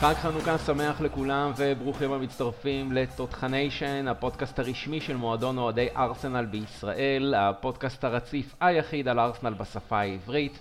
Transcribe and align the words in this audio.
חג 0.00 0.14
חנוכה 0.14 0.58
שמח 0.58 1.00
לכולם 1.00 1.52
וברוכים 1.56 2.12
המצטרפים 2.12 2.92
לתותחניישן, 2.92 4.08
הפודקאסט 4.08 4.58
הרשמי 4.58 5.00
של 5.00 5.16
מועדון 5.16 5.58
אוהדי 5.58 5.88
ארסנל 5.96 6.44
בישראל, 6.44 7.34
הפודקאסט 7.34 8.04
הרציף 8.04 8.54
היחיד 8.60 9.08
על 9.08 9.20
ארסנל 9.20 9.54
בשפה 9.54 9.98
העברית. 10.00 10.58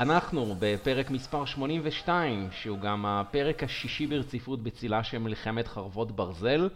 אנחנו 0.00 0.54
בפרק 0.58 1.10
מספר 1.10 1.44
82, 1.44 2.48
שהוא 2.50 2.78
גם 2.78 3.06
הפרק 3.06 3.62
השישי 3.62 4.06
ברציפות 4.06 4.62
בצילה 4.62 5.04
של 5.04 5.18
מלחמת 5.18 5.68
חרבות 5.68 6.12
ברזל, 6.12 6.68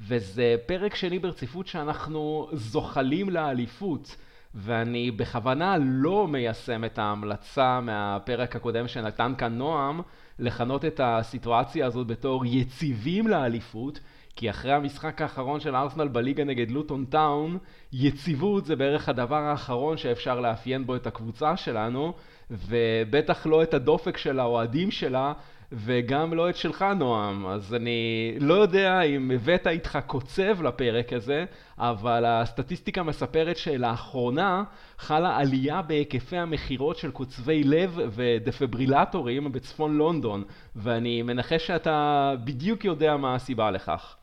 וזה 0.00 0.56
פרק 0.66 0.94
שני 0.94 1.18
ברציפות 1.18 1.66
שאנחנו 1.66 2.48
זוחלים 2.52 3.30
לאליפות. 3.30 4.16
ואני 4.54 5.10
בכוונה 5.10 5.76
לא 5.80 6.28
מיישם 6.28 6.84
את 6.84 6.98
ההמלצה 6.98 7.80
מהפרק 7.80 8.56
הקודם 8.56 8.88
שנתן 8.88 9.32
כאן 9.38 9.58
נועם, 9.58 10.00
לכנות 10.38 10.84
את 10.84 11.00
הסיטואציה 11.04 11.86
הזאת 11.86 12.06
בתור 12.06 12.46
יציבים 12.46 13.28
לאליפות, 13.28 14.00
כי 14.36 14.50
אחרי 14.50 14.72
המשחק 14.72 15.22
האחרון 15.22 15.60
של 15.60 15.76
ארסנל 15.76 16.08
בליגה 16.08 16.44
נגד 16.44 16.70
לוטון 16.70 17.04
טאון, 17.04 17.58
יציבות 17.92 18.64
זה 18.64 18.76
בערך 18.76 19.08
הדבר 19.08 19.36
האחרון 19.36 19.96
שאפשר 19.96 20.40
לאפיין 20.40 20.86
בו 20.86 20.96
את 20.96 21.06
הקבוצה 21.06 21.56
שלנו, 21.56 22.12
ובטח 22.50 23.46
לא 23.46 23.62
את 23.62 23.74
הדופק 23.74 24.16
של 24.16 24.40
האוהדים 24.40 24.90
שלה, 24.90 25.32
וגם 25.72 26.34
לא 26.34 26.50
את 26.50 26.56
שלך 26.56 26.84
נועם, 26.96 27.46
אז 27.46 27.74
אני 27.74 28.32
לא 28.40 28.54
יודע 28.54 29.00
אם 29.00 29.30
הבאת 29.30 29.66
איתך 29.66 29.98
קוצב 30.06 30.62
לפרק 30.62 31.12
הזה, 31.12 31.44
אבל 31.78 32.24
הסטטיסטיקה 32.24 33.02
מספרת 33.02 33.56
שלאחרונה 33.56 34.64
חלה 34.98 35.36
עלייה 35.36 35.82
בהיקפי 35.82 36.36
המכירות 36.36 36.96
של 36.96 37.10
קוצבי 37.10 37.64
לב 37.64 37.98
ודפברילטורים 38.10 39.52
בצפון 39.52 39.96
לונדון, 39.96 40.44
ואני 40.76 41.22
מנחש 41.22 41.66
שאתה 41.66 42.34
בדיוק 42.44 42.84
יודע 42.84 43.16
מה 43.16 43.34
הסיבה 43.34 43.70
לכך. 43.70 44.16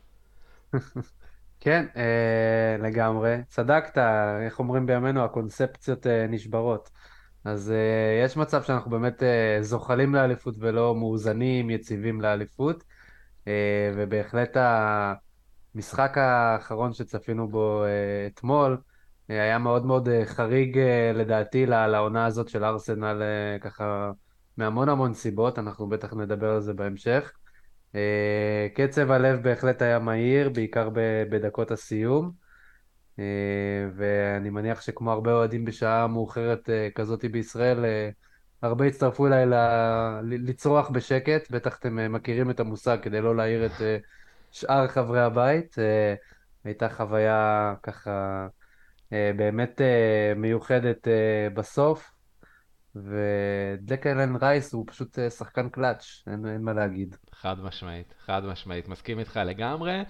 כן, 1.60 1.86
אה, 1.98 2.78
לגמרי. 2.80 3.38
צדקת, 3.48 3.98
איך 4.46 4.60
אומרים 4.60 4.86
בימינו, 4.86 5.24
הקונספציות 5.24 6.08
אה, 6.08 6.26
נשברות. 6.30 6.90
אז 7.46 7.70
uh, 7.70 8.26
יש 8.26 8.38
מצב 8.38 8.64
שאנחנו 8.64 8.92
באמת 8.92 9.24
uh, 9.24 9.64
זוחלים 9.64 10.16
לאליפות 10.16 10.56
ולא 10.60 10.96
מאוזנים, 10.96 11.70
יציבים 11.70 12.22
לאליפות, 12.22 12.84
uh, 13.46 13.48
ובהחלט 13.96 14.58
המשחק 15.76 16.18
האחרון 16.18 16.94
שצפינו 16.94 17.48
בו 17.48 17.84
uh, 17.84 18.34
אתמול 18.34 18.78
uh, 18.82 19.34
היה 19.34 19.58
מאוד 19.58 19.86
מאוד 19.86 20.08
uh, 20.08 20.26
חריג 20.26 20.78
uh, 20.78 21.18
לדעתי 21.18 21.66
לעונה 21.66 22.26
הזאת 22.26 22.50
של 22.50 22.64
ארסנל, 22.64 23.22
uh, 23.22 23.64
ככה 23.64 24.12
מהמון 24.58 24.90
המון 24.90 25.14
סיבות, 25.14 25.60
אנחנו 25.60 25.90
בטח 25.90 26.14
נדבר 26.14 26.50
על 26.50 26.62
זה 26.62 26.74
בהמשך. 26.74 27.32
Uh, 27.92 27.96
קצב 28.76 29.12
הלב 29.12 29.44
בהחלט 29.44 29.82
היה 29.82 30.00
מהיר, 30.00 30.50
בעיקר 30.50 30.90
בדקות 31.30 31.72
הסיום. 31.72 32.49
אה, 33.20 33.90
ואני 33.96 34.50
מניח 34.50 34.82
שכמו 34.82 35.12
הרבה 35.12 35.34
אוהדים 35.34 35.66
בשעה 35.66 36.08
מאוחרת 36.08 36.70
אה, 36.70 36.88
כזאת 36.96 37.26
בישראל, 37.26 37.86
אה, 37.86 38.10
הרבה 38.62 38.86
הצטרפו 38.86 39.28
אליי 39.28 39.46
ל... 39.46 39.54
לצרוח 40.22 40.90
בשקט, 40.90 41.52
בטח 41.52 41.78
אתם 41.80 42.14
מכירים 42.14 42.50
את 42.50 42.60
המושג 42.60 42.98
כדי 43.02 43.22
לא 43.22 43.36
להעיר 43.36 43.66
את 43.66 43.72
שאר 44.52 44.88
חברי 44.88 45.22
הבית. 45.22 45.76
הייתה 46.64 46.90
חוויה 46.90 47.74
ככה 47.84 48.48
באמת 49.12 49.82
מיוחדת 50.36 51.08
בסוף, 51.54 52.12
ודקלן 52.96 54.36
רייס 54.36 54.74
הוא 54.74 54.86
פשוט 54.88 55.20
שחקן 55.38 55.70
קלאץ', 55.70 56.24
אין, 56.28 56.46
אין 56.46 56.62
מה 56.62 56.74
להגיד. 56.74 57.16
חד 57.34 57.60
משמעית, 57.60 58.14
חד 58.26 58.46
משמעית, 58.46 58.88
מסכים 58.88 59.20
איתך 59.20 59.40
לגמרי. 59.46 60.04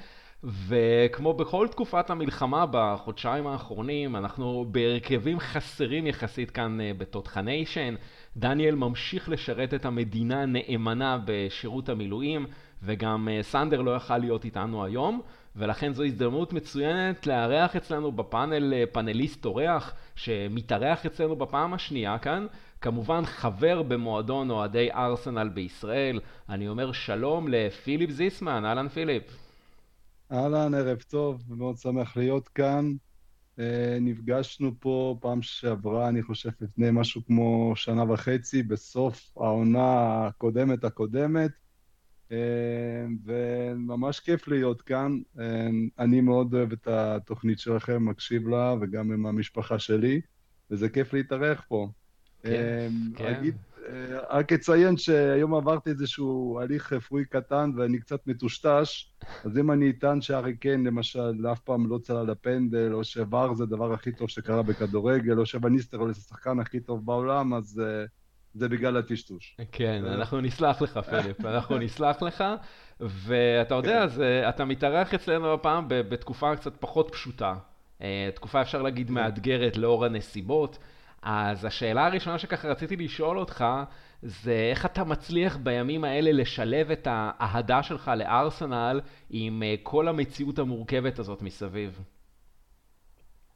וכמו 0.44 1.34
בכל 1.34 1.68
תקופת 1.68 2.10
המלחמה 2.10 2.66
בחודשיים 2.72 3.48
האחרונים, 3.48 4.16
אנחנו 4.16 4.66
בהרכבים 4.72 5.40
חסרים 5.40 6.08
יחסית 6.08 6.52
כאן 6.52 6.82
אה, 6.82 6.92
בתותחניישן. 6.98 7.96
דניאל 8.38 8.76
ממשיך 8.76 9.30
לשרת 9.30 9.74
את 9.74 9.86
המדינה 9.86 10.46
נאמנה 10.46 11.20
בשירות 11.26 11.90
המילואים, 11.90 12.46
וגם 12.84 13.30
אה, 13.32 13.44
סנדר 13.44 13.82
לא 13.82 13.96
יכל 13.96 14.18
להיות 14.18 14.46
איתנו 14.46 14.86
היום, 14.86 15.22
ולכן 15.56 15.94
זו 15.94 16.04
הזדמנות 16.04 16.54
מצוינת 16.54 17.28
לארח 17.28 17.76
אצלנו 17.76 18.12
בפאנל 18.12 18.74
אה, 18.74 18.84
פאנליסט 18.92 19.46
אורח, 19.46 19.94
שמתארח 20.16 21.06
אצלנו 21.06 21.36
בפעם 21.36 21.74
השנייה 21.74 22.18
כאן. 22.18 22.46
כמובן 22.82 23.26
חבר 23.26 23.82
במועדון 23.82 24.50
אוהדי 24.50 24.92
ארסנל 24.92 25.50
בישראל. 25.50 26.20
אני 26.50 26.68
אומר 26.68 26.92
שלום 26.92 27.48
לפיליפ 27.48 28.10
זיסמן, 28.10 28.66
אהלן 28.66 28.88
פיליפ. 28.88 29.49
אהלן, 30.32 30.74
ערב 30.74 30.98
טוב, 31.02 31.44
מאוד 31.48 31.78
שמח 31.78 32.18
להיות 32.18 32.48
כאן. 32.48 32.94
אה, 33.60 33.98
נפגשנו 34.02 34.72
פה 34.80 35.18
פעם 35.22 35.42
שעברה, 35.42 36.10
אני 36.10 36.24
חושב, 36.24 36.50
לפני 36.62 36.90
משהו 36.92 37.26
כמו 37.26 37.74
שנה 37.76 38.12
וחצי, 38.12 38.64
בסוף 38.64 39.38
העונה 39.38 40.28
הקודמת 40.28 40.84
הקודמת, 40.84 41.52
אה, 42.32 42.38
וממש 43.26 44.20
כיף 44.20 44.48
להיות 44.48 44.82
כאן. 44.82 45.20
אה, 45.40 45.68
אני 46.00 46.22
מאוד 46.22 46.54
אוהב 46.54 46.72
את 46.72 46.88
התוכנית 46.88 47.60
שלכם, 47.60 48.06
מקשיב 48.06 48.48
לה, 48.48 48.76
וגם 48.82 49.12
עם 49.12 49.26
המשפחה 49.26 49.80
שלי, 49.80 50.22
וזה 50.72 50.90
כיף 50.90 51.14
להתארח 51.14 51.66
פה. 51.68 51.90
כן, 52.44 52.92
כן. 53.16 53.26
אגיד 53.26 53.56
רק 54.30 54.54
אציין 54.54 54.98
שהיום 54.98 55.56
עברתי 55.56 55.90
איזשהו 55.90 56.60
הליך 56.62 56.94
רפואי 56.94 57.26
קטן 57.26 57.72
ואני 57.78 58.00
קצת 58.00 58.28
מטושטש, 58.28 59.12
אז 59.46 59.58
אם 59.58 59.72
אני 59.72 59.90
אטען 59.90 60.22
שארי 60.22 60.56
קיין 60.56 60.84
למשל 60.84 61.48
אף 61.52 61.60
פעם 61.60 61.90
לא 61.90 61.98
צלל 61.98 62.32
לפנדל, 62.32 62.94
או 62.94 63.04
שוואר 63.04 63.54
זה 63.54 63.64
הדבר 63.64 63.94
הכי 63.94 64.12
טוב 64.12 64.30
שקרה 64.30 64.62
בכדורגל, 64.64 65.40
או 65.40 65.46
שוואניסטר 65.46 65.98
הוא 65.98 66.10
השחקן 66.10 66.60
הכי 66.60 66.80
טוב 66.80 67.06
בעולם, 67.06 67.54
אז 67.54 67.82
uh, 67.86 68.10
זה 68.54 68.70
בגלל 68.70 68.98
הטשטוש. 68.98 69.58
כן, 69.72 70.06
אנחנו 70.06 70.42
נסלח 70.42 70.82
לך, 70.82 70.98
פליפ, 70.98 71.46
אנחנו 71.56 71.78
נסלח 71.78 72.22
לך, 72.22 72.44
ואתה 73.00 73.76
יודע, 73.76 74.02
כן. 74.02 74.08
זה, 74.08 74.50
אתה 74.50 74.66
מתארח 74.66 75.14
אצלנו 75.14 75.54
הפעם 75.54 75.86
בתקופה 75.88 76.56
קצת 76.56 76.74
פחות 76.80 77.10
פשוטה. 77.12 77.56
תקופה 78.36 78.62
אפשר 78.62 78.82
להגיד 78.82 79.08
כן. 79.08 79.14
מאתגרת 79.14 79.78
לאור 79.78 80.06
הנסיבות. 80.06 80.78
אז 81.22 81.66
השאלה 81.66 82.06
הראשונה 82.06 82.40
שככה 82.40 82.68
רציתי 82.68 82.96
לשאול 82.96 83.40
אותך, 83.40 83.66
זה 84.22 84.69
איך 84.72 84.85
אתה 84.85 85.03
מצליח 85.03 85.57
בימים 85.57 86.03
האלה 86.03 86.31
לשלב 86.31 86.91
את 86.91 87.07
האהדה 87.12 87.84
שלך 87.84 88.12
לארסנל 88.18 89.02
עם 89.30 89.63
אה, 89.63 89.75
כל 89.84 90.07
המציאות 90.07 90.59
המורכבת 90.59 91.19
הזאת 91.19 91.41
מסביב? 91.41 92.00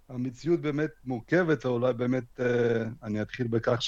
המציאות 0.09 0.61
באמת 0.61 0.89
מורכבת, 1.05 1.65
או 1.65 1.69
אולי 1.69 1.93
באמת 1.93 2.39
אה, 2.39 2.83
אני 3.03 3.21
אתחיל 3.21 3.47
בכך 3.47 3.79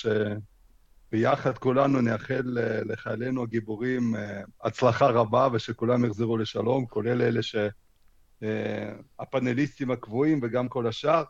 שביחד 1.11 1.57
כולנו 1.57 2.01
נאחל 2.01 2.57
אה, 2.57 2.79
לחיילינו 2.85 3.43
הגיבורים 3.43 4.15
הצלחה 4.63 5.07
רבה 5.07 5.47
ושכולם 5.53 6.05
יחזרו 6.05 6.37
לשלום, 6.37 6.85
כולל 6.85 7.21
אלה 7.21 7.39
שהפאנליסטים 8.41 9.91
הקבועים 9.91 10.39
וגם 10.43 10.67
כל 10.67 10.87
השאר. 10.87 11.23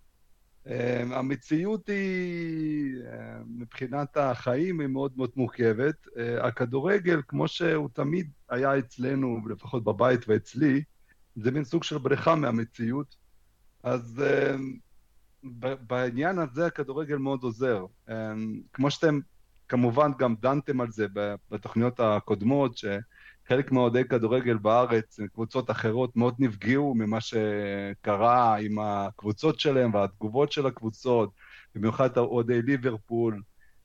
אמ, 0.68 1.12
המציאות 1.14 1.90
היא, 1.90 2.96
אמ, 2.96 3.60
מבחינת 3.60 4.18
החיים, 4.18 4.80
היא 4.80 4.88
מאוד 4.88 5.12
מאוד 5.18 5.32
מורכבת. 5.36 6.08
אה, 6.18 6.48
הכדורגל, 6.48 7.22
כמו 7.28 7.48
שהוא 7.48 7.90
תמיד 7.94 8.32
היה 8.50 8.78
אצלנו, 8.78 9.48
לפחות 9.50 9.84
בבית 9.84 10.20
ואצלי, 10.28 10.84
זה 11.36 11.52
מין 11.52 11.64
סוג 11.64 11.84
של 11.84 11.98
בריכה 11.98 12.36
מהמציאות. 12.36 13.16
אז 13.84 14.24
אמ, 14.24 14.78
בעניין 15.88 16.40
הזה 16.40 16.66
הכדורגל 16.66 17.18
מאוד 17.18 17.44
עוזר. 17.44 17.86
כמו 18.74 18.92
שאתם 18.92 19.20
כמובן 19.68 20.12
גם 20.20 20.36
דנתם 20.42 20.82
על 20.82 20.92
זה 20.92 21.08
בתוכניות 21.52 22.00
הקודמות, 22.00 22.78
ש... 22.78 22.86
חלק 23.48 23.72
מאוהדי 23.72 24.04
כדורגל 24.04 24.58
בארץ, 24.58 25.20
קבוצות 25.34 25.72
אחרות, 25.72 26.16
מאוד 26.16 26.36
נפגעו 26.40 26.96
ממה 26.96 27.22
שקרה 27.22 28.58
עם 28.58 28.80
הקבוצות 28.80 29.60
שלהם 29.60 29.94
והתגובות 29.94 30.52
של 30.52 30.66
הקבוצות, 30.66 31.30
במיוחד 31.76 32.18
אוהדי 32.18 32.62
ליברפול, 32.62 33.42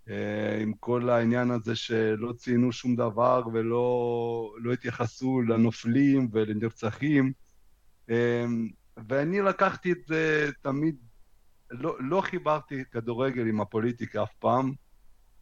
אה, 0.09 0.59
עם 0.61 0.73
כל 0.81 1.11
העניין 1.11 1.51
הזה 1.51 1.77
שלא 1.77 2.33
ציינו 2.33 2.73
שום 2.73 2.97
דבר 2.97 3.43
ולא 3.53 4.55
לא 4.59 4.73
התייחסו 4.73 5.43
לנופלים 5.43 6.29
ולנרצחים. 6.33 7.33
אה, 8.11 8.45
ואני 9.09 9.41
לקחתי 9.41 9.93
את 9.93 9.99
זה 10.07 10.51
תמיד, 10.63 10.97
לא, 11.71 11.97
לא 12.01 12.21
חיברתי 12.21 12.85
כדורגל 12.93 13.47
עם 13.47 13.61
הפוליטיקה 13.61 14.23
אף 14.23 14.35
פעם, 14.39 14.73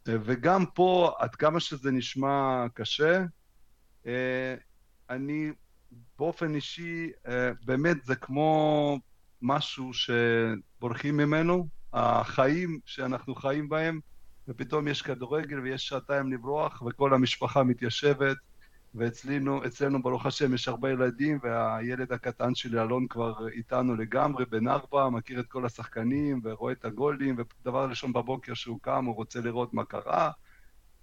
אה, 0.07 0.15
וגם 0.23 0.65
פה, 0.65 1.11
עד 1.19 1.35
כמה 1.35 1.59
שזה 1.59 1.91
נשמע 1.91 2.65
קשה, 2.73 3.25
אני 5.09 5.51
באופן 6.19 6.55
אישי, 6.55 7.11
אה, 7.27 7.51
באמת 7.65 8.05
זה 8.05 8.15
כמו 8.15 8.99
משהו 9.41 9.91
שבורחים 9.93 11.17
ממנו, 11.17 11.67
החיים 11.93 12.79
שאנחנו 12.85 13.35
חיים 13.35 13.69
בהם, 13.69 13.99
ופתאום 14.47 14.87
יש 14.87 15.01
כדורגל 15.01 15.59
ויש 15.59 15.87
שעתיים 15.87 16.31
לברוח 16.31 16.81
וכל 16.81 17.13
המשפחה 17.13 17.63
מתיישבת 17.63 18.37
ואצלנו, 18.95 20.01
ברוך 20.03 20.25
השם, 20.25 20.53
יש 20.53 20.67
הרבה 20.67 20.91
ילדים, 20.91 21.39
והילד 21.43 22.11
הקטן 22.11 22.55
שלי, 22.55 22.81
אלון, 22.81 23.07
כבר 23.07 23.47
איתנו 23.47 23.95
לגמרי, 23.95 24.45
בן 24.45 24.67
ארבע, 24.67 25.09
מכיר 25.09 25.39
את 25.39 25.47
כל 25.47 25.65
השחקנים, 25.65 26.41
ורואה 26.43 26.73
את 26.73 26.85
הגולים, 26.85 27.35
ודבר 27.37 27.89
ראשון 27.89 28.13
בבוקר 28.13 28.53
שהוא 28.53 28.79
קם, 28.81 29.05
הוא 29.05 29.15
רוצה 29.15 29.41
לראות 29.41 29.73
מה 29.73 29.85
קרה. 29.85 30.31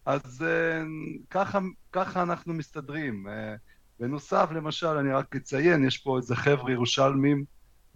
אז 0.06 0.42
אה, 0.42 0.82
ככה, 1.30 1.58
ככה 1.92 2.22
אנחנו 2.22 2.54
מסתדרים. 2.54 3.28
אה, 3.28 3.54
בנוסף, 4.00 4.48
למשל, 4.54 4.86
אני 4.86 5.12
רק 5.12 5.36
אציין, 5.36 5.84
יש 5.84 5.98
פה 5.98 6.16
איזה 6.16 6.36
חבר'ה 6.36 6.72
ירושלמים, 6.72 7.44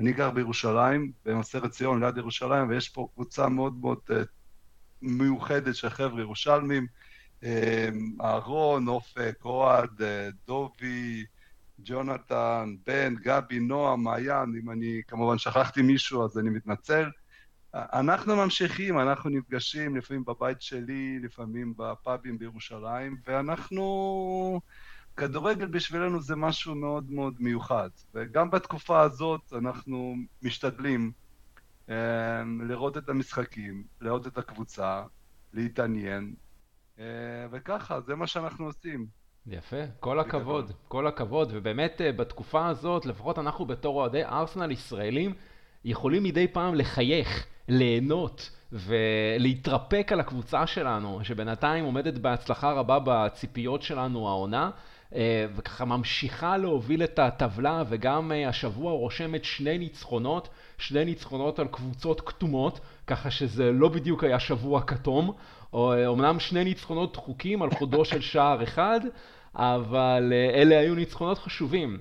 אני 0.00 0.12
גר 0.12 0.30
בירושלים, 0.30 1.12
במבשרת 1.24 1.70
ציון, 1.70 2.04
ליד 2.04 2.16
ירושלים, 2.16 2.68
ויש 2.68 2.88
פה 2.88 3.08
קבוצה 3.14 3.48
מאוד 3.48 3.74
מאוד 3.80 3.98
uh, 4.10 4.14
מיוחדת 5.02 5.74
של 5.76 5.90
חבר'ה 5.90 6.20
ירושלמים, 6.20 6.86
אהרון, 8.22 8.88
אופק, 8.88 9.34
אוהד, 9.44 10.02
דובי, 10.46 11.24
ג'ונתן, 11.84 12.74
בן, 12.86 13.14
גבי, 13.14 13.60
נועה, 13.60 13.96
מעיין, 13.96 14.60
אם 14.62 14.70
אני 14.70 15.00
כמובן 15.06 15.38
שכחתי 15.38 15.82
מישהו 15.82 16.24
אז 16.24 16.38
אני 16.38 16.50
מתנצל. 16.50 17.08
אנחנו 17.74 18.36
ממשיכים, 18.36 18.98
אנחנו 18.98 19.30
נפגשים 19.30 19.96
לפעמים 19.96 20.24
בבית 20.24 20.62
שלי, 20.62 21.18
לפעמים 21.22 21.74
בפאבים 21.76 22.38
בירושלים, 22.38 23.16
ואנחנו... 23.26 24.60
כדורגל 25.16 25.66
בשבילנו 25.66 26.22
זה 26.22 26.36
משהו 26.36 26.74
מאוד 26.74 27.10
מאוד 27.10 27.34
מיוחד, 27.38 27.88
וגם 28.14 28.50
בתקופה 28.50 29.00
הזאת 29.00 29.52
אנחנו 29.58 30.16
משתדלים 30.42 31.12
אה, 31.90 32.42
לראות 32.68 32.96
את 32.96 33.08
המשחקים, 33.08 33.84
לראות 34.00 34.26
את 34.26 34.38
הקבוצה, 34.38 35.02
להתעניין, 35.52 36.34
אה, 36.98 37.04
וככה, 37.50 38.00
זה 38.00 38.14
מה 38.14 38.26
שאנחנו 38.26 38.66
עושים. 38.66 39.06
יפה, 39.46 39.86
כל 40.00 40.20
הכבוד, 40.20 40.72
כל 40.88 41.06
הכבוד, 41.06 41.50
ובאמת 41.54 42.00
אה, 42.00 42.12
בתקופה 42.12 42.68
הזאת, 42.68 43.06
לפחות 43.06 43.38
אנחנו 43.38 43.66
בתור 43.66 44.00
אוהדי 44.00 44.24
ארסנל 44.24 44.70
ישראלים, 44.70 45.34
יכולים 45.84 46.22
מדי 46.22 46.48
פעם 46.48 46.74
לחייך, 46.74 47.46
ליהנות 47.70 48.50
ולהתרפק 48.72 50.08
על 50.12 50.20
הקבוצה 50.20 50.66
שלנו, 50.66 51.20
שבינתיים 51.22 51.84
עומדת 51.84 52.14
בהצלחה 52.18 52.72
רבה 52.72 52.98
בציפיות 53.04 53.82
שלנו 53.82 54.28
העונה. 54.28 54.70
אה, 55.14 55.46
וככה 55.56 55.84
ממשיכה 55.84 56.56
להוביל 56.56 57.04
את 57.04 57.18
הטבלה, 57.18 57.82
וגם 57.88 58.32
אה, 58.32 58.48
השבוע 58.48 58.92
רושמת 58.92 59.44
שני 59.44 59.78
ניצחונות, 59.78 60.48
שני 60.78 61.04
ניצחונות 61.04 61.58
על 61.58 61.66
קבוצות 61.68 62.20
כתומות, 62.20 62.80
ככה 63.06 63.30
שזה 63.30 63.72
לא 63.72 63.88
בדיוק 63.88 64.24
היה 64.24 64.40
שבוע 64.40 64.82
כתום, 64.82 65.32
אומנם 65.72 66.34
אה, 66.34 66.40
שני 66.40 66.64
ניצחונות 66.64 67.12
דחוקים 67.12 67.62
על 67.62 67.70
חודו 67.70 68.04
של 68.04 68.20
שער 68.20 68.62
אחד, 68.62 69.00
אבל 69.62 70.32
אלה 70.54 70.78
היו 70.78 70.94
ניצחונות 70.94 71.38
חשובים, 71.38 71.98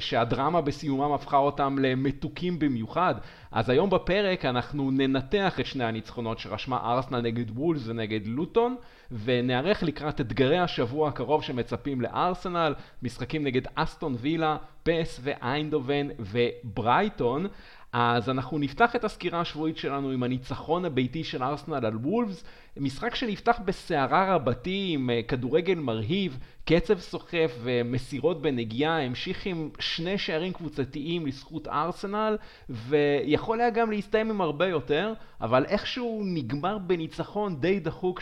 שהדרמה 0.00 0.60
בסיומם 0.60 1.12
הפכה 1.12 1.36
אותם 1.36 1.76
למתוקים 1.78 2.58
במיוחד. 2.58 3.14
אז 3.52 3.70
היום 3.70 3.90
בפרק 3.90 4.44
אנחנו 4.44 4.90
ננתח 4.90 5.60
את 5.60 5.66
שני 5.66 5.84
הניצחונות 5.84 6.38
שרשמה 6.38 6.76
ארסנל 6.84 7.20
נגד 7.20 7.50
וולס 7.50 7.82
ונגד 7.86 8.26
לוטון. 8.26 8.76
ונערך 9.24 9.82
לקראת 9.82 10.20
אתגרי 10.20 10.58
השבוע 10.58 11.08
הקרוב 11.08 11.42
שמצפים 11.42 12.00
לארסנל, 12.00 12.74
משחקים 13.02 13.44
נגד 13.44 13.62
אסטון 13.74 14.14
וילה, 14.18 14.56
פס 14.82 15.20
ואיינדובן 15.22 16.08
וברייטון. 16.18 17.46
אז 17.92 18.30
אנחנו 18.30 18.58
נפתח 18.58 18.96
את 18.96 19.04
הסקירה 19.04 19.40
השבועית 19.40 19.76
שלנו 19.76 20.10
עם 20.10 20.22
הניצחון 20.22 20.84
הביתי 20.84 21.24
של 21.24 21.42
ארסנל 21.42 21.86
על 21.86 21.96
וולפס, 21.96 22.44
משחק 22.76 23.14
שנפתח 23.14 23.60
בסערה 23.64 24.34
רבתי 24.34 24.90
עם 24.94 25.10
אה, 25.10 25.20
כדורגל 25.28 25.74
מרהיב, 25.74 26.38
קצב 26.64 26.98
סוחף 26.98 27.58
ומסירות 27.62 28.42
בנגיעה, 28.42 29.02
המשיך 29.02 29.46
עם 29.46 29.70
שני 29.78 30.18
שערים 30.18 30.52
קבוצתיים 30.52 31.26
לזכות 31.26 31.68
ארסנל, 31.68 32.36
ויכול 32.70 33.60
היה 33.60 33.70
גם 33.70 33.90
להסתיים 33.90 34.30
עם 34.30 34.40
הרבה 34.40 34.66
יותר, 34.66 35.12
אבל 35.40 35.64
איכשהו 35.64 36.22
נגמר 36.24 36.78
בניצחון 36.78 37.60
די 37.60 37.80
דחוק 37.80 38.20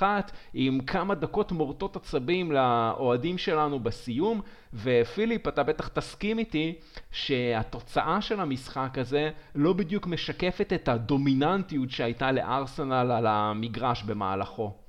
2-1, 0.00 0.02
עם 0.54 0.80
כמה 0.80 1.14
דקות 1.14 1.52
מורטות 1.52 1.96
עצבים 1.96 2.52
לאוהדים 2.52 3.38
שלנו 3.38 3.80
בסיום, 3.80 4.40
ופיליפ, 4.74 5.48
אתה 5.48 5.62
בטח 5.62 5.88
תסכים 5.88 6.38
איתי 6.38 6.74
שהתוצאה 7.12 8.20
של 8.20 8.40
המשחק 8.40 8.98
הזה 8.98 9.30
לא 9.54 9.72
בדיוק 9.72 10.06
משקפת 10.06 10.72
את 10.72 10.88
הדומיננטיות 10.88 11.90
שהייתה 11.90 12.32
לארסנל 12.32 13.10
על 13.12 13.26
המגרש 13.26 13.87
במהלכו. 14.02 14.88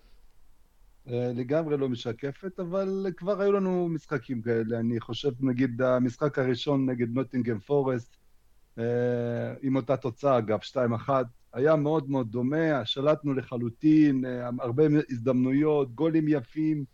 אה, 1.10 1.32
לגמרי 1.36 1.78
לא 1.78 1.90
משקפת, 1.90 2.60
אבל 2.60 3.06
כבר 3.18 3.42
היו 3.42 3.52
לנו 3.52 3.88
משחקים 3.90 4.42
כאלה. 4.42 4.80
אני 4.80 5.00
חושב, 5.00 5.32
נגיד, 5.40 5.82
המשחק 5.82 6.40
הראשון 6.40 6.90
נגד 6.90 7.14
נוטינגם 7.14 7.60
פורסט, 7.60 8.18
אה, 8.80 8.84
עם 9.62 9.76
אותה 9.76 9.98
תוצאה, 9.98 10.38
אגב, 10.38 10.60
2-1, 10.62 11.10
היה 11.54 11.76
מאוד 11.76 12.10
מאוד 12.10 12.32
דומה, 12.32 12.86
שלטנו 12.86 13.34
לחלוטין, 13.34 14.26
אה, 14.26 14.50
הרבה 14.60 14.84
הזדמנויות, 15.10 15.96
גולים 15.96 16.26
יפים. 16.28 16.86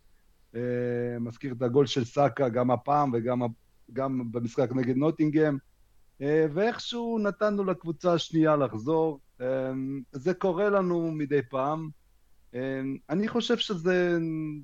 מזכיר 1.20 1.54
את 1.54 1.62
הגול 1.62 1.86
של 1.86 2.06
סאקה 2.06 2.50
גם 2.50 2.72
הפעם 2.72 3.12
וגם 3.14 3.42
גם 3.94 4.32
במשחק 4.32 4.72
נגד 4.72 4.96
נוטינגם, 4.96 5.58
ואיכשהו 6.20 7.20
נתנו 7.20 7.64
לקבוצה 7.64 8.14
השנייה 8.14 8.56
לחזור. 8.56 9.20
זה 10.12 10.34
קורה 10.34 10.70
לנו 10.70 11.12
מדי 11.12 11.42
פעם. 11.50 11.90
אמ, 12.54 12.98
אני 13.10 13.28
חושב 13.28 13.58
שזו 13.58 13.92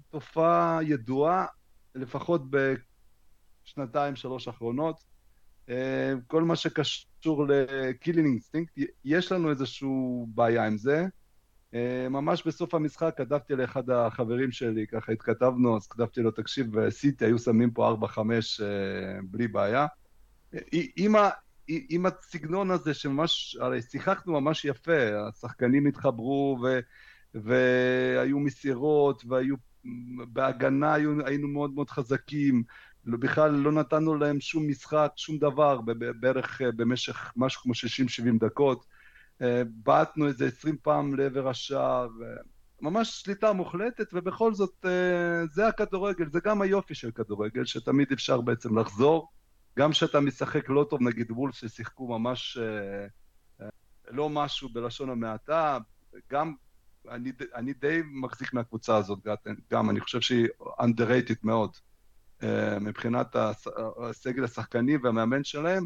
תופעה 0.09 0.79
ידועה, 0.83 1.45
לפחות 1.95 2.41
בשנתיים, 3.65 4.15
שלוש 4.15 4.47
האחרונות. 4.47 5.03
אמ, 5.69 5.73
כל 6.27 6.43
מה 6.43 6.55
שקשור 6.55 7.47
ל-Killing 7.47 8.55
Instinct, 8.55 8.83
יש 9.05 9.31
לנו 9.31 9.49
איזושהי 9.49 9.89
בעיה 10.27 10.67
עם 10.67 10.77
זה. 10.77 11.07
אמ, 11.73 11.79
ממש 12.09 12.47
בסוף 12.47 12.73
המשחק 12.73 13.13
כתבתי 13.17 13.55
לאחד 13.55 13.89
החברים 13.89 14.51
שלי, 14.51 14.87
ככה 14.87 15.11
התכתבנו, 15.11 15.77
אז 15.77 15.87
כתבתי 15.87 16.21
לו, 16.21 16.31
תקשיב, 16.31 16.89
סיטי 16.89 17.25
היו 17.25 17.39
שמים 17.39 17.71
פה 17.71 17.89
4-5 17.89 18.61
בלי 19.23 19.47
בעיה. 19.47 19.87
עם 21.89 22.05
הסגנון 22.05 22.71
הזה 22.71 22.93
שממש, 22.93 23.57
הרי 23.61 23.81
שיחקנו 23.81 24.41
ממש 24.41 24.65
יפה, 24.65 25.27
השחקנים 25.27 25.85
התחברו 25.85 26.59
ו... 26.63 26.79
והיו 27.33 28.39
מסירות, 28.39 29.23
והיו... 29.27 29.55
בהגנה 30.27 30.93
היו, 30.93 31.25
היינו 31.25 31.47
מאוד 31.47 31.73
מאוד 31.73 31.89
חזקים, 31.89 32.63
בכלל 33.05 33.51
לא 33.51 33.71
נתנו 33.71 34.15
להם 34.15 34.39
שום 34.39 34.67
משחק, 34.67 35.11
שום 35.15 35.37
דבר, 35.37 35.81
בערך 36.19 36.61
אה, 36.61 36.71
במשך 36.71 37.33
משהו 37.35 37.61
כמו 37.61 37.73
60-70 37.73 38.45
דקות. 38.45 38.85
אה, 39.41 39.61
בעטנו 39.65 40.27
איזה 40.27 40.45
20 40.45 40.77
פעם 40.81 41.15
לעבר 41.15 41.49
השער, 41.49 42.09
ממש 42.81 43.21
שליטה 43.21 43.53
מוחלטת, 43.53 44.07
ובכל 44.13 44.53
זאת 44.53 44.85
אה, 44.85 45.45
זה 45.51 45.67
הכדורגל, 45.67 46.29
זה 46.29 46.39
גם 46.43 46.61
היופי 46.61 46.95
של 46.95 47.11
כדורגל, 47.11 47.65
שתמיד 47.65 48.11
אפשר 48.11 48.41
בעצם 48.41 48.79
לחזור. 48.79 49.31
גם 49.79 49.91
כשאתה 49.91 50.19
משחק 50.19 50.69
לא 50.69 50.85
טוב, 50.89 51.01
נגיד 51.01 51.31
וולף 51.31 51.55
ששיחקו 51.55 52.07
ממש 52.19 52.57
לא 54.11 54.29
משהו 54.29 54.69
בלשון 54.69 55.09
המעטה, 55.09 55.77
גם 56.31 56.53
אני, 57.09 57.31
אני 57.55 57.73
די 57.73 58.01
מחזיק 58.05 58.53
מהקבוצה 58.53 58.97
הזאת, 58.97 59.19
גם, 59.71 59.89
אני 59.89 59.99
חושב 59.99 60.21
שהיא 60.21 60.47
underrated 60.63 61.37
מאוד 61.43 61.71
uh, 62.41 62.45
מבחינת 62.81 63.35
הסגל 63.99 64.43
השחקני 64.43 64.97
והמאמן 64.97 65.43
שלהם, 65.43 65.85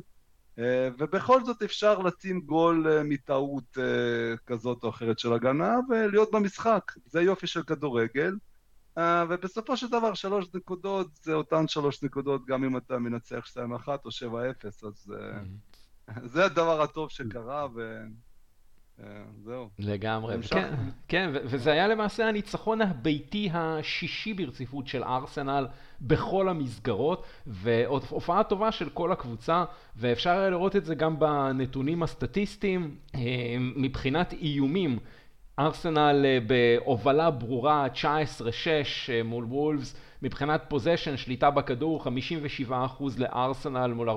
uh, 0.55 0.59
ובכל 0.99 1.43
זאת 1.43 1.61
אפשר 1.63 1.99
לשים 1.99 2.41
גול 2.41 2.87
uh, 2.87 3.03
מטעות 3.03 3.77
uh, 3.77 4.37
כזאת 4.45 4.83
או 4.83 4.89
אחרת 4.89 5.19
של 5.19 5.33
הגנה 5.33 5.75
ולהיות 5.89 6.31
במשחק. 6.31 6.91
זה 7.05 7.21
יופי 7.21 7.47
של 7.47 7.63
כדורגל. 7.63 8.35
Uh, 8.97 9.01
ובסופו 9.29 9.77
של 9.77 9.87
דבר 9.87 10.13
שלוש 10.13 10.45
נקודות 10.53 11.07
זה 11.15 11.33
אותן 11.33 11.67
שלוש 11.67 12.03
נקודות 12.03 12.45
גם 12.45 12.63
אם 12.63 12.77
אתה 12.77 12.97
מנצח 12.97 13.47
2-1 13.85 13.87
או 13.87 14.09
7-0, 14.09 14.67
אז 14.87 15.13
uh. 15.13 15.15
זה 16.23 16.45
הדבר 16.45 16.81
הטוב 16.81 17.09
שקרה, 17.09 17.67
ו... 17.75 18.01
אה, 19.03 19.23
זהו. 19.43 19.69
לגמרי. 19.79 20.35
כן, 20.41 20.73
כן, 21.07 21.29
וזה 21.33 21.71
היה 21.71 21.87
למעשה 21.87 22.27
הניצחון 22.27 22.81
הביתי 22.81 23.49
השישי 23.53 24.33
ברציפות 24.33 24.87
של 24.87 25.03
ארסנל 25.03 25.67
בכל 26.01 26.49
המסגרות, 26.49 27.25
והופעה 27.47 28.43
טובה 28.43 28.71
של 28.71 28.89
כל 28.89 29.11
הקבוצה, 29.11 29.65
ואפשר 29.95 30.29
היה 30.29 30.49
לראות 30.49 30.75
את 30.75 30.85
זה 30.85 30.95
גם 30.95 31.19
בנתונים 31.19 32.03
הסטטיסטיים. 32.03 32.97
אה, 33.15 33.19
מבחינת 33.59 34.33
איומים, 34.33 34.99
ארסנל 35.59 36.25
אה, 36.25 36.37
בהובלה 36.47 37.31
ברורה 37.31 37.87
19-6 37.93 37.99
מול 39.23 39.43
וולפס, 39.43 39.95
מבחינת 40.25 40.65
פוזיישן, 40.67 41.17
שליטה 41.17 41.49
בכדור, 41.51 42.03
57% 42.69 42.71
לארסנל 43.17 43.93
מול 43.93 44.09
43% 44.09 44.13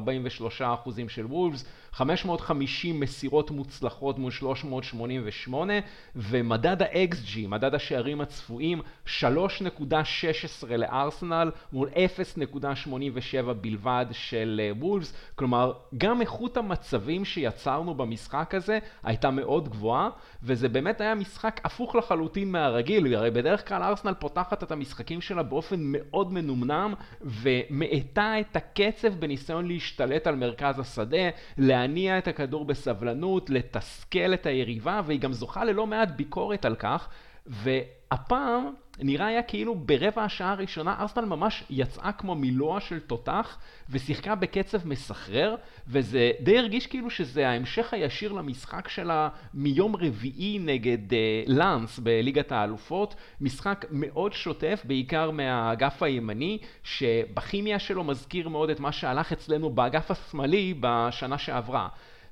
של 1.09 1.27
וולפס, 1.27 1.65
550 1.93 3.01
מסירות 3.01 3.51
מוצלחות 3.51 4.19
מול 4.19 4.31
388, 4.31 5.73
ומדד 6.17 6.83
ה-XG, 6.83 7.49
מדד 7.49 7.75
השערים 7.75 8.21
הצפויים, 8.21 8.81
3.16 9.07 10.67
לארסנל 10.69 11.51
מול 11.73 11.89
0.87 11.89 13.53
בלבד 13.53 14.07
של 14.13 14.61
אה, 14.65 14.71
וולפס, 14.79 15.13
כלומר 15.35 15.73
גם 15.99 16.21
איכות 16.21 16.57
המצבים 16.57 17.25
שיצרנו 17.25 17.95
במשחק 17.95 18.55
הזה 18.55 18.79
הייתה 19.03 19.31
מאוד 19.31 19.69
גבוהה, 19.69 20.09
וזה 20.43 20.69
באמת 20.69 21.01
היה 21.01 21.15
משחק 21.15 21.61
הפוך 21.65 21.95
לחלוטין 21.95 22.53
מהרגיל, 22.53 23.15
הרי 23.15 23.31
בדרך 23.31 23.69
כלל 23.69 23.83
ארסנל 23.83 24.15
פותחת 24.15 24.63
את 24.63 24.73
המשחקים 24.73 25.21
שלה 25.21 25.43
באופן 25.43 25.93
מאוד 25.99 26.33
מנומנם, 26.33 26.95
ומאטה 27.21 28.41
את 28.41 28.57
הקצב 28.57 29.09
בניסיון 29.09 29.69
להשתלט 29.69 30.27
על 30.27 30.37
מרכז 30.37 30.79
השדה, 30.79 31.29
להניע 31.59 32.19
את 32.19 32.29
הכדור 32.29 32.65
בסבלנות, 32.65 33.51
לתסכל 33.51 34.35
את 34.35 34.47
היריבה, 34.47 35.01
והיא 35.07 35.21
גם 35.21 35.33
זוכה 35.33 35.65
ללא 35.65 35.87
מעט 35.87 36.09
ביקורת 36.17 36.65
על 36.65 36.75
כך, 36.75 37.09
והפעם 37.49 38.73
נראה 39.01 39.27
היה 39.27 39.43
כאילו 39.43 39.75
ברבע 39.75 40.25
השעה 40.25 40.53
הראשונה 40.53 40.97
ארסנל 41.01 41.25
ממש 41.25 41.65
יצאה 41.71 42.13
כמו 42.13 42.35
מילוע 42.35 42.81
של 42.81 43.01
תותח 43.01 43.59
ושיחקה 43.91 44.35
בקצב 44.35 44.89
מסחרר 44.89 45.55
וזה 45.87 46.31
די 46.41 46.59
הרגיש 46.59 46.87
כאילו 46.87 47.11
שזה 47.11 47.49
ההמשך 47.49 47.95
הישיר 47.95 48.33
למשחק 48.33 48.89
שלה 48.89 49.29
מיום 49.55 49.97
רביעי 49.97 50.59
נגד 50.59 51.11
uh, 51.11 51.15
לאנס 51.47 51.99
בליגת 51.99 52.53
האלופות. 52.53 53.15
משחק 53.41 53.85
מאוד 53.91 54.33
שוטף 54.33 54.83
בעיקר 54.85 55.31
מהאגף 55.31 56.03
הימני 56.03 56.59
שבכימיה 56.85 57.79
שלו 57.79 58.05
מזכיר 58.05 58.49
מאוד 58.49 58.71
את 58.71 58.81
מה 58.81 58.93
שהלך 58.93 59.33
אצלנו 59.33 59.71
באגף 59.71 60.11
השמאלי 60.11 60.75
בשנה 60.81 61.39
שעברה 61.39 61.89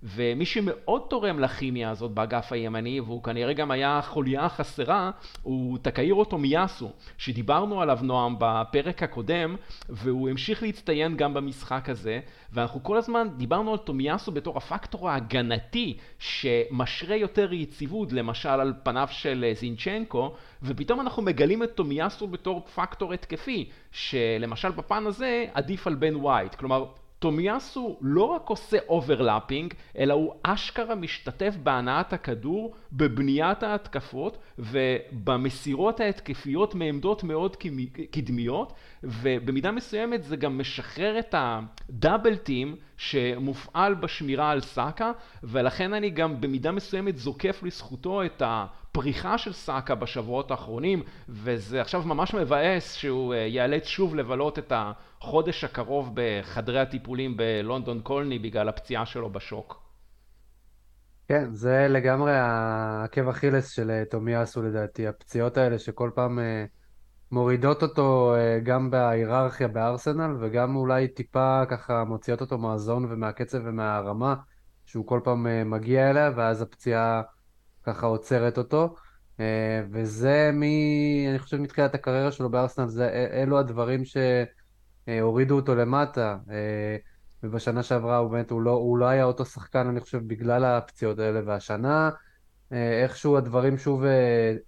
ומי 0.07 0.47
שמאוד 0.47 1.03
תורם 1.09 1.41
לכימיה 1.41 1.91
הזאת 1.91 2.11
באגף 2.11 2.53
הימני, 2.53 3.01
והוא 3.01 3.23
כנראה 3.23 3.53
גם 3.53 3.71
היה 3.71 3.99
החוליה 3.99 4.45
החסרה, 4.45 5.11
הוא 5.43 5.79
תקאירו 5.83 6.25
טומיאסו, 6.25 6.91
שדיברנו 7.19 7.83
עליו 7.83 7.99
נועם 8.03 8.37
בפרק 8.39 9.03
הקודם, 9.03 9.57
והוא 9.89 10.29
המשיך 10.29 10.63
להצטיין 10.63 11.17
גם 11.17 11.35
במשחק 11.35 11.89
הזה, 11.89 12.21
ואנחנו 12.53 12.83
כל 12.83 12.97
הזמן 12.97 13.29
דיברנו 13.37 13.73
על 13.73 13.79
טומיאסו 13.79 14.33
בתור 14.33 14.57
הפקטור 14.57 15.11
ההגנתי 15.11 15.97
שמשרה 16.19 17.17
יותר 17.17 17.53
יציבות, 17.53 18.13
למשל 18.13 18.49
על 18.49 18.73
פניו 18.83 19.09
של 19.11 19.53
זינצ'נקו, 19.55 20.35
ופתאום 20.63 21.01
אנחנו 21.01 21.23
מגלים 21.23 21.63
את 21.63 21.75
טומיאסו 21.75 22.27
בתור 22.27 22.67
פקטור 22.75 23.13
התקפי, 23.13 23.69
שלמשל 23.93 24.71
בפן 24.71 25.07
הזה 25.07 25.45
עדיף 25.55 25.87
על 25.87 25.95
בן 25.95 26.17
ווייט, 26.17 26.55
כלומר 26.55 26.85
טומיאסו 27.19 27.99
לא 28.01 28.25
רק 28.25 28.49
עושה 28.49 28.77
overlapping, 28.89 29.75
אלא 29.99 30.15
הוא 30.15 30.35
אשכרה 30.43 30.95
משתתף 30.95 31.55
בהנעת 31.63 32.13
הכדור, 32.13 32.75
בבניית 32.93 33.63
ההתקפות 33.63 34.39
ובמסירות 34.59 36.01
ההתקפיות 36.01 36.75
מעמדות 36.75 37.25
מאוד 37.25 37.57
קדמיות, 38.11 38.73
ובמידה 39.03 39.71
מסוימת 39.71 40.23
זה 40.23 40.37
גם 40.37 40.59
משחרר 40.59 41.19
את 41.19 41.35
הדאבל 41.39 42.37
טים 42.37 42.77
שמופעל 42.97 43.95
בשמירה 43.95 44.51
על 44.51 44.61
סאקה, 44.61 45.13
ולכן 45.43 45.93
אני 45.93 46.11
גם 46.11 46.41
במידה 46.41 46.73
מסוימת 46.73 47.17
זוקף 47.17 47.63
לזכותו 47.63 48.25
את 48.25 48.43
הפריחה 48.97 49.39
של 49.39 49.53
סאקה 49.53 49.95
בשבועות 49.95 50.51
האחרונים, 50.51 51.03
וזה 51.29 51.81
עכשיו 51.81 52.03
ממש 52.03 52.35
מבאס 52.35 52.93
שהוא 52.93 53.35
אה, 53.35 53.39
ייאלץ 53.39 53.85
שוב 53.85 54.15
לבלות 54.15 54.59
את 54.59 54.73
החודש 54.77 55.65
הקרוב 55.65 56.11
בחדרי 56.15 56.81
הטיפולים 56.81 57.37
בלונדון 57.37 58.01
קולני 58.01 58.39
בגלל 58.39 58.69
הפציעה 58.69 59.07
שלו 59.07 59.31
בשוק. 59.31 59.83
כן, 61.29 61.49
זה 61.53 61.87
לגמרי 61.91 62.33
העקב 62.35 63.29
אכילס 63.29 63.71
של 63.71 63.91
אה, 63.91 64.05
תומיאסו 64.11 64.63
לדעתי, 64.63 65.07
הפציעות 65.07 65.57
האלה 65.57 65.79
שכל 65.79 66.11
פעם 66.15 66.39
אה, 66.39 66.65
מורידות 67.31 67.83
אותו 67.83 68.35
גם 68.63 68.91
בהיררכיה 68.91 69.69
בארסנל 69.69 70.37
וגם 70.41 70.77
אולי 70.77 71.09
טיפה 71.09 71.63
ככה 71.69 72.05
מוציאות 72.05 72.41
אותו 72.41 72.59
מהזון 72.59 73.05
ומהקצב 73.13 73.59
ומהרמה 73.65 74.35
שהוא 74.87 75.07
כל 75.07 75.21
פעם 75.25 75.71
מגיע 75.71 76.11
אליה 76.11 76.31
ואז 76.37 76.63
הפציעה 76.63 77.23
ככה 77.87 78.07
עוצרת 78.07 78.59
אותו. 78.59 78.95
אה, 79.41 79.83
וזה 79.93 80.51
מ... 80.53 80.63
אני 81.31 81.39
חושב 81.39 81.57
מתחילת 81.57 81.95
הקריירה 81.95 82.33
שלו 82.33 82.51
בארסנל, 82.51 82.89
זה, 82.89 83.29
אלו 83.33 83.59
הדברים 83.59 84.03
שהורידו 84.05 85.57
אותו 85.57 85.75
למטה. 85.75 86.37
אה, 86.51 86.97
ובשנה 87.43 87.83
שעברה 87.83 88.17
הוא 88.17 88.31
באמת, 88.31 88.51
הוא 88.51 88.63
לא, 88.63 88.71
הוא 88.71 88.99
לא 88.99 89.07
היה 89.07 89.25
אותו 89.25 89.45
שחקן, 89.45 89.87
אני 89.87 90.01
חושב, 90.01 90.19
בגלל 90.27 90.65
הפציעות 90.65 91.19
האלה. 91.19 91.41
והשנה, 91.47 92.11
אה, 92.73 93.03
איכשהו 93.03 93.37
הדברים 93.37 93.79
שוב 93.79 94.03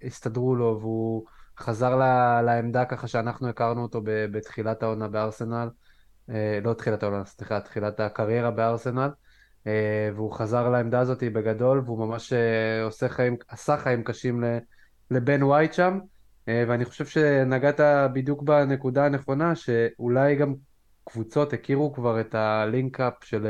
הסתדרו 0.03 0.55
לו, 0.55 0.77
והוא 0.81 1.25
חזר 1.57 1.95
לה, 1.95 2.41
לעמדה 2.41 2.85
ככה 2.85 3.07
שאנחנו 3.07 3.47
הכרנו 3.47 3.81
אותו 3.81 4.01
בתחילת 4.05 4.83
העונה 4.83 5.07
בארסנל. 5.07 5.69
לא 6.63 6.73
תחילת 6.73 7.03
העונה, 7.03 7.25
סליחה, 7.25 7.59
תחילת 7.59 7.99
הקריירה 7.99 8.51
בארסנל. 8.51 9.09
אה, 9.67 10.09
והוא 10.15 10.31
חזר 10.31 10.69
לעמדה 10.69 10.99
הזאת 10.99 11.23
בגדול, 11.23 11.81
והוא 11.85 12.07
ממש 12.07 12.33
אה, 12.33 12.83
עושה 12.83 13.09
חיים, 13.09 13.35
עשה 13.47 13.77
חיים 13.77 14.03
קשים 14.03 14.43
לבן 15.11 15.43
ווייט 15.43 15.73
שם, 15.73 15.99
אה, 16.47 16.63
ואני 16.67 16.85
חושב 16.85 17.05
שנגעת 17.05 17.79
בדיוק 18.13 18.43
בנקודה 18.43 19.05
הנכונה, 19.05 19.55
שאולי 19.55 20.35
גם 20.35 20.53
קבוצות 21.03 21.53
הכירו 21.53 21.93
כבר 21.93 22.21
את 22.21 22.35
הלינקאפ 22.35 23.13
של, 23.23 23.47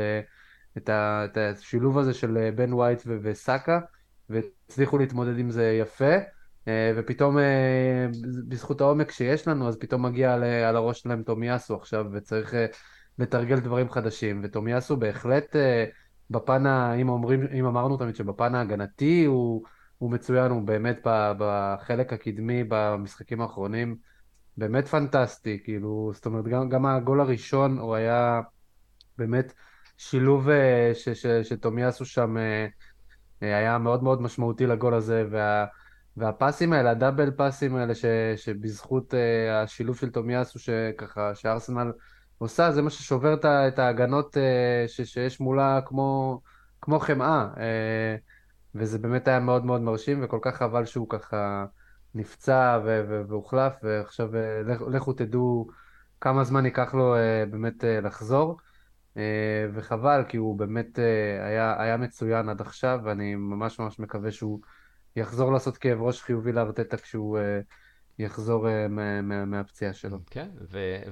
את, 0.76 0.90
השילוב 1.36 1.98
הזה 1.98 2.14
של 2.14 2.50
בן 2.54 2.72
ווייט 2.72 3.02
וסאקה, 3.22 3.80
והצליחו 4.30 4.98
להתמודד 4.98 5.38
עם 5.38 5.50
זה 5.50 5.78
יפה. 5.80 6.14
ופתאום 6.96 7.36
בזכות 8.48 8.80
העומק 8.80 9.10
שיש 9.10 9.48
לנו, 9.48 9.68
אז 9.68 9.76
פתאום 9.76 10.06
מגיע 10.06 10.34
על 10.68 10.76
הראש 10.76 11.00
שלהם 11.00 11.22
תומיאסו 11.22 11.76
עכשיו, 11.76 12.06
וצריך 12.12 12.54
לתרגל 13.18 13.60
דברים 13.60 13.90
חדשים. 13.90 14.40
ותומיאסו 14.44 14.96
בהחלט 14.96 15.56
בפן, 16.30 16.66
ה... 16.66 16.94
אם, 16.94 17.08
אומרים, 17.08 17.46
אם 17.58 17.66
אמרנו 17.66 17.96
תמיד 17.96 18.16
שבפן 18.16 18.54
ההגנתי 18.54 19.24
הוא, 19.24 19.64
הוא 19.98 20.10
מצוין, 20.10 20.50
הוא 20.50 20.62
באמת 20.62 21.00
בחלק 21.38 22.12
הקדמי 22.12 22.64
במשחקים 22.68 23.40
האחרונים 23.40 23.96
באמת 24.56 24.88
פנטסטי, 24.88 25.60
כאילו, 25.64 26.10
זאת 26.14 26.26
אומרת, 26.26 26.44
גם, 26.44 26.68
גם 26.68 26.86
הגול 26.86 27.20
הראשון 27.20 27.78
הוא 27.78 27.94
היה 27.94 28.40
באמת 29.18 29.52
שילוב 29.98 30.48
אה, 30.48 30.90
ש, 30.94 31.08
ש, 31.08 31.26
שתומיאסו 31.26 32.04
שם 32.04 32.36
אה, 32.36 32.66
אה, 33.42 33.58
היה 33.58 33.78
מאוד 33.78 34.02
מאוד 34.02 34.22
משמעותי 34.22 34.66
לגול 34.66 34.94
הזה, 34.94 35.24
וה, 35.30 35.66
והפסים 36.16 36.72
האלה, 36.72 36.90
הדאבל 36.90 37.30
פסים 37.36 37.76
האלה, 37.76 37.94
ש, 37.94 38.04
שבזכות 38.36 39.14
השילוב 39.50 39.96
של 39.96 40.10
תומיאסו, 40.10 40.58
שככה, 40.58 41.34
שארסנל 41.34 41.92
עושה, 42.40 42.72
זה 42.72 42.82
מה 42.82 42.90
ששובר 42.90 43.34
את 43.44 43.78
ההגנות 43.78 44.36
אה, 44.36 44.84
שיש 44.88 45.40
מולה 45.40 45.80
כמו, 45.86 46.40
כמו 46.80 46.98
חמאה. 46.98 47.48
אה, 47.56 48.16
וזה 48.74 48.98
באמת 48.98 49.28
היה 49.28 49.40
מאוד 49.40 49.64
מאוד 49.64 49.80
מרשים, 49.80 50.24
וכל 50.24 50.38
כך 50.42 50.56
חבל 50.56 50.84
שהוא 50.84 51.08
ככה 51.08 51.64
נפצע 52.14 52.78
והוחלף, 53.28 53.72
ועכשיו 53.82 54.36
אה, 54.36 54.62
לכו 54.90 55.12
תדעו 55.12 55.68
כמה 56.20 56.44
זמן 56.44 56.64
ייקח 56.64 56.94
לו 56.94 57.14
באמת 57.50 57.84
לחזור. 58.02 58.56
וחבל, 59.74 60.24
כי 60.28 60.36
הוא 60.36 60.58
באמת 60.58 60.98
היה, 61.40 61.82
היה 61.82 61.96
מצוין 61.96 62.48
עד 62.48 62.60
עכשיו, 62.60 63.00
ואני 63.04 63.34
ממש 63.34 63.78
ממש 63.78 63.98
מקווה 63.98 64.30
שהוא 64.30 64.60
יחזור 65.16 65.52
לעשות 65.52 65.76
כאב 65.78 66.02
ראש 66.02 66.22
חיובי 66.22 66.52
לארטטה 66.52 66.96
כשהוא 66.96 67.38
יחזור 68.20 68.66
uh, 68.66 68.70
מהפציעה 69.46 69.92
שלו. 69.92 70.18
כן, 70.30 70.48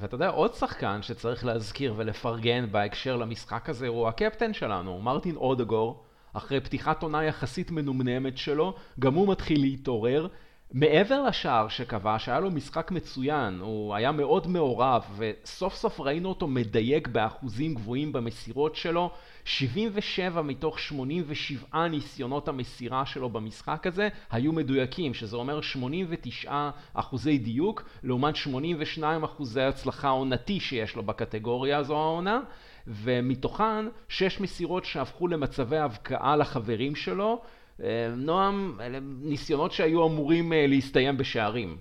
ואתה 0.00 0.15
יודע, 0.15 0.29
עוד 0.29 0.55
שחקן 0.55 1.03
שצריך 1.03 1.45
להזכיר 1.45 1.95
ולפרגן 1.97 2.67
בהקשר 2.71 3.17
למשחק 3.17 3.69
הזה 3.69 3.88
הוא 3.88 4.09
הקפטן 4.09 4.53
שלנו, 4.53 5.00
מרטין 5.00 5.37
אודגור. 5.37 6.05
אחרי 6.33 6.61
פתיחת 6.61 7.03
עונה 7.03 7.25
יחסית 7.25 7.71
מנומנמת 7.71 8.38
שלו, 8.38 8.75
גם 9.00 9.15
הוא 9.15 9.29
מתחיל 9.29 9.61
להתעורר. 9.61 10.29
מעבר 10.73 11.23
לשער 11.23 11.69
שכבש, 11.69 12.29
היה 12.29 12.41
לו 12.41 12.50
משחק 12.50 12.91
מצוין, 12.91 13.61
הוא 13.61 13.95
היה 13.95 14.12
מאוד 14.12 14.47
מעורב, 14.47 15.05
וסוף 15.17 15.75
סוף 15.75 16.00
ראינו 16.00 16.29
אותו 16.29 16.47
מדייק 16.47 17.09
באחוזים 17.09 17.75
גבוהים 17.75 18.12
במסירות 18.12 18.77
שלו. 18.77 19.11
77 19.49 20.43
מתוך 20.43 20.78
87 20.78 21.88
ניסיונות 21.88 22.49
המסירה 22.49 23.07
שלו 23.07 23.31
במשחק 23.31 23.87
הזה 23.87 24.09
היו 24.31 24.52
מדויקים, 24.52 25.14
שזה 25.14 25.37
אומר 25.37 25.61
89 25.61 26.71
אחוזי 26.95 27.38
דיוק, 27.38 27.83
לעומת 28.02 28.37
82 28.37 29.25
אחוזי 29.25 29.61
הצלחה 29.61 30.09
עונתי 30.09 30.61
שיש 30.61 30.97
לו 30.97 31.02
בקטגוריה 31.02 31.78
הזו 31.78 31.97
העונה, 31.97 32.40
ומתוכן 32.87 33.87
6 34.09 34.40
מסירות 34.40 34.85
שהפכו 34.85 35.28
למצבי 35.28 35.78
הבקעה 35.78 36.37
לחברים 36.37 36.95
שלו. 36.95 37.43
אה, 37.83 38.09
נועם, 38.17 38.78
אלה 38.81 38.99
ניסיונות 39.02 39.73
שהיו 39.73 40.07
אמורים 40.07 40.52
אה, 40.52 40.67
להסתיים 40.67 41.17
בשערים. 41.17 41.76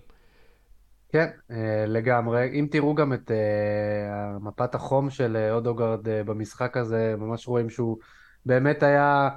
כן, 1.17 1.29
לגמרי. 1.87 2.49
אם 2.53 2.67
תראו 2.71 2.95
גם 2.95 3.13
את 3.13 3.31
מפת 4.41 4.75
החום 4.75 5.09
של 5.09 5.47
אודוגרד 5.51 5.99
במשחק 6.03 6.77
הזה, 6.77 7.15
ממש 7.17 7.47
רואים 7.47 7.69
שהוא 7.69 7.97
באמת 8.45 8.83
היה 8.83 9.29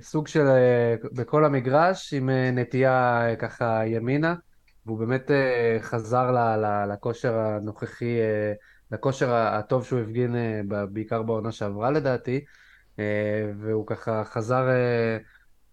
סוג 0.00 0.28
של 0.28 0.46
בכל 1.12 1.44
המגרש 1.44 2.14
עם 2.14 2.30
נטייה 2.52 3.26
ככה 3.38 3.86
ימינה, 3.86 4.34
והוא 4.86 4.98
באמת 4.98 5.30
חזר 5.80 6.32
לכושר 6.92 7.38
הנוכחי, 7.38 8.18
לכושר 8.92 9.34
הטוב 9.34 9.84
שהוא 9.84 10.00
הפגין 10.00 10.34
בעיקר 10.92 11.22
בעונה 11.22 11.52
שעברה 11.52 11.90
לדעתי, 11.90 12.44
והוא 13.60 13.86
ככה 13.86 14.24
חזר 14.24 14.68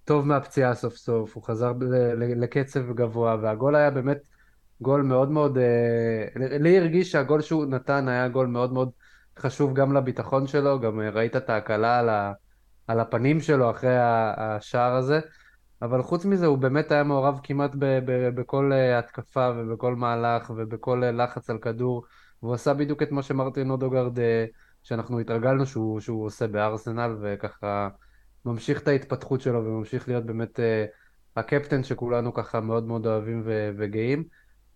טוב 0.06 0.28
מהפציעה 0.28 0.76
סוף 0.76 0.96
סוף, 0.96 1.36
הוא 1.36 1.44
חזר 1.44 1.74
לקצב 2.18 2.94
גבוה, 2.94 3.38
והגול 3.42 3.76
היה 3.76 3.92
באמת 3.92 4.37
גול 4.82 5.02
מאוד 5.02 5.32
מאוד, 5.32 5.58
אה, 5.58 6.26
לי 6.36 6.78
הרגיש 6.78 7.12
שהגול 7.12 7.42
שהוא 7.42 7.66
נתן 7.66 8.08
היה 8.08 8.28
גול 8.28 8.48
מאוד 8.48 8.74
מאוד 8.74 8.90
חשוב 9.40 9.74
גם 9.74 9.94
לביטחון 9.94 10.48
שלו, 10.48 10.80
גם 10.80 11.02
אה, 11.02 11.10
ראית 11.10 11.36
את 11.36 11.50
ההקלה 11.50 12.00
על, 12.00 12.10
ה, 12.10 12.34
על 12.88 13.00
הפנים 13.00 13.42
שלו 13.42 13.72
אחרי 13.72 13.96
השער 14.38 14.96
הזה, 14.96 15.20
אבל 15.82 16.04
חוץ 16.04 16.26
מזה 16.26 16.46
הוא 16.46 16.58
באמת 16.58 16.92
היה 16.92 17.04
מעורב 17.04 17.40
כמעט 17.44 17.72
ב, 17.80 17.86
ב, 18.06 18.30
בכל 18.30 18.72
אה, 18.74 19.00
התקפה 19.00 19.50
ובכל 19.58 19.96
מהלך 19.96 20.52
ובכל 20.56 21.04
לחץ 21.14 21.50
על 21.50 21.58
כדור, 21.58 22.06
והוא 22.42 22.54
עשה 22.54 22.74
בדיוק 22.74 23.04
את 23.04 23.12
מה 23.12 23.24
שמרטין 23.24 23.70
אודוגרד, 23.70 24.20
שאנחנו 24.84 25.20
התרגלנו 25.20 25.66
שהוא, 25.66 26.00
שהוא 26.00 26.26
עושה 26.26 26.48
בארסנל, 26.48 27.16
וככה 27.22 27.90
ממשיך 28.46 28.82
את 28.82 28.88
ההתפתחות 28.88 29.42
שלו 29.42 29.66
וממשיך 29.66 30.08
להיות 30.08 30.26
באמת 30.26 30.60
הקפטן 31.36 31.84
שכולנו 31.84 32.34
ככה 32.34 32.62
מאוד 32.62 32.88
מאוד 32.88 33.08
אוהבים 33.08 33.44
וגאים. 33.78 34.24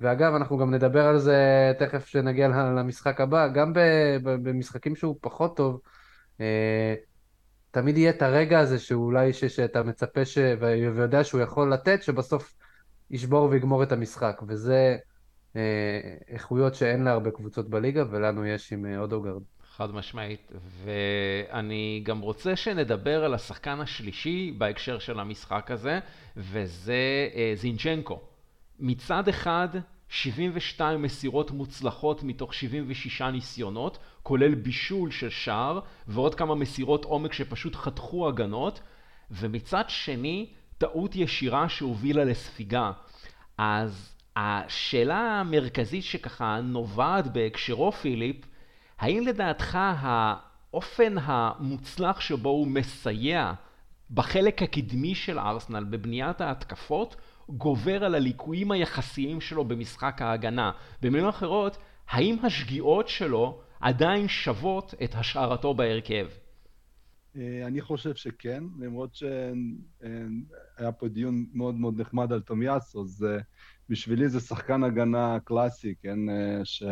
ואגב, 0.01 0.33
אנחנו 0.33 0.57
גם 0.57 0.73
נדבר 0.73 1.05
על 1.05 1.17
זה 1.19 1.37
תכף 1.79 2.05
כשנגיע 2.05 2.47
למשחק 2.47 3.21
הבא, 3.21 3.47
גם 3.47 3.73
במשחקים 4.23 4.95
שהוא 4.95 5.15
פחות 5.21 5.57
טוב, 5.57 5.81
אה, 6.41 6.95
תמיד 7.71 7.97
יהיה 7.97 8.09
את 8.09 8.21
הרגע 8.21 8.59
הזה 8.59 8.79
שאולי 8.79 9.33
ש, 9.33 9.45
שאתה 9.45 9.83
מצפה 9.83 10.25
ש, 10.25 10.37
ויודע 10.59 11.23
שהוא 11.23 11.41
יכול 11.41 11.73
לתת, 11.73 12.03
שבסוף 12.03 12.53
ישבור 13.11 13.49
ויגמור 13.49 13.83
את 13.83 13.91
המשחק, 13.91 14.41
וזה 14.47 14.97
אה, 15.55 15.61
איכויות 16.27 16.75
שאין 16.75 17.03
להרבה 17.03 17.31
קבוצות 17.31 17.69
בליגה, 17.69 18.03
ולנו 18.09 18.45
יש 18.45 18.73
עם 18.73 18.85
אה, 18.85 18.99
אודוגרד. 18.99 19.41
חד 19.75 19.91
משמעית, 19.91 20.51
ואני 20.85 22.01
גם 22.05 22.19
רוצה 22.19 22.55
שנדבר 22.55 23.23
על 23.23 23.33
השחקן 23.33 23.79
השלישי 23.79 24.55
בהקשר 24.57 24.99
של 24.99 25.19
המשחק 25.19 25.71
הזה, 25.71 25.99
וזה 26.37 27.27
זינצ'נקו. 27.55 28.30
מצד 28.81 29.27
אחד 29.27 29.67
72 30.09 31.01
מסירות 31.01 31.51
מוצלחות 31.51 32.23
מתוך 32.23 32.53
76 32.53 33.21
ניסיונות, 33.21 33.97
כולל 34.23 34.55
בישול 34.55 35.11
של 35.11 35.29
שער 35.29 35.79
ועוד 36.07 36.35
כמה 36.35 36.55
מסירות 36.55 37.05
עומק 37.05 37.33
שפשוט 37.33 37.75
חתכו 37.75 38.27
הגנות, 38.27 38.81
ומצד 39.31 39.83
שני 39.87 40.49
טעות 40.77 41.15
ישירה 41.15 41.69
שהובילה 41.69 42.23
לספיגה. 42.23 42.91
אז 43.57 44.15
השאלה 44.35 45.39
המרכזית 45.39 46.03
שככה 46.03 46.61
נובעת 46.63 47.33
בהקשרו 47.33 47.91
פיליפ, 47.91 48.45
האם 48.99 49.23
לדעתך 49.27 49.77
האופן 49.81 51.15
המוצלח 51.21 52.19
שבו 52.19 52.49
הוא 52.49 52.67
מסייע 52.67 53.53
בחלק 54.11 54.61
הקדמי 54.61 55.15
של 55.15 55.39
ארסנל 55.39 55.83
בבניית 55.83 56.41
ההתקפות 56.41 57.15
גובר 57.57 58.03
על 58.03 58.15
הליקויים 58.15 58.71
היחסיים 58.71 59.41
שלו 59.41 59.65
במשחק 59.65 60.21
ההגנה. 60.21 60.71
במילים 61.01 61.27
אחרות, 61.27 61.77
האם 62.09 62.35
השגיאות 62.43 63.07
שלו 63.07 63.61
עדיין 63.79 64.27
שוות 64.27 64.93
את 65.03 65.15
השארתו 65.15 65.73
בהרכב? 65.73 66.27
אה, 67.35 67.67
אני 67.67 67.81
חושב 67.81 68.15
שכן, 68.15 68.63
למרות 68.79 69.15
שהיה 69.15 70.91
פה 70.99 71.07
דיון 71.07 71.45
מאוד 71.53 71.75
מאוד 71.75 72.01
נחמד 72.01 72.33
על 72.33 72.41
תומיאס, 72.41 72.95
אז 72.95 73.25
אה, 73.29 73.37
בשבילי 73.89 74.29
זה 74.29 74.39
שחקן 74.39 74.83
הגנה 74.83 75.37
קלאסי, 75.43 75.95
כן, 76.01 76.29
אה, 76.29 76.65
ש... 76.65 76.83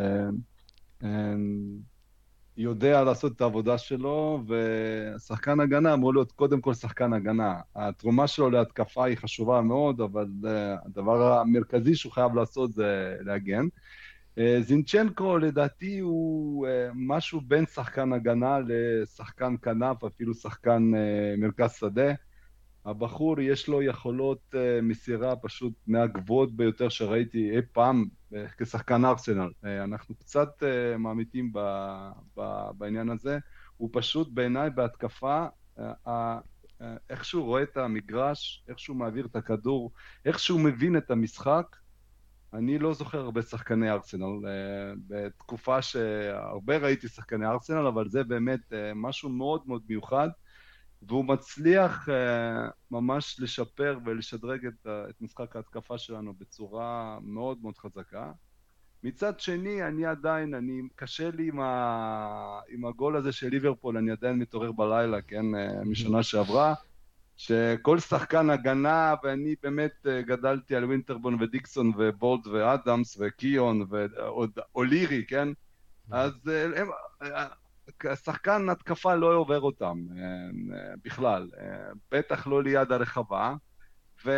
יודע 2.59 3.03
לעשות 3.03 3.31
את 3.35 3.41
העבודה 3.41 3.77
שלו, 3.77 4.43
ושחקן 4.47 5.59
הגנה 5.59 5.93
אמור 5.93 6.13
להיות 6.13 6.31
קודם 6.31 6.61
כל 6.61 6.73
שחקן 6.73 7.13
הגנה. 7.13 7.55
התרומה 7.75 8.27
שלו 8.27 8.49
להתקפה 8.49 9.05
היא 9.05 9.17
חשובה 9.17 9.61
מאוד, 9.61 10.01
אבל 10.01 10.27
הדבר 10.85 11.39
המרכזי 11.39 11.95
שהוא 11.95 12.11
חייב 12.11 12.35
לעשות 12.35 12.73
זה 12.73 13.15
להגן. 13.21 13.65
אה, 14.37 14.61
זינצ'נקו 14.61 15.37
לדעתי 15.37 15.99
הוא 15.99 16.67
אה, 16.67 16.89
משהו 16.93 17.41
בין 17.41 17.65
שחקן 17.65 18.13
הגנה 18.13 18.57
לשחקן 18.67 19.55
כנף, 19.61 20.03
אפילו 20.03 20.33
שחקן 20.33 20.91
אה, 20.95 21.35
מרכז 21.37 21.71
שדה. 21.71 22.13
הבחור 22.89 23.41
יש 23.41 23.67
לו 23.67 23.81
יכולות 23.81 24.39
uh, 24.51 24.57
מסירה 24.81 25.35
פשוט 25.35 25.73
מהגבוהות 25.87 26.55
ביותר 26.55 26.89
שראיתי 26.89 27.51
אי 27.51 27.61
פעם 27.71 28.05
uh, 28.05 28.35
כשחקן 28.57 29.05
ארסנל. 29.05 29.49
Uh, 29.63 29.67
אנחנו 29.83 30.15
קצת 30.15 30.63
מעמיתים 30.97 31.53
ב, 31.53 31.59
ב, 32.37 32.69
בעניין 32.77 33.09
הזה. 33.09 33.37
הוא 33.77 33.89
פשוט 33.93 34.29
בעיניי 34.31 34.69
בהתקפה, 34.69 35.45
איך 37.09 37.25
שהוא 37.25 37.45
רואה 37.45 37.63
את 37.63 37.77
המגרש, 37.77 38.63
איך 38.69 38.79
שהוא 38.79 38.97
מעביר 38.97 39.25
את 39.25 39.35
הכדור, 39.35 39.91
איך 40.25 40.39
שהוא 40.39 40.59
מבין 40.59 40.97
את 40.97 41.11
המשחק. 41.11 41.75
אני 42.53 42.79
לא 42.79 42.93
זוכר 42.93 43.19
הרבה 43.19 43.41
שחקני 43.41 43.91
ארסנל, 43.91 44.49
בתקופה 45.07 45.81
שהרבה 45.81 46.77
ראיתי 46.77 47.07
שחקני 47.07 47.45
ארסנל, 47.45 47.87
אבל 47.87 48.09
זה 48.09 48.23
באמת 48.23 48.73
משהו 48.95 49.29
מאוד 49.29 49.61
מאוד 49.65 49.81
מיוחד. 49.89 50.29
והוא 51.01 51.25
מצליח 51.25 52.09
uh, 52.09 52.11
ממש 52.91 53.39
לשפר 53.39 53.99
ולשדרג 54.05 54.65
את, 54.65 54.87
את 55.09 55.21
משחק 55.21 55.55
ההתקפה 55.55 55.97
שלנו 55.97 56.33
בצורה 56.33 57.17
מאוד 57.21 57.57
מאוד 57.61 57.77
חזקה. 57.77 58.31
מצד 59.03 59.39
שני, 59.39 59.83
אני 59.83 60.05
עדיין, 60.05 60.53
אני, 60.53 60.81
קשה 60.95 61.31
לי 61.31 61.47
עם, 61.47 61.59
ה, 61.59 62.59
עם 62.69 62.85
הגול 62.85 63.15
הזה 63.15 63.31
של 63.31 63.49
ליברפול, 63.49 63.97
אני 63.97 64.11
עדיין 64.11 64.39
מתעורר 64.39 64.71
בלילה, 64.71 65.21
כן, 65.21 65.45
uh, 65.55 65.85
משנה 65.85 66.23
שעברה, 66.23 66.73
שכל 67.37 67.99
שחקן 67.99 68.49
הגנה, 68.49 69.13
ואני 69.23 69.55
באמת 69.63 69.93
uh, 70.05 70.27
גדלתי 70.27 70.75
על 70.75 70.85
וינטרבון 70.85 71.41
ודיקסון 71.41 71.91
ובולד 71.97 72.47
ואדמס 72.47 73.17
וקיון 73.19 73.85
ועוד 73.89 74.51
אולירי, 74.75 75.25
כן? 75.25 75.47
אז 76.11 76.33
הם, 76.75 76.87
שחקן 78.23 78.69
התקפה 78.69 79.15
לא 79.15 79.35
עובר 79.35 79.61
אותם 79.61 80.05
אה, 80.17 80.93
בכלל, 81.03 81.49
אה, 81.59 81.89
בטח 82.11 82.47
לא 82.47 82.63
ליד 82.63 82.91
הרחבה, 82.91 83.55
והוא 84.25 84.33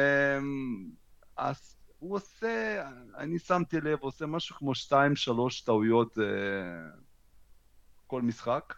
עושה, 1.99 2.83
אני 3.17 3.39
שמתי 3.39 3.81
לב, 3.81 3.99
עושה 3.99 4.25
משהו 4.25 4.55
כמו 4.55 4.75
שתיים, 4.75 5.15
שלוש 5.15 5.61
טעויות 5.61 6.17
אה, 6.19 6.23
כל 8.07 8.21
משחק, 8.21 8.73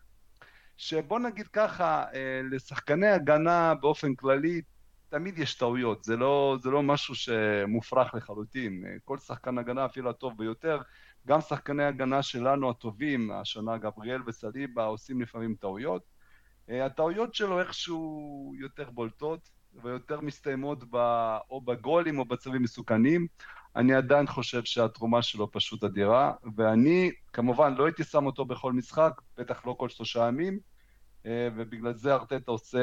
שבוא 0.78 1.20
נגיד 1.20 1.48
ככה, 1.48 2.06
לשחקני 2.52 3.08
הגנה 3.08 3.74
באופן 3.74 4.16
כללי, 4.16 4.62
תמיד 5.10 5.40
יש 5.40 5.56
טעויות, 5.56 6.04
זה 6.04 6.18
לא, 6.18 6.58
זה 6.62 6.70
לא 6.70 6.84
משהו 6.84 7.16
שמופרך 7.16 8.16
לחלוטין. 8.16 8.84
כל 9.06 9.18
שחקן 9.18 9.58
הגנה, 9.58 9.86
אפילו 9.86 10.10
הטוב 10.10 10.38
ביותר, 10.38 10.82
גם 11.28 11.42
שחקני 11.42 11.84
הגנה 11.84 12.24
שלנו 12.24 12.70
הטובים, 12.70 13.32
השנה 13.32 13.78
גבריאל 13.78 14.22
וסליבה, 14.28 14.86
עושים 14.86 15.22
לפעמים 15.22 15.56
טעויות. 15.56 16.02
אה, 16.70 16.86
הטעויות 16.86 17.36
שלו 17.36 17.60
איכשהו 17.60 18.54
יותר 18.60 18.90
בולטות 18.90 19.50
ויותר 19.84 20.22
מסתיימות 20.22 20.84
ב... 20.90 20.96
או 21.50 21.62
בגולים 21.62 22.20
או 22.20 22.26
בצווים 22.26 22.62
מסוכנים. 22.64 23.28
אני 23.76 23.94
עדיין 23.94 24.28
חושב 24.28 24.64
שהתרומה 24.64 25.22
שלו 25.22 25.52
פשוט 25.52 25.84
אדירה, 25.84 26.34
ואני 26.56 27.12
כמובן 27.34 27.74
לא 27.76 27.86
הייתי 27.86 28.04
שם 28.04 28.26
אותו 28.26 28.46
בכל 28.46 28.74
משחק, 28.74 29.22
בטח 29.38 29.66
לא 29.66 29.76
כל 29.80 29.90
שלושה 29.90 30.28
ימים, 30.28 30.60
אה, 31.26 31.50
ובגלל 31.56 31.94
זה 31.94 32.14
ארטטה 32.14 32.52
עושה 32.52 32.80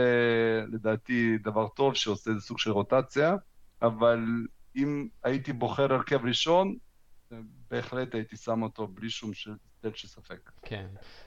לדעתי 0.72 1.38
דבר 1.38 1.68
טוב, 1.68 1.94
שעושה 1.94 2.30
איזה 2.30 2.40
סוג 2.40 2.58
של 2.58 2.70
רוטציה, 2.70 3.36
אבל 3.82 4.24
אם 4.76 5.08
הייתי 5.24 5.52
בוחר 5.52 5.94
הרכב 5.94 6.24
ראשון, 6.24 6.76
בהחלט 7.70 8.14
הייתי 8.14 8.36
שם 8.36 8.62
אותו 8.62 8.86
בלי 8.86 9.10
שום 9.10 9.30
צל 9.82 9.90
של 9.94 10.08
ספק. 10.08 10.50
כן, 10.62 10.86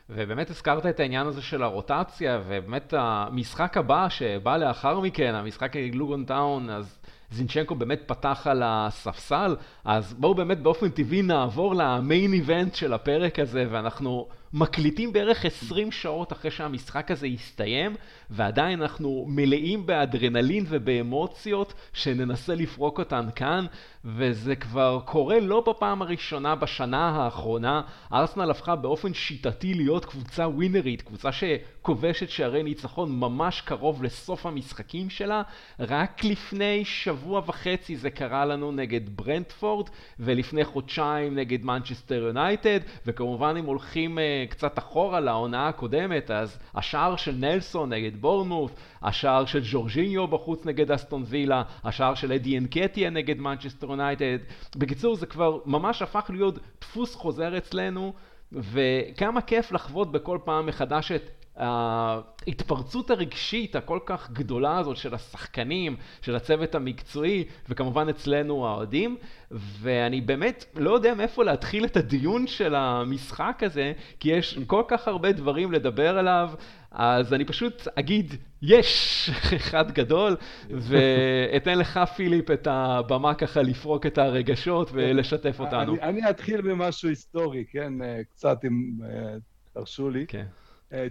ובאמת 0.10 0.50
הזכרת 0.50 0.86
את 0.86 1.00
העניין 1.00 1.28
הזה 1.28 1.42
של 1.42 1.64
הרוטציה, 1.64 2.42
ובאמת 2.46 2.94
המשחק 2.98 3.78
הבא 3.78 4.10
שבא 4.10 4.58
לאחר 4.58 5.00
מכן, 5.00 5.36
המשחק 5.36 5.76
גלוגון 5.78 6.26
טאון, 6.26 6.70
אז 6.70 7.00
זינצ'נקו 7.32 7.76
באמת 7.76 8.02
פתח 8.06 8.48
על 8.50 8.62
הספסל, 8.66 9.56
אז 9.86 10.14
בואו 10.14 10.36
באמת 10.36 10.60
באופן 10.60 10.90
טבעי 10.90 11.22
נעבור 11.22 11.76
למיין 11.76 12.34
איבנט 12.34 12.76
של 12.76 12.94
הפרק 12.94 13.40
הזה, 13.40 13.66
ואנחנו 13.72 14.28
מקליטים 14.54 15.14
בערך 15.14 15.46
20 15.46 15.92
שעות 15.92 16.32
אחרי 16.32 16.52
שהמשחק 16.52 17.12
הזה 17.12 17.28
יסתיים, 17.28 17.96
ועדיין 18.30 18.82
אנחנו 18.82 19.26
מלאים 19.28 19.86
באדרנלין 19.86 20.66
ובאמוציות 20.70 21.74
שננסה 21.94 22.56
לפרוק 22.56 23.00
אותן 23.00 23.28
כאן, 23.36 23.66
וזה 24.06 24.56
כבר 24.56 25.00
קורה 25.06 25.40
לא 25.40 25.64
בפעם 25.68 26.02
הראשונה 26.02 26.56
בשנה 26.56 27.10
האחרונה. 27.10 27.82
ארסנל 28.14 28.52
הפכה 28.52 28.76
באופן 28.76 29.14
שיטתי 29.14 29.74
להיות 29.74 30.06
קבוצה 30.06 30.48
ווינרית, 30.48 31.02
קבוצה 31.02 31.30
שכובשת 31.32 32.30
שערי 32.30 32.64
ניצחון 32.64 33.20
ממש 33.20 33.62
קרוב 33.62 34.04
לסוף 34.04 34.46
המשחקים 34.46 35.10
שלה. 35.10 35.42
רק 35.80 36.24
לפני 36.24 36.86
שבוע 36.86 37.42
וחצי 37.46 37.96
זה 37.96 38.10
קרה 38.10 38.46
לנו 38.46 38.72
נגד 38.72 39.02
ברנדפורד, 39.16 39.90
ולפני 40.20 40.66
חודשיים 40.66 41.36
נגד 41.36 41.66
מנצ'סטר 41.66 42.16
יונייטד, 42.16 42.80
וכמובן 43.06 43.56
אם 43.60 43.66
הולכים 43.66 44.18
uh, 44.18 44.43
קצת 44.50 44.80
אחורה 44.80 45.20
לעונה 45.20 45.68
הקודמת, 45.68 46.32
אז 46.32 46.60
השער 46.76 47.16
של 47.16 47.36
נלסון 47.36 47.94
נגד 47.94 48.22
בורנמוט, 48.22 48.72
השער 49.02 49.46
של 49.46 49.62
ג'ורג'יניו 49.72 50.28
בחוץ 50.28 50.66
נגד 50.66 50.92
אסטון 50.92 51.24
וילה, 51.26 51.64
השער 51.84 52.16
של 52.16 52.32
אדי 52.32 52.58
אנקטיה 52.58 53.10
נגד 53.10 53.40
מנצ'סטר 53.40 53.88
יונייטד. 53.88 54.38
בקיצור, 54.76 55.16
זה 55.16 55.26
כבר 55.26 55.60
ממש 55.66 56.02
הפך 56.02 56.30
להיות 56.34 56.60
דפוס 56.82 57.16
חוזר 57.16 57.58
אצלנו, 57.58 58.14
וכמה 58.52 59.42
כיף 59.42 59.72
לחוות 59.72 60.12
בכל 60.12 60.38
פעם 60.44 60.66
מחדש 60.66 61.12
את 61.12 61.43
ההתפרצות 61.58 63.12
הרגשית 63.12 63.76
הכל 63.76 64.00
כך 64.06 64.32
גדולה 64.32 64.78
הזאת 64.78 64.98
של 64.98 65.14
השחקנים, 65.14 65.96
של 66.22 66.36
הצוות 66.36 66.76
המקצועי, 66.76 67.44
וכמובן 67.70 68.10
אצלנו 68.10 68.68
האוהדים, 68.68 69.18
ואני 69.52 70.22
באמת 70.22 70.66
לא 70.76 70.92
יודע 70.92 71.14
מאיפה 71.14 71.44
להתחיל 71.44 71.86
את 71.86 71.98
הדיון 71.98 72.48
של 72.48 72.76
המשחק 72.76 73.60
הזה, 73.66 73.94
כי 74.20 74.30
יש 74.30 74.60
כל 74.68 74.84
כך 74.88 75.08
הרבה 75.08 75.32
דברים 75.32 75.72
לדבר 75.72 76.18
עליו, 76.18 76.52
אז 76.92 77.34
אני 77.34 77.46
פשוט 77.46 77.88
אגיד, 77.96 78.34
יש 78.62 79.30
אחד 79.56 79.92
גדול, 79.92 80.36
ואתן 80.70 81.78
לך, 81.78 82.00
פיליפ, 82.16 82.52
את 82.52 82.68
הבמה 82.72 83.34
ככה 83.34 83.62
לפרוק 83.62 84.06
את 84.06 84.18
הרגשות 84.18 84.90
ולשתף 84.94 85.60
אותנו. 85.60 85.94
אני, 85.94 86.02
אני 86.02 86.30
אתחיל 86.30 86.62
במשהו 86.62 87.10
היסטורי, 87.10 87.66
כן? 87.72 87.94
קצת 88.30 88.58
אם 88.66 89.00
אה, 89.06 89.36
תרשו 89.74 90.10
לי. 90.10 90.26
כן. 90.28 90.38
אה, 90.40 90.63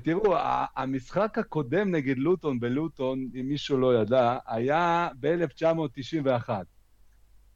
תראו, 0.03 0.37
המשחק 0.77 1.39
הקודם 1.39 1.91
נגד 1.91 2.19
לוטון 2.19 2.61
בלוטון, 2.61 3.29
אם 3.41 3.49
מישהו 3.49 3.79
לא 3.79 4.03
ידע, 4.03 4.39
היה 4.47 5.09
ב-1991. 5.21 6.51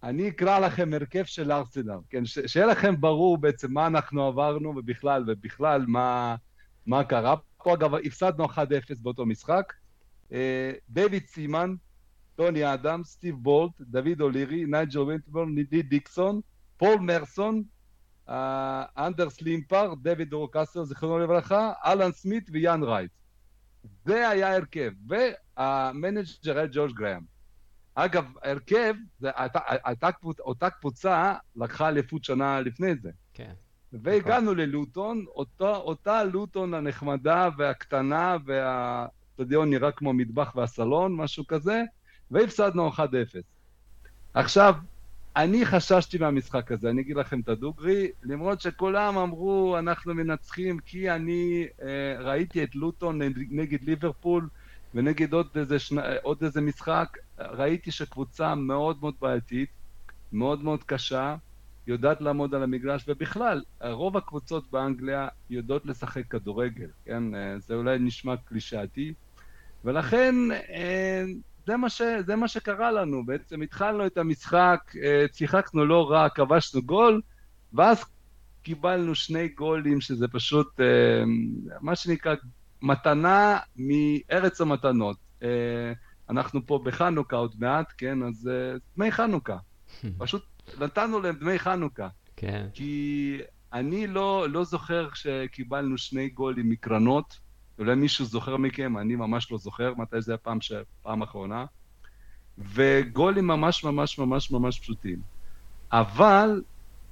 אני 0.03 0.29
אקרא 0.29 0.59
לכם 0.59 0.93
הרכב 0.95 1.25
של 1.25 1.53
ארסנל, 1.53 1.99
כן? 2.11 2.25
שיהיה 2.25 2.67
לכם 2.67 3.01
ברור 3.01 3.39
בעצם 3.39 3.73
מה 3.73 3.87
אנחנו 3.87 4.27
עברנו 4.27 4.73
ובכלל, 4.77 5.25
ובכלל 5.27 5.85
מה, 5.87 6.37
מה 6.87 7.05
קרה 7.05 7.37
פה. 7.37 7.47
אגב, 7.75 7.95
הפסדנו 7.95 8.45
1-0 8.45 8.49
באותו 9.03 9.27
משחק. 9.27 9.73
אה, 10.33 10.73
דויד 10.91 11.27
סימן, 11.27 11.75
טוני 12.37 12.75
אדמס, 12.75 13.05
סטיב 13.05 13.37
בולד, 13.37 13.73
דוד 13.81 14.21
אולירי, 14.21 14.65
נייג'ל 14.65 14.99
וינטרבורן, 14.99 15.55
לי 15.55 15.83
דיקסון, 15.83 16.41
פול 16.77 16.99
מרסון, 17.01 17.55
אה, 17.57 17.63
אנדרס 18.99 19.43
לימפר, 19.43 19.95
דויד 19.95 20.33
רוקאסל, 20.33 20.85
זיכרונו 20.85 21.19
לברכה, 21.19 21.73
אלן 21.85 22.13
סמית 22.13 22.49
ויאן 22.53 22.83
רייט. 22.83 23.11
זה 24.05 24.29
היה 24.29 24.57
הרכב, 24.57 24.91
וה 25.09 25.42
manager 25.42 26.59
היה 26.59 26.67
ג'ורג' 26.73 26.95
גרהאם. 26.95 27.23
אגב, 27.95 28.33
הרכב, 28.43 28.95
זה, 29.19 29.31
הייתה, 29.37 29.59
הייתה 29.85 30.09
אותה 30.41 30.71
קבוצה 30.71 31.35
לקחה 31.57 31.89
אליפות 31.89 32.25
שנה 32.25 32.61
לפני 32.61 32.95
זה. 33.03 33.11
כן. 33.35 33.53
והגענו 33.93 34.55
ללוטון, 34.55 35.25
אותה, 35.29 35.77
אותה 35.77 36.25
לוטון 36.25 36.75
הנחמדה 36.75 37.49
והקטנה, 37.59 38.37
והסטדיון 38.45 39.71
נראה 39.71 39.93
כמו 39.93 40.13
מטבח 40.13 40.53
והסלון, 40.57 41.17
משהו 41.17 41.47
כזה, 41.47 41.83
והפסדנו 42.31 42.91
1-0. 42.93 42.99
עכשיו, 44.35 44.75
אני 45.37 45.67
חששתי 45.67 46.19
מהמשחק 46.19 46.73
הזה, 46.73 46.91
אני 46.91 47.01
אגיד 47.01 47.17
לכם 47.17 47.41
את 47.41 47.49
הדוגרי, 47.49 48.11
למרות 48.23 48.61
שכולם 48.61 49.19
אמרו 49.19 49.79
אנחנו 49.79 50.15
מנצחים 50.15 50.79
כי 50.79 51.11
אני 51.11 51.67
אה, 51.83 52.17
ראיתי 52.21 52.65
את 52.65 52.75
לוטון 52.75 53.23
נגד 53.51 53.83
ליברפול 53.83 54.49
ונגד 54.95 55.33
עוד 55.33 55.47
איזה, 55.55 55.79
שנה, 55.79 56.03
עוד 56.23 56.45
איזה 56.45 56.61
משחק, 56.61 57.19
ראיתי 57.39 57.91
שקבוצה 57.91 58.55
מאוד 58.55 58.97
מאוד 59.01 59.15
בעייתית, 59.21 59.69
מאוד 60.33 60.65
מאוד 60.65 60.85
קשה, 60.85 61.37
יודעת 61.87 62.21
לעמוד 62.21 62.55
על 62.55 62.63
המגרש, 62.63 63.05
ובכלל, 63.09 63.63
רוב 63.81 64.17
הקבוצות 64.17 64.71
באנגליה 64.71 65.29
יודעות 65.51 65.87
לשחק 65.87 66.27
כדורגל, 66.31 66.89
כן? 67.05 67.35
אה, 67.35 67.59
זה 67.59 67.75
אולי 67.75 67.99
נשמע 67.99 68.37
קלישאתי, 68.37 69.15
ולכן 69.85 70.35
אה, 70.53 71.25
זה 71.67 71.77
מה, 71.77 71.89
ש, 71.91 72.03
זה 72.27 72.37
מה 72.37 72.49
שקרה 72.49 72.91
לנו, 72.93 73.27
בעצם 73.27 73.63
התחלנו 73.63 74.07
את 74.07 74.19
המשחק, 74.19 74.93
אה, 75.03 75.25
שיחקנו 75.33 75.87
לא 75.87 76.11
רע, 76.11 76.29
כבשנו 76.29 76.83
גול, 76.83 77.21
ואז 77.73 78.05
קיבלנו 78.63 79.15
שני 79.15 79.49
גולים, 79.49 80.01
שזה 80.01 80.29
פשוט 80.29 80.81
אה, 80.81 81.25
מה 81.81 81.97
שנקרא 81.97 82.35
מתנה 82.83 83.59
מארץ 83.77 84.61
המתנות. 84.61 85.17
אה, 85.43 85.93
אנחנו 86.31 86.67
פה 86.67 86.81
בחנוכה 86.85 87.37
עוד 87.37 87.55
מעט, 87.59 87.93
כן? 87.99 88.23
אז 88.23 88.51
דמי 88.97 89.13
חנוכה. 89.13 89.57
פשוט 90.19 90.45
נתנו 90.81 91.21
להם 91.21 91.37
דמי 91.37 91.59
חנוכה. 91.59 92.09
כן. 92.37 92.67
כי 92.75 93.39
אני 93.73 94.07
לא, 94.07 94.47
לא 94.49 94.65
זוכר 94.65 95.09
שקיבלנו 95.15 95.99
שני 95.99 96.29
גולים 96.29 96.69
מקרנות. 96.71 97.46
אולי 97.79 97.95
מישהו 97.95 98.25
זוכר 98.25 98.57
מכם, 98.57 98.99
אני 98.99 99.17
ממש 99.17 99.53
לא 99.53 99.59
זוכר 99.59 99.95
מתי 99.95 100.21
זה 100.21 100.35
הפעם, 100.35 100.61
ש... 100.61 100.73
פעם 101.03 101.23
אחרונה. 101.23 101.65
וגולים 102.59 103.47
ממש 103.47 103.85
ממש 103.85 104.19
ממש 104.19 104.51
ממש 104.51 104.81
פשוטים. 104.81 105.21
אבל, 105.93 106.63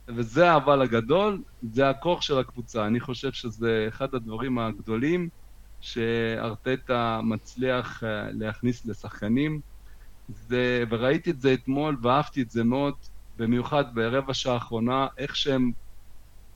וזה 0.08 0.50
האבל 0.50 0.82
הגדול, 0.82 1.42
זה 1.62 1.90
הכוח 1.90 2.22
של 2.22 2.38
הקבוצה. 2.38 2.86
אני 2.86 3.00
חושב 3.00 3.32
שזה 3.32 3.84
אחד 3.88 4.14
הדברים 4.14 4.58
הגדולים 4.58 5.28
שארטטה 5.80 7.20
מצליח 7.24 8.04
אה, 8.04 8.28
להכניס 8.32 8.86
לשחקנים. 8.86 9.60
זה, 10.28 10.84
וראיתי 10.90 11.30
את 11.30 11.40
זה 11.40 11.54
אתמול 11.54 11.98
ואהבתי 12.02 12.42
את 12.42 12.50
זה 12.50 12.64
מאוד, 12.64 12.94
במיוחד 13.36 13.94
ברבע 13.94 14.34
שעה 14.34 14.54
האחרונה, 14.54 15.06
איך 15.18 15.36
שהם... 15.36 15.72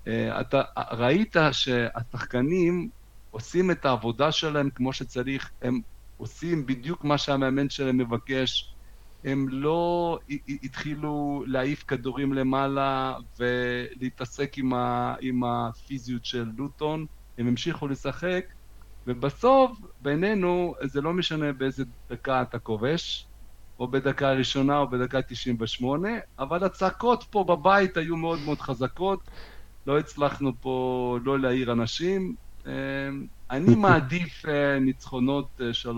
אה, 0.07 0.40
אתה 0.40 0.62
ראית 0.90 1.37
שהשחקנים 1.53 2.90
עושים 3.38 3.70
את 3.70 3.85
העבודה 3.85 4.33
שלהם 4.33 4.70
כמו 4.70 4.92
שצריך, 4.92 5.51
הם 5.62 5.81
עושים 6.16 6.66
בדיוק 6.66 7.05
מה 7.05 7.18
שהמאמן 7.18 7.70
שלהם 7.70 7.96
מבקש, 7.98 8.77
הם 9.24 9.48
לא 9.48 10.18
התחילו 10.62 11.44
להעיף 11.46 11.85
כדורים 11.85 12.33
למעלה 12.33 13.16
ולהתעסק 13.38 14.59
עם, 14.59 14.74
ה, 14.74 15.14
עם 15.20 15.44
הפיזיות 15.44 16.24
של 16.24 16.44
לוטון, 16.57 17.07
הם 17.38 17.46
המשיכו 17.46 17.88
לשחק, 17.88 18.44
ובסוף, 19.07 19.79
בינינו, 20.01 20.74
זה 20.85 21.01
לא 21.01 21.12
משנה 21.12 21.53
באיזה 21.53 21.85
דקה 22.11 22.42
אתה 22.42 22.59
כובש, 22.59 23.31
או 23.79 23.90
בדקה 23.90 24.29
הראשונה 24.31 24.79
או 24.79 24.90
בדקה 24.90 25.22
98, 25.22 26.09
אבל 26.38 26.64
הצעקות 26.64 27.24
פה 27.31 27.44
בבית 27.48 27.96
היו 27.96 28.16
מאוד 28.16 28.38
מאוד 28.44 28.61
חזקות, 28.61 29.20
לא 29.87 29.98
הצלחנו 29.98 30.53
פה 30.61 31.18
לא 31.24 31.40
להעיר 31.40 31.72
אנשים, 31.72 32.35
אני 33.50 33.74
מעדיף 33.74 34.46
אה, 34.46 34.78
ניצחונות 34.78 35.61
3-0 35.61 35.90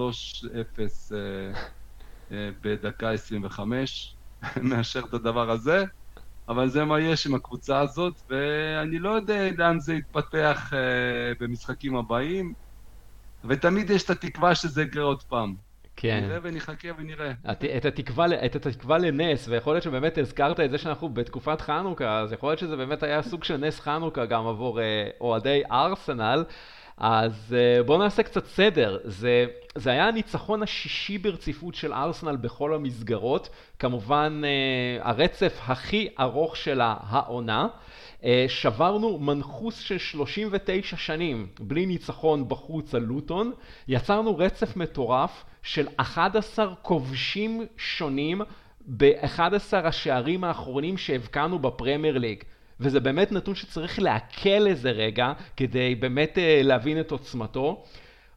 אה, 1.14 1.52
אה, 2.32 2.50
בדקה 2.60 3.10
25 3.10 4.16
מאשר 4.62 5.00
את 5.08 5.14
הדבר 5.14 5.50
הזה, 5.50 5.84
אבל 6.48 6.68
זה 6.68 6.84
מה 6.84 7.00
יש 7.00 7.26
עם 7.26 7.34
הקבוצה 7.34 7.80
הזאת, 7.80 8.14
ואני 8.28 8.98
לא 8.98 9.10
יודע 9.10 9.50
לאן 9.58 9.80
זה 9.80 9.94
יתפתח 9.94 10.70
במשחקים 11.40 11.96
הבאים, 11.96 12.54
ותמיד 13.44 13.90
יש 13.90 14.04
את 14.04 14.10
התקווה 14.10 14.54
שזה 14.54 14.82
יקרה 14.82 15.02
עוד 15.02 15.22
פעם. 15.22 15.69
כן. 16.00 16.24
נראה 16.26 16.38
ונחכה 16.42 16.88
ונראה. 16.98 17.32
את, 17.50 17.64
את, 17.64 17.84
התקווה, 17.84 18.26
את 18.46 18.66
התקווה 18.66 18.98
לנס, 18.98 19.48
ויכול 19.48 19.74
להיות 19.74 19.82
שבאמת 19.82 20.18
הזכרת 20.18 20.60
את 20.60 20.70
זה 20.70 20.78
שאנחנו 20.78 21.08
בתקופת 21.08 21.60
חנוכה, 21.60 22.18
אז 22.18 22.32
יכול 22.32 22.48
להיות 22.48 22.58
שזה 22.58 22.76
באמת 22.76 23.02
היה 23.02 23.22
סוג 23.22 23.44
של 23.44 23.56
נס 23.56 23.80
חנוכה 23.80 24.26
גם 24.26 24.46
עבור 24.46 24.80
אה, 24.80 25.08
אוהדי 25.20 25.62
ארסנל. 25.70 26.44
אז 27.00 27.56
uh, 27.56 27.82
בואו 27.82 27.98
נעשה 27.98 28.22
קצת 28.22 28.46
סדר. 28.46 28.98
זה, 29.04 29.46
זה 29.74 29.90
היה 29.90 30.08
הניצחון 30.08 30.62
השישי 30.62 31.18
ברציפות 31.18 31.74
של 31.74 31.92
ארסנל 31.92 32.36
בכל 32.36 32.74
המסגרות. 32.74 33.48
כמובן, 33.78 34.42
uh, 34.42 35.06
הרצף 35.06 35.58
הכי 35.66 36.08
ארוך 36.20 36.56
שלה 36.56 36.94
העונה. 37.00 37.66
Uh, 38.20 38.24
שברנו 38.48 39.18
מנחוס 39.18 39.78
של 39.78 39.98
39 39.98 40.96
שנים 40.96 41.46
בלי 41.60 41.86
ניצחון 41.86 42.48
בחוץ 42.48 42.94
על 42.94 43.02
לוטון. 43.02 43.52
יצרנו 43.88 44.36
רצף 44.36 44.76
מטורף 44.76 45.44
של 45.62 45.86
11 45.96 46.74
כובשים 46.82 47.66
שונים 47.76 48.40
ב-11 48.86 49.76
השערים 49.84 50.44
האחרונים 50.44 50.96
שהבקענו 50.96 51.58
בפרמייר 51.58 52.18
ליג. 52.18 52.42
וזה 52.80 53.00
באמת 53.00 53.32
נתון 53.32 53.54
שצריך 53.54 53.98
לעכל 53.98 54.66
איזה 54.66 54.90
רגע 54.90 55.32
כדי 55.56 55.94
באמת 55.94 56.38
אה, 56.38 56.60
להבין 56.64 57.00
את 57.00 57.10
עוצמתו. 57.10 57.84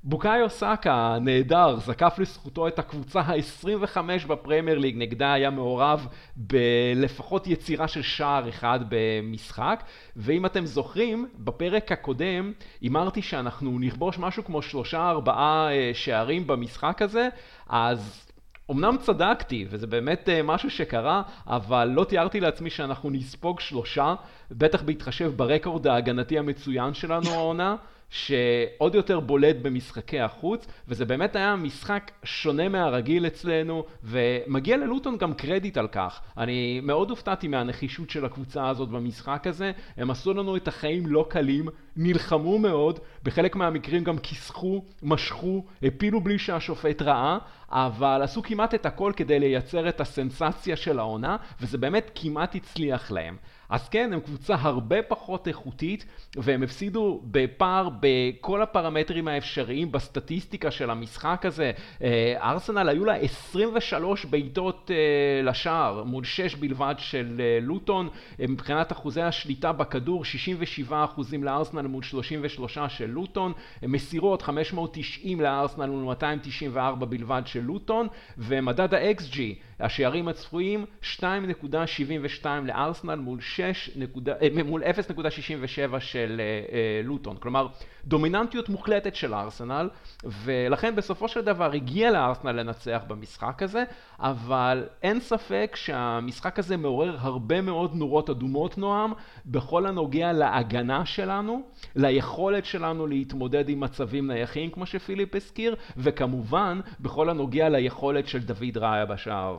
בוקאיו 0.06 0.50
סאקה 0.50 1.18
נהדר, 1.22 1.76
זקף 1.80 2.20
לזכותו 2.20 2.68
את 2.68 2.80
הקבוצה 2.80 3.22
ה-25 3.22 3.98
בפרמייר 4.28 4.80
ליג, 4.80 4.96
נגדה 4.98 5.34
היה 5.34 5.50
מעורב 5.50 6.08
בלפחות 6.36 7.48
יצירה 7.48 7.88
של 7.88 8.02
שער 8.02 8.50
אחד 8.50 8.80
במשחק, 8.89 9.84
ואם 10.16 10.46
אתם 10.46 10.66
זוכרים, 10.66 11.30
בפרק 11.38 11.92
הקודם 11.92 12.54
הימרתי 12.82 13.22
שאנחנו 13.22 13.80
נכבוש 13.80 14.20
משהו 14.20 14.44
כמו 14.44 14.62
שלושה 14.62 15.10
ארבעה 15.10 15.72
אה, 15.72 15.92
שערים 15.94 16.48
במשחק 16.48 17.02
הזה, 17.02 17.30
אז 17.70 18.28
אמנם 18.72 18.98
צדקתי, 19.00 19.66
וזה 19.70 19.88
באמת 19.88 20.30
uh, 20.30 20.44
משהו 20.44 20.70
שקרה, 20.70 21.22
אבל 21.48 21.86
לא 21.86 22.04
תיארתי 22.04 22.39
לעצמי 22.39 22.70
שאנחנו 22.70 23.10
נספוג 23.10 23.60
שלושה, 23.60 24.16
בטח 24.52 24.82
בהתחשב 24.82 25.34
ברקורד 25.36 25.88
ההגנתי 25.88 26.39
המצוין 26.39 26.94
שלנו 26.94 27.30
העונה. 27.30 27.76
שעוד 28.13 28.95
יותר 28.95 29.19
בולט 29.19 29.56
במשחקי 29.62 30.19
החוץ, 30.19 30.67
וזה 30.88 31.06
באמת 31.06 31.36
היה 31.36 31.56
משחק 31.56 32.12
שונה 32.23 32.69
מהרגיל 32.69 33.28
אצלנו, 33.28 33.86
ומגיע 34.04 34.78
ללוטון 34.78 35.17
גם 35.17 35.34
קרדיט 35.34 35.78
על 35.78 35.88
כך. 35.88 36.21
אני 36.38 36.80
מאוד 36.84 37.10
הופתעתי 37.10 37.47
מהנחישות 37.47 38.10
של 38.10 38.26
הקבוצה 38.26 38.69
הזאת 38.69 38.89
במשחק 38.89 39.47
הזה, 39.47 39.71
הם 39.97 40.12
עשו 40.12 40.34
לנו 40.34 40.56
את 40.56 40.67
החיים 40.67 41.08
לא 41.08 41.26
קלים, 41.30 41.67
נלחמו 41.95 42.60
מאוד, 42.60 42.99
בחלק 43.23 43.56
מהמקרים 43.56 44.04
גם 44.04 44.17
כיסחו, 44.17 44.84
משכו, 45.04 45.63
הפילו 45.84 46.21
בלי 46.21 46.39
שהשופט 46.39 47.02
ראה, 47.02 47.38
אבל 47.69 48.21
עשו 48.23 48.43
כמעט 48.43 48.73
את 48.73 48.86
הכל 48.86 49.12
כדי 49.15 49.39
לייצר 49.39 49.89
את 49.89 50.02
הסנסציה 50.02 50.76
של 50.76 50.99
העונה, 50.99 51.38
וזה 51.62 51.78
באמת 51.78 52.12
כמעט 52.15 52.56
הצליח 52.56 53.12
להם. 53.12 53.38
אז 53.74 53.90
כן, 53.90 54.14
הם 54.14 54.20
קבוצה 54.20 54.56
הרבה 54.60 55.02
פחות 55.02 55.48
איכותית, 55.48 56.06
והם 56.36 56.64
הפסידו 56.64 57.22
בפער 57.32 57.90
בכל 58.00 58.62
הפרמטרים 58.62 59.28
האפשריים 59.28 59.92
בסטטיסטיקה 59.92 60.72
של 60.72 60.90
המשחק 60.90 61.46
הזה. 61.46 61.72
אה, 62.04 62.36
ארסנל 62.42 62.90
היו 62.90 63.06
לה 63.06 63.16
23 63.16 64.26
בעיטות 64.26 64.92
אה, 64.94 65.42
לשער, 65.44 66.04
מול 66.04 66.24
6 66.24 66.56
בלבד 66.56 66.96
של 66.98 67.36
אה, 67.40 67.60
לוטון. 67.62 68.10
מבחינת 68.40 68.92
אחוזי 68.92 69.22
השליטה 69.22 69.72
בכדור, 69.72 70.26
67 70.26 71.04
אחוזים 71.04 71.44
לארסנל 71.44 71.88
מול 71.88 72.04
33 72.04 72.78
של 72.88 73.10
לוטון. 73.10 73.54
מסירות, 73.84 74.42
590 74.42 75.42
לארסנל 75.42 75.86
מול 75.86 76.04
294 76.04 77.06
בלבד 77.06 77.42
של 77.46 77.62
לוטון. 77.62 78.08
ומדד 78.38 78.94
ה-XG, 78.94 79.40
השערים 79.80 80.28
הצפויים 80.28 80.86
2.72 81.20 82.46
לארסנל 82.64 83.16
מול, 83.16 83.42
6, 83.42 83.90
אה, 84.28 84.64
מול 84.64 84.84
0.67 84.84 86.00
של 86.00 86.42
אה, 86.42 86.76
אה, 86.76 87.02
לוטון. 87.04 87.38
כלומר, 87.38 87.68
דומיננטיות 88.06 88.70
מוחלטת 88.70 89.16
של 89.16 89.34
ארסנל, 89.34 89.90
ולכן 90.24 90.96
בסופו 90.96 91.28
של 91.28 91.42
דבר 91.42 91.72
הגיע 91.72 92.12
לארסנל 92.12 92.52
לנצח 92.52 93.02
במשחק 93.08 93.64
הזה, 93.64 93.84
אבל 94.20 94.84
אין 95.04 95.20
ספק 95.20 95.76
שהמשחק 95.76 96.60
הזה 96.60 96.78
מעורר 96.78 97.18
הרבה 97.20 97.62
מאוד 97.62 97.96
נורות 97.96 98.30
אדומות, 98.30 98.78
נועם, 98.78 99.14
בכל 99.46 99.86
הנוגע 99.86 100.34
להגנה 100.34 101.06
שלנו, 101.06 101.64
ליכולת 101.96 102.66
שלנו 102.66 103.08
להתמודד 103.08 103.70
עם 103.70 103.80
מצבים 103.80 104.28
נייחים, 104.28 104.70
כמו 104.70 104.86
שפיליפ 104.86 105.36
הזכיר, 105.36 105.76
וכמובן, 105.98 106.80
בכל 107.00 107.30
הנוגע 107.30 107.70
ליכולת 107.70 108.28
של 108.28 108.40
דוד 108.40 108.78
ראיה 108.78 109.06
בשער. 109.06 109.58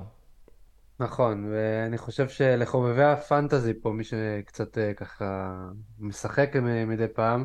נכון, 1.00 1.44
ואני 1.50 1.98
חושב 1.98 2.28
שלחובבי 2.28 3.04
הפנטזי 3.04 3.80
פה, 3.82 3.90
מי 3.90 4.04
שקצת 4.04 4.78
אה, 4.78 4.94
ככה 4.94 5.56
משחק 5.98 6.52
מדי 6.86 7.08
פעם, 7.08 7.44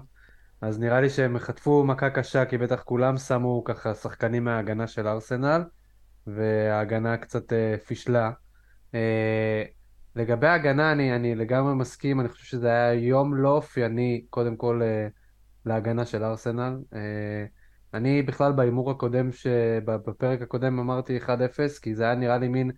אז 0.61 0.79
נראה 0.79 1.01
לי 1.01 1.09
שהם 1.09 1.39
חטפו 1.39 1.83
מכה 1.83 2.09
קשה, 2.09 2.45
כי 2.45 2.57
בטח 2.57 2.83
כולם 2.83 3.17
שמו 3.17 3.63
ככה 3.65 3.93
שחקנים 3.93 4.43
מההגנה 4.43 4.87
של 4.87 5.07
ארסנל, 5.07 5.63
וההגנה 6.27 7.17
קצת 7.17 7.53
אה, 7.53 7.75
פישלה. 7.85 8.31
אה, 8.93 9.63
לגבי 10.15 10.47
ההגנה, 10.47 10.91
אני, 10.91 11.15
אני 11.15 11.35
לגמרי 11.35 11.75
מסכים, 11.75 12.19
אני 12.19 12.29
חושב 12.29 12.45
שזה 12.45 12.67
היה 12.67 12.93
יום 12.93 13.35
לא 13.35 13.49
אופייני, 13.49 14.25
קודם 14.29 14.55
כל, 14.55 14.81
להגנה 15.65 16.05
של 16.05 16.23
ארסנל. 16.23 16.77
אני 17.93 18.21
בכלל 18.21 18.51
בהימור 18.51 18.91
הקודם, 18.91 19.29
בפרק 19.85 20.41
הקודם 20.41 20.79
אמרתי 20.79 21.17
1-0, 21.17 21.29
כי 21.81 21.95
זה 21.95 22.03
היה 22.03 22.15
נראה 22.15 22.37
לי 22.37 22.47
מין... 22.47 22.71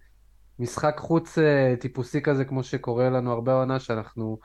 משחק 0.60 0.96
חוץ 0.98 1.38
אה, 1.38 1.74
טיפוסי 1.80 2.22
כזה, 2.22 2.46
כמו 2.46 2.64
שקורה 2.64 3.10
לנו 3.10 3.32
הרבה 3.32 3.54
עונה, 3.54 3.80
שאנחנו 3.80 4.40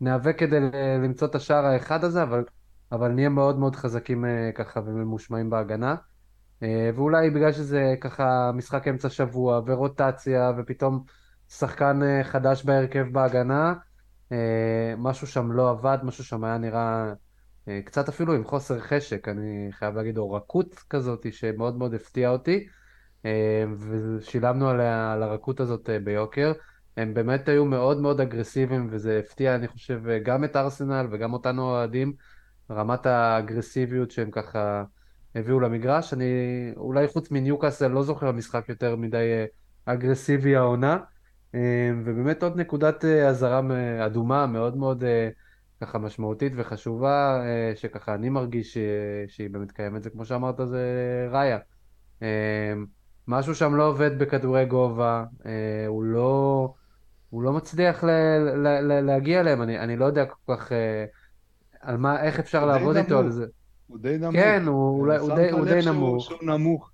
ניאבק 0.00 0.38
כדי 0.38 0.56
למצוא 1.02 1.28
את 1.28 1.34
השער 1.34 1.64
האחד 1.64 2.04
הזה, 2.04 2.22
אבל, 2.22 2.44
אבל 2.92 3.08
נהיה 3.08 3.28
מאוד 3.28 3.58
מאוד 3.58 3.76
חזקים 3.76 4.24
אה, 4.24 4.50
ככה 4.54 4.80
וממושמעים 4.80 5.50
בהגנה. 5.50 5.94
אה, 6.62 6.90
ואולי 6.94 7.30
בגלל 7.30 7.52
שזה 7.52 7.94
ככה 8.00 8.50
משחק 8.54 8.88
אמצע 8.88 9.08
שבוע 9.08 9.60
ורוטציה, 9.66 10.52
ופתאום 10.58 11.04
שחקן 11.48 12.00
חדש 12.22 12.64
בהרכב 12.64 13.06
בהגנה, 13.12 13.74
משהו 14.98 15.26
שם 15.26 15.52
לא 15.52 15.70
עבד, 15.70 15.98
משהו 16.02 16.24
שם 16.24 16.44
היה 16.44 16.58
נראה 16.58 17.12
קצת 17.84 18.08
אפילו 18.08 18.34
עם 18.34 18.44
חוסר 18.44 18.80
חשק, 18.80 19.28
אני 19.28 19.68
חייב 19.70 19.94
להגיד, 19.96 20.18
או 20.18 20.32
רכות 20.32 20.74
כזאת, 20.90 21.26
שמאוד 21.32 21.76
מאוד 21.78 21.94
הפתיעה 21.94 22.32
אותי. 22.32 22.66
אה, 23.26 23.64
ושילמנו 23.78 24.68
עליה, 24.68 25.12
על 25.12 25.22
הרכות 25.22 25.60
הזאת 25.60 25.90
אה, 25.90 25.98
ביוקר. 25.98 26.52
הם 26.96 27.14
באמת 27.14 27.48
היו 27.48 27.64
מאוד 27.64 28.00
מאוד 28.00 28.20
אגרסיביים, 28.20 28.88
וזה 28.90 29.18
הפתיע, 29.18 29.54
אני 29.54 29.68
חושב, 29.68 30.08
אה, 30.08 30.18
גם 30.18 30.44
את 30.44 30.56
ארסנל 30.56 31.06
וגם 31.10 31.32
אותנו 31.32 31.62
אוהדים, 31.62 32.12
רמת 32.70 33.06
האגרסיביות 33.06 34.10
שהם 34.10 34.30
ככה 34.30 34.84
הביאו 35.34 35.60
למגרש. 35.60 36.12
אני 36.12 36.24
אולי 36.76 37.08
חוץ 37.08 37.30
מניוקאסל 37.30 37.88
לא 37.88 38.02
זוכר 38.02 38.32
משחק 38.32 38.68
יותר 38.68 38.96
מדי 38.96 39.44
אגרסיבי 39.84 40.56
העונה. 40.56 40.98
ובאמת 42.04 42.42
עוד 42.42 42.56
נקודת 42.56 43.04
אזהרה 43.04 43.60
אדומה 44.06 44.46
מאוד 44.46 44.76
מאוד 44.76 45.04
ככה 45.80 45.98
משמעותית 45.98 46.52
וחשובה, 46.56 47.42
שככה 47.74 48.14
אני 48.14 48.28
מרגיש 48.28 48.78
שהיא 49.28 49.50
באמת 49.50 49.72
קיימת, 49.72 50.02
זה 50.02 50.10
כמו 50.10 50.24
שאמרת, 50.24 50.60
זה 50.64 50.82
ראיה. 51.30 51.58
משהו 53.32 53.54
שם 53.54 53.74
לא 53.74 53.88
עובד 53.88 54.18
בכדורי 54.18 54.64
גובה, 54.64 55.24
אה, 55.46 55.86
הוא 55.86 56.04
לא... 56.04 56.74
הוא 57.30 57.42
לא 57.42 57.52
מצליח 57.52 58.04
ל, 58.04 58.10
ל, 58.54 58.68
ל, 58.68 59.00
להגיע 59.00 59.40
אליהם, 59.40 59.62
אני, 59.62 59.78
אני 59.78 59.96
לא 59.96 60.04
יודע 60.04 60.24
כל 60.26 60.56
כך 60.56 60.72
אה, 60.72 61.04
על 61.80 61.96
מה, 61.96 62.22
איך 62.22 62.38
אפשר 62.38 62.66
לעבוד 62.66 62.96
איתו 62.96 63.18
על 63.18 63.30
זה. 63.30 63.46
הוא 63.86 63.98
די 63.98 64.18
נמוך. 64.18 64.32
כן, 64.32 64.62
הוא, 64.66 64.74
הוא, 64.74 65.12
הוא, 65.14 65.34
די, 65.34 65.50
הוא 65.50 65.64
די 65.64 65.80
נמוך. 65.86 66.24
שהוא 66.24 66.38
נמוך. 66.42 66.90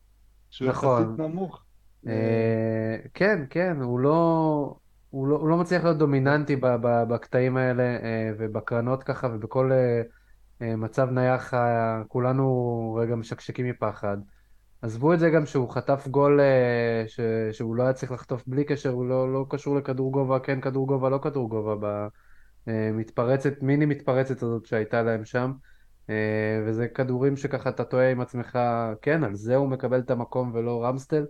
שהוא 0.50 0.68
נכון. 0.68 1.02
יחסית 1.02 1.18
נמוך. 1.18 1.62
אה, 2.06 2.96
כן, 3.14 3.44
כן, 3.50 3.76
הוא 3.80 4.00
לא, 4.00 4.74
הוא, 5.10 5.28
לא, 5.28 5.36
הוא 5.36 5.48
לא 5.48 5.56
מצליח 5.56 5.84
להיות 5.84 5.98
דומיננטי 5.98 6.56
ב, 6.56 6.66
ב, 6.66 7.04
בקטעים 7.08 7.56
האלה 7.56 7.82
אה, 7.82 8.30
ובקרנות 8.38 9.02
ככה 9.02 9.28
ובכל 9.32 9.72
אה, 9.72 10.02
אה, 10.62 10.76
מצב 10.76 11.10
נייח, 11.10 11.54
אה, 11.54 12.02
כולנו 12.08 12.98
רגע 13.00 13.14
משקשקים 13.14 13.66
מפחד. 13.66 14.18
עזבו 14.82 15.14
את 15.14 15.18
זה 15.18 15.30
גם 15.30 15.46
שהוא 15.46 15.70
חטף 15.70 16.08
גול 16.08 16.40
אה, 16.40 17.04
ש... 17.06 17.20
שהוא 17.52 17.76
לא 17.76 17.82
היה 17.82 17.92
צריך 17.92 18.12
לחטוף 18.12 18.42
בלי 18.46 18.64
קשר, 18.64 18.90
הוא 18.90 19.08
לא, 19.08 19.32
לא 19.32 19.46
קשור 19.50 19.76
לכדור 19.76 20.12
גובה, 20.12 20.38
כן 20.40 20.60
כדור 20.60 20.86
גובה, 20.86 21.08
לא 21.10 21.18
כדור 21.22 21.48
גובה, 21.48 22.08
במתפרצת, 22.66 23.62
מיני 23.62 23.86
מתפרצת 23.86 24.42
הזאת 24.42 24.66
שהייתה 24.66 25.02
להם 25.02 25.24
שם. 25.24 25.52
אה, 26.10 26.62
וזה 26.66 26.88
כדורים 26.88 27.36
שככה 27.36 27.70
אתה 27.70 27.84
טועה 27.84 28.10
עם 28.10 28.20
עצמך, 28.20 28.58
כן, 29.02 29.24
על 29.24 29.34
זה 29.34 29.56
הוא 29.56 29.68
מקבל 29.68 30.00
את 30.00 30.10
המקום 30.10 30.50
ולא 30.54 30.84
רמסטל, 30.84 31.26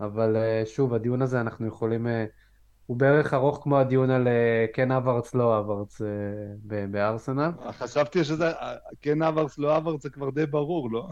אבל 0.00 0.36
אה, 0.36 0.62
שוב, 0.66 0.94
הדיון 0.94 1.22
הזה 1.22 1.40
אנחנו 1.40 1.66
יכולים 1.66 2.06
הוא 2.88 2.96
בערך 2.96 3.34
ארוך 3.34 3.60
כמו 3.62 3.78
הדיון 3.78 4.10
על 4.10 4.28
אה, 4.28 4.66
כן 4.72 4.90
אברץ, 4.92 5.34
לא 5.34 5.58
אברץ 5.58 6.02
אה, 6.02 6.06
בארסנל. 6.90 7.50
חשבתי 7.78 8.24
שזה 8.24 8.52
כן 9.02 9.22
אברץ, 9.22 9.58
לא 9.58 9.76
אברץ, 9.76 10.02
זה 10.02 10.10
כבר 10.10 10.30
די 10.30 10.46
ברור, 10.46 10.90
לא? 10.92 11.08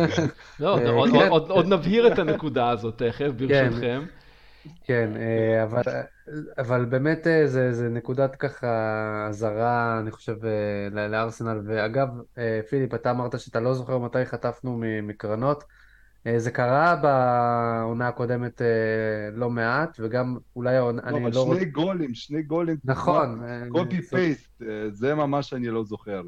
לא, 0.60 0.78
אה, 0.78 1.10
כן. 1.12 1.28
עוד 1.30 1.66
נבהיר 1.66 2.12
את 2.12 2.18
הנקודה 2.18 2.70
הזאת 2.70 3.02
תכף, 3.02 3.30
כן. 3.38 3.46
ברשותכם. 3.46 4.04
כן, 4.84 5.10
אבל, 5.62 5.82
אבל 6.58 6.84
באמת 6.84 7.26
זה, 7.44 7.72
זה 7.72 7.88
נקודת 7.88 8.36
ככה 8.36 9.26
אזהרה, 9.28 9.98
אני 10.00 10.10
חושב, 10.10 10.36
לארסנל. 10.90 11.60
ואגב, 11.64 12.08
פיליפ, 12.68 12.94
אתה 12.94 13.10
אמרת 13.10 13.40
שאתה 13.40 13.60
לא 13.60 13.74
זוכר 13.74 13.98
מתי 13.98 14.24
חטפנו 14.24 14.80
מקרנות. 15.02 15.64
אה, 16.26 16.38
זה 16.38 16.50
קרה 16.50 16.96
בעונה 16.96 18.08
הקודמת 18.08 18.62
אה, 18.62 18.66
לא 19.34 19.50
מעט, 19.50 19.96
וגם 20.00 20.36
אולי 20.56 20.76
לא, 20.76 20.90
אני 20.90 21.24
לא... 21.32 21.42
אבל 21.42 21.56
שני 21.58 21.64
גולים, 21.64 22.14
שני 22.14 22.42
גולים. 22.42 22.76
נכון. 22.84 23.42
קופי 23.68 24.02
פייסט, 24.02 24.62
אה, 24.62 24.90
זה 24.90 25.14
ממש 25.14 25.54
אני 25.54 25.68
לא 25.68 25.84
זוכר. 25.84 26.22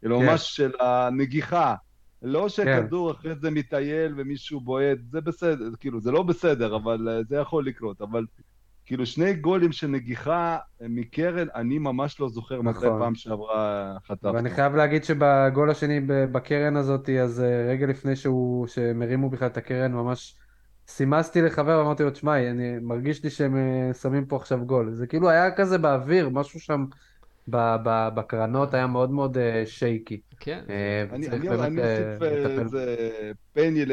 כאילו, 0.00 0.18
כן. 0.18 0.26
ממש 0.26 0.56
של 0.56 0.72
הנגיחה. 0.80 1.74
לא 2.22 2.48
שכדור 2.48 3.12
כן. 3.12 3.18
אחרי 3.18 3.34
זה 3.34 3.50
מטייל 3.50 4.14
ומישהו 4.16 4.60
בועט, 4.60 4.98
זה 5.10 5.20
בסדר, 5.20 5.70
כאילו, 5.80 6.00
זה 6.00 6.10
לא 6.10 6.22
בסדר, 6.22 6.76
אבל 6.76 7.22
זה 7.28 7.36
יכול 7.36 7.66
לקרות. 7.66 8.00
אבל 8.00 8.24
כאילו 8.92 9.06
שני 9.06 9.34
גולים 9.34 9.72
של 9.72 9.86
נגיחה 9.86 10.58
מקרן, 10.80 11.46
אני 11.54 11.78
ממש 11.78 12.20
לא 12.20 12.28
זוכר 12.28 12.62
מתי 12.62 12.78
נכון. 12.78 12.98
פעם 13.00 13.14
שעברה 13.14 13.96
חטפנו. 14.06 14.34
ואני 14.34 14.50
חייב 14.50 14.74
להגיד 14.74 15.04
שבגול 15.04 15.70
השני 15.70 16.00
בקרן 16.06 16.76
הזאת, 16.76 17.08
אז 17.08 17.40
אה, 17.40 17.66
רגע 17.70 17.86
לפני 17.86 18.16
שהוא, 18.16 18.66
שהם 18.66 19.02
הרימו 19.02 19.30
בכלל 19.30 19.48
את 19.48 19.56
הקרן, 19.56 19.92
ממש 19.92 20.34
סימסתי 20.88 21.42
לחבר, 21.42 21.80
אמרתי 21.80 22.02
לו, 22.02 22.10
תשמע, 22.10 22.50
אני 22.50 22.78
מרגיש 22.82 23.24
לי 23.24 23.30
שהם 23.30 23.56
אה, 23.56 23.94
שמים 23.94 24.26
פה 24.26 24.36
עכשיו 24.36 24.66
גול. 24.66 24.90
זה 24.92 25.06
כאילו 25.06 25.28
היה 25.28 25.50
כזה 25.50 25.78
באוויר, 25.78 26.28
משהו 26.28 26.60
שם 26.60 26.84
ב- 27.48 27.76
ב- 27.84 28.08
בקרנות 28.14 28.74
היה 28.74 28.86
מאוד 28.86 29.10
מאוד 29.10 29.38
אה, 29.38 29.62
שייקי. 29.66 30.20
כן. 30.40 30.60
אה, 30.70 31.04
אני 31.12 31.28
אה, 31.28 31.34
אוסיף 31.34 32.22
אה. 32.22 32.60
איזה 32.60 32.96
פני 33.52 33.84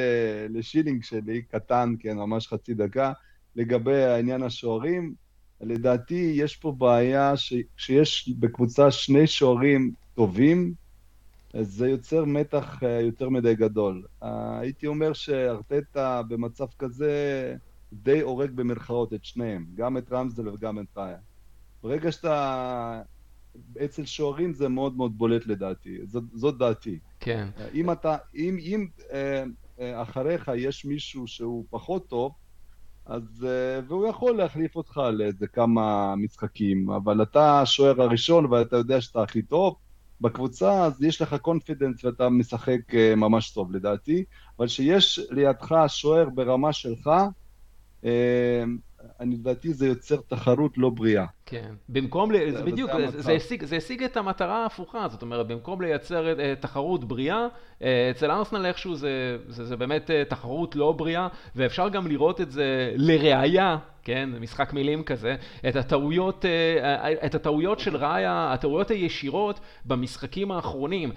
לשילינג 0.49 1.03
שלי, 1.03 1.41
קטן, 1.41 1.93
כן, 1.99 2.17
ממש 2.17 2.47
חצי 2.47 2.73
דקה, 2.73 3.11
לגבי 3.59 4.03
העניין 4.03 4.43
השוערים. 4.43 5.13
לדעתי 5.61 6.33
יש 6.35 6.55
פה 6.55 6.71
בעיה 6.71 7.37
שכשיש 7.37 8.29
בקבוצה 8.39 8.91
שני 8.91 9.27
שוערים 9.27 9.91
טובים, 10.15 10.73
אז 11.53 11.67
זה 11.67 11.89
יוצר 11.89 12.25
מתח 12.25 12.83
אה, 12.83 13.01
יותר 13.01 13.29
מדי 13.29 13.55
גדול. 13.55 14.05
אה, 14.23 14.59
הייתי 14.59 14.87
אומר 14.87 15.13
שארטטה 15.13 16.21
במצב 16.27 16.65
כזה 16.79 17.11
די 17.93 18.21
הורג 18.21 18.51
במרכאות 18.51 19.13
את 19.13 19.25
שניהם, 19.25 19.65
גם 19.75 19.97
את 19.97 20.11
רמזל 20.11 20.47
וגם 20.47 20.79
את 20.79 20.97
ראיה. 20.97 21.17
ברגע 21.83 22.11
שאתה... 22.11 23.01
אצל 23.85 24.05
שוערים 24.05 24.53
זה 24.53 24.69
מאוד 24.69 24.97
מאוד 24.97 25.17
בולט 25.17 25.47
לדעתי, 25.47 25.97
זאת, 26.05 26.23
זאת 26.33 26.57
דעתי. 26.57 26.99
כן. 27.19 27.47
אם 27.73 27.91
אתה, 27.91 28.17
אם, 28.35 28.57
אם 28.59 28.87
אה, 29.11 30.01
אחריך 30.01 30.51
יש 30.55 30.85
מישהו 30.85 31.27
שהוא 31.27 31.65
פחות 31.69 32.09
טוב, 32.09 32.33
אז, 33.09 33.45
אה, 33.47 33.79
והוא 33.87 34.07
יכול 34.07 34.37
להחליף 34.37 34.75
אותך 34.75 35.01
לאיזה 35.13 35.47
כמה 35.47 36.15
משחקים, 36.15 36.89
אבל 36.89 37.21
אתה 37.21 37.61
השוער 37.61 38.01
הראשון 38.01 38.45
ואתה 38.45 38.77
יודע 38.77 39.01
שאתה 39.01 39.23
הכי 39.23 39.41
טוב 39.41 39.75
בקבוצה, 40.21 40.83
אז 40.83 41.03
יש 41.03 41.21
לך 41.21 41.35
קונפידנס 41.41 42.03
ואתה 42.05 42.29
משחק 42.29 42.95
אה, 42.95 43.15
ממש 43.15 43.51
טוב 43.51 43.75
לדעתי, 43.75 44.23
אבל 44.57 44.67
שיש 44.67 45.19
לידך 45.31 45.75
שוער 45.87 46.29
ברמה 46.29 46.73
שלך, 46.73 47.09
אה, 48.05 48.63
אני 49.19 49.35
לדעתי 49.35 49.73
זה 49.73 49.87
יוצר 49.87 50.17
תחרות 50.27 50.77
לא 50.77 50.89
בריאה. 50.89 51.25
כן. 51.49 51.71
במקום. 51.89 52.33
זה- 52.33 52.57
זה 52.57 52.63
בדיוק, 52.63 52.91
זה, 53.07 53.31
השיג, 53.33 53.65
זה 53.65 53.75
השיג 53.75 54.03
את 54.03 54.17
המטרה 54.17 54.63
ההפוכה, 54.63 55.07
זאת 55.07 55.21
אומרת, 55.21 55.47
במקום 55.47 55.81
לייצר 55.81 56.39
אה, 56.39 56.53
תחרות 56.59 57.03
בריאה, 57.05 57.47
אה, 57.83 58.07
אצל 58.11 58.31
ארסנל 58.31 58.65
איכשהו 58.65 58.95
זה, 58.95 59.09
זה, 59.47 59.65
זה 59.65 59.77
באמת 59.77 60.11
אה, 60.11 60.23
תחרות 60.27 60.75
לא 60.75 60.91
בריאה, 60.91 61.27
ואפשר 61.55 61.89
גם 61.89 62.07
לראות 62.07 62.41
את 62.41 62.51
זה 62.51 62.91
לראיה, 62.95 63.77
כן, 64.03 64.29
משחק 64.39 64.73
מילים 64.73 65.03
כזה, 65.03 65.35
את 65.69 65.75
הטעויות, 65.75 66.45
את 67.25 67.35
הטעויות 67.35 67.79
של 67.79 67.97
ראיה, 67.97 68.53
הטעויות 68.53 68.91
הישירות 68.91 69.59
במשחקים 69.85 70.51
האחרונים. 70.51 71.11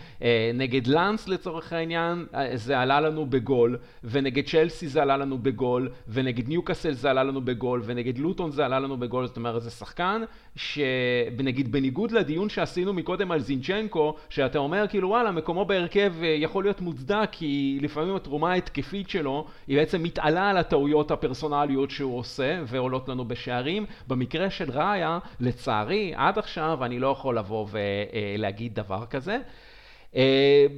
נגד 0.55 0.87
לאנס 0.87 1.29
לצורך 1.29 1.73
העניין, 1.73 2.27
זה 2.55 2.79
עלה 2.81 3.01
לנו 3.01 3.27
בגול, 3.27 3.77
ונגד 4.05 4.47
צ'לסי 4.47 4.89
זה 4.89 5.03
עלה 5.03 5.17
לנו 5.17 5.39
בגול, 5.39 5.89
ונגד 6.09 6.49
ניוקאסל 6.49 6.93
זה 6.93 7.11
עלה 7.11 7.25
לנו 7.25 7.41
בגול, 7.41 7.83
ונגד 7.85 8.19
לוטון 8.19 8.51
זה 8.51 8.65
עלה 8.65 8.79
לנו 8.81 8.97
בגול, 8.97 9.27
זאת 9.27 9.37
אומרת, 9.37 9.63
זה 9.63 9.71
שחקן 9.71 10.22
שנגיד 10.57 11.73
בניגוד 11.73 12.13
לדיון 12.13 12.49
שעשינו 12.49 12.93
מקודם 12.93 13.33
על 13.33 13.41
זינצ'נקו, 13.41 14.15
שאתה 14.29 14.59
אומר 14.59 14.89
כאילו 14.89 15.09
וואלה, 15.09 15.31
מקומו 15.31 15.65
בהרכב 15.65 16.13
אה, 16.23 16.27
יכול 16.29 16.65
להיות 16.65 16.81
מוצדק, 16.81 17.29
כי 17.33 17.79
לפעמים 17.83 18.17
התרומה 18.17 18.53
ההתקפית 18.53 19.11
שלו 19.11 19.47
היא 19.67 19.79
בעצם 19.79 20.03
מתעלה 20.03 20.51
על 20.51 20.57
הטעויות 20.57 21.11
הפרסונליות 21.11 21.91
שהוא 21.91 22.19
עושה, 22.19 22.63
ועולות 22.67 23.09
לנו 23.09 23.25
בשערים. 23.25 23.87
במקרה 24.09 24.51
של 24.51 24.71
ראיה, 24.71 25.19
לצערי, 25.41 26.13
עד 26.17 26.39
עכשיו 26.39 26.85
אני 26.85 26.99
לא 26.99 27.07
יכול 27.07 27.39
לבוא 27.39 27.67
ולהגיד 27.71 28.75
דבר 28.75 29.05
כזה. 29.11 29.39
אה, 30.13 30.15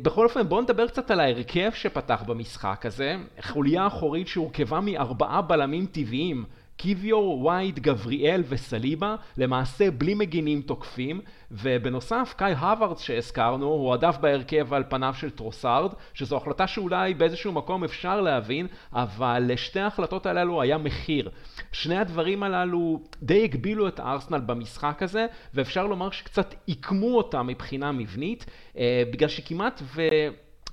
בכל 0.03 0.25
אופן, 0.25 0.49
בואו 0.49 0.61
נדבר 0.61 0.89
קצת 0.89 1.11
על 1.11 1.21
ההרכב 1.21 1.71
שפתח 1.75 2.23
במשחק 2.27 2.87
הזה. 2.87 3.17
חוליה 3.41 3.87
אחורית 3.87 4.29
שהורכבה 4.29 4.81
מארבעה 4.81 5.43
בלמים 5.43 5.87
טבעיים. 5.87 6.45
קיוויור, 6.77 7.45
ווייט, 7.45 7.79
גבריאל 7.79 8.43
וסליבה, 8.49 9.17
למעשה 9.37 9.91
בלי 9.91 10.15
מגינים 10.15 10.63
תוקפים, 10.63 11.21
ובנוסף 11.51 12.35
קאי 12.37 12.53
האברץ 12.53 13.01
שהזכרנו, 13.01 13.67
הועדף 13.67 14.17
בהרכב 14.21 14.75
על 14.75 14.85
פניו 14.89 15.15
של 15.17 15.31
טרוסארד, 15.31 15.93
שזו 16.15 16.37
החלטה 16.37 16.67
שאולי 16.67 17.15
באיזשהו 17.15 17.53
מקום 17.53 17.85
אפשר 17.85 18.21
להבין, 18.21 18.67
אבל 18.93 19.45
לשתי 19.47 19.81
ההחלטות 19.81 20.27
הללו 20.27 20.63
היה 20.63 20.79
מחיר. 20.79 21.31
שני 21.73 21.99
הדברים 21.99 22.43
הללו 22.43 23.01
די 23.23 23.45
הגבילו 23.45 23.89
את 23.89 24.01
ארסנל 24.01 24.41
במשחק 24.41 25.03
הזה, 25.03 25.27
ואפשר 25.55 25.87
לומר 25.87 26.11
שקצת 26.11 26.55
עיקמו 26.67 27.17
אותה 27.17 27.43
מבחינה 27.43 27.93
מבנית, 27.93 28.47
אה, 28.79 29.03
בגלל 29.13 29.29
שכמעט 29.29 29.83
ו... 29.85 30.03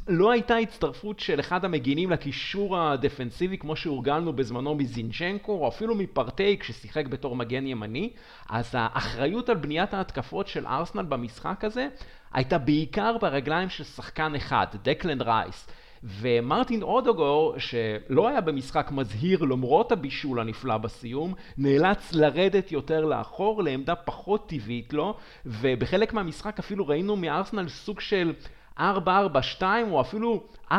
לא 0.08 0.32
הייתה 0.32 0.56
הצטרפות 0.58 1.20
של 1.20 1.40
אחד 1.40 1.66
המגינים 1.66 2.10
לקישור 2.10 2.80
הדפנסיבי 2.80 3.58
כמו 3.58 3.76
שהורגלנו 3.76 4.34
בזמנו 4.34 4.76
מזינצ'נקו 4.76 5.52
או 5.52 5.68
אפילו 5.68 5.96
מפרטי 5.96 6.58
כששיחק 6.60 7.08
בתור 7.08 7.36
מגן 7.36 7.68
ימני. 7.68 8.10
אז 8.50 8.70
האחריות 8.74 9.50
על 9.50 9.56
בניית 9.56 9.94
ההתקפות 9.94 10.48
של 10.48 10.68
ארסנל 10.68 11.04
במשחק 11.04 11.64
הזה 11.64 11.88
הייתה 12.34 12.58
בעיקר 12.58 13.18
ברגליים 13.22 13.70
של 13.70 13.84
שחקן 13.84 14.36
אחד, 14.36 14.68
דקלן 14.84 15.22
רייס. 15.22 15.68
ומרטין 16.04 16.82
אודוגור, 16.82 17.56
שלא 17.58 18.28
היה 18.28 18.42
במשחק 18.42 18.92
מזהיר 18.92 19.44
למרות 19.44 19.92
הבישול 19.92 20.40
הנפלא 20.40 20.78
בסיום, 20.78 21.34
נאלץ 21.58 22.14
לרדת 22.14 22.72
יותר 22.72 23.06
לאחור 23.06 23.64
לעמדה 23.64 23.96
פחות 23.96 24.50
טבעית 24.50 24.94
לו, 24.94 25.16
ובחלק 25.46 26.14
מהמשחק 26.14 26.60
אפילו 26.60 26.88
ראינו 26.88 27.16
מארסנל 27.16 27.68
סוג 27.68 28.00
של 28.00 28.34
4-4-2 28.80 28.82
או 29.92 30.02
אפילו 30.02 30.44
4-2-4 30.72 30.74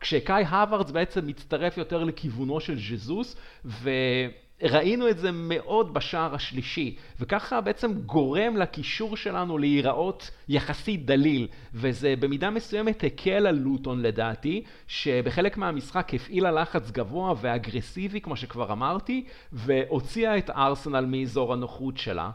כשקאי 0.00 0.44
הווארדס 0.44 0.90
בעצם 0.90 1.26
מצטרף 1.26 1.76
יותר 1.78 2.04
לכיוונו 2.04 2.60
של 2.60 2.78
ז'זוס 2.78 3.36
וראינו 3.82 5.08
את 5.08 5.18
זה 5.18 5.30
מאוד 5.32 5.94
בשער 5.94 6.34
השלישי 6.34 6.96
וככה 7.20 7.60
בעצם 7.60 7.92
גורם 7.92 8.56
לקישור 8.56 9.16
שלנו 9.16 9.58
להיראות 9.58 10.30
יחסית 10.48 11.06
דליל 11.06 11.48
וזה 11.74 12.14
במידה 12.20 12.50
מסוימת 12.50 13.04
הקל 13.04 13.46
על 13.46 13.58
לוטון 13.58 14.02
לדעתי 14.02 14.64
שבחלק 14.86 15.56
מהמשחק 15.56 16.14
הפעילה 16.14 16.50
לחץ 16.50 16.90
גבוה 16.90 17.34
ואגרסיבי 17.40 18.20
כמו 18.20 18.36
שכבר 18.36 18.72
אמרתי 18.72 19.24
והוציאה 19.52 20.38
את 20.38 20.50
ארסנל 20.50 21.04
מאזור 21.04 21.52
הנוחות 21.52 21.96
שלה 21.98 22.30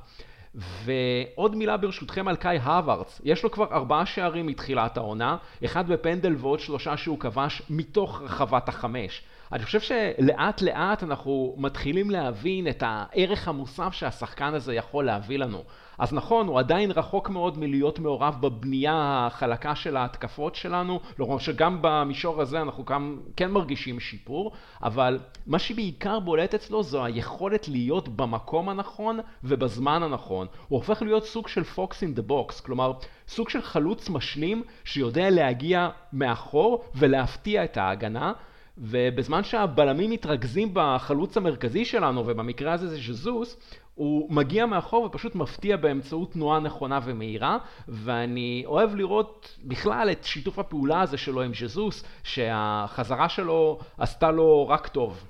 ועוד 0.55 1.55
מילה 1.55 1.77
ברשותכם 1.77 2.27
על 2.27 2.35
קאי 2.35 2.59
הווארדס, 2.59 3.21
יש 3.23 3.43
לו 3.43 3.51
כבר 3.51 3.67
ארבעה 3.71 4.05
שערים 4.05 4.47
מתחילת 4.47 4.97
העונה, 4.97 5.37
אחד 5.65 5.87
בפנדל 5.87 6.35
ועוד 6.37 6.59
שלושה 6.59 6.97
שהוא 6.97 7.19
כבש 7.19 7.61
מתוך 7.69 8.21
רחבת 8.21 8.69
החמש. 8.69 9.21
אני 9.51 9.65
חושב 9.65 9.79
שלאט 9.79 10.61
לאט 10.61 11.03
אנחנו 11.03 11.55
מתחילים 11.57 12.09
להבין 12.09 12.67
את 12.67 12.83
הערך 12.85 13.47
המוסף 13.47 13.93
שהשחקן 13.93 14.53
הזה 14.53 14.73
יכול 14.73 15.05
להביא 15.05 15.39
לנו. 15.39 15.63
אז 15.97 16.13
נכון, 16.13 16.47
הוא 16.47 16.59
עדיין 16.59 16.91
רחוק 16.91 17.29
מאוד 17.29 17.57
מלהיות 17.57 17.99
מעורב 17.99 18.37
בבנייה 18.41 19.27
החלקה 19.27 19.75
של 19.75 19.97
ההתקפות 19.97 20.55
שלנו, 20.55 20.99
למרות 21.19 21.41
שגם 21.41 21.77
במישור 21.81 22.41
הזה 22.41 22.61
אנחנו 22.61 22.85
גם 22.85 23.19
כן 23.35 23.51
מרגישים 23.51 23.99
שיפור, 23.99 24.51
אבל 24.83 25.19
מה 25.47 25.59
שבעיקר 25.59 26.19
בולט 26.19 26.53
אצלו 26.53 26.83
זו 26.83 27.05
היכולת 27.05 27.67
להיות 27.67 28.09
במקום 28.09 28.69
הנכון 28.69 29.19
ובזמן 29.43 30.03
הנכון. 30.03 30.47
הוא 30.67 30.79
הופך 30.79 31.01
להיות 31.01 31.25
סוג 31.25 31.47
של 31.47 31.63
fox 31.63 32.03
in 32.03 32.13
the 32.13 32.21
box, 32.21 32.61
כלומר 32.61 32.93
סוג 33.27 33.49
של 33.49 33.61
חלוץ 33.61 34.09
משלים 34.09 34.63
שיודע 34.83 35.29
להגיע 35.29 35.89
מאחור 36.13 36.83
ולהפתיע 36.95 37.63
את 37.63 37.77
ההגנה. 37.77 38.33
ובזמן 38.77 39.43
שהבלמים 39.43 40.11
מתרכזים 40.11 40.69
בחלוץ 40.73 41.37
המרכזי 41.37 41.85
שלנו, 41.85 42.23
ובמקרה 42.27 42.73
הזה 42.73 42.87
זה 42.87 42.97
ז'זוס, 42.97 43.57
הוא 43.97 44.33
מגיע 44.33 44.65
מאחור 44.65 45.03
ופשוט 45.03 45.35
מפתיע 45.35 45.77
באמצעות 45.77 46.33
תנועה 46.33 46.59
נכונה 46.59 46.99
ומהירה, 47.03 47.57
ואני 47.87 48.63
אוהב 48.65 48.95
לראות 48.95 49.57
בכלל 49.63 50.09
את 50.11 50.23
שיתוף 50.23 50.59
הפעולה 50.59 51.01
הזה 51.01 51.17
שלו 51.17 51.41
עם 51.41 51.53
ז'זוס, 51.53 52.03
שהחזרה 52.23 53.29
שלו 53.29 53.79
עשתה 53.97 54.31
לו 54.31 54.67
רק 54.67 54.87
טוב. 54.87 55.29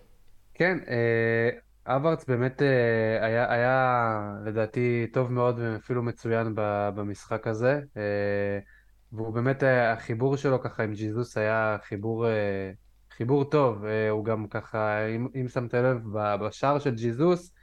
כן, 0.54 0.78
אברץ 1.88 2.26
באמת 2.26 2.62
אה, 2.62 3.26
היה, 3.26 3.54
היה 3.54 4.34
לדעתי 4.46 5.08
טוב 5.14 5.32
מאוד 5.32 5.60
ואפילו 5.60 6.04
מצוין 6.04 6.54
במשחק 6.96 7.48
הזה, 7.48 7.82
אה, 7.98 8.60
והוא 9.12 9.34
באמת, 9.34 9.64
אה, 9.64 9.92
החיבור 9.92 10.38
שלו 10.38 10.62
ככה 10.62 10.84
עם 10.84 10.94
ג'יזוס 10.94 11.38
היה 11.38 11.78
חיבור... 11.84 12.26
חיבור 13.12 13.46
טוב, 13.46 13.86
הוא 14.10 14.26
גם 14.26 14.48
ככה, 14.48 15.06
אם, 15.06 15.28
אם 15.42 15.48
שמת 15.48 15.74
לב, 15.74 16.04
בשער 16.14 16.80
של 16.80 16.96
ג'יזוס, 16.96 17.54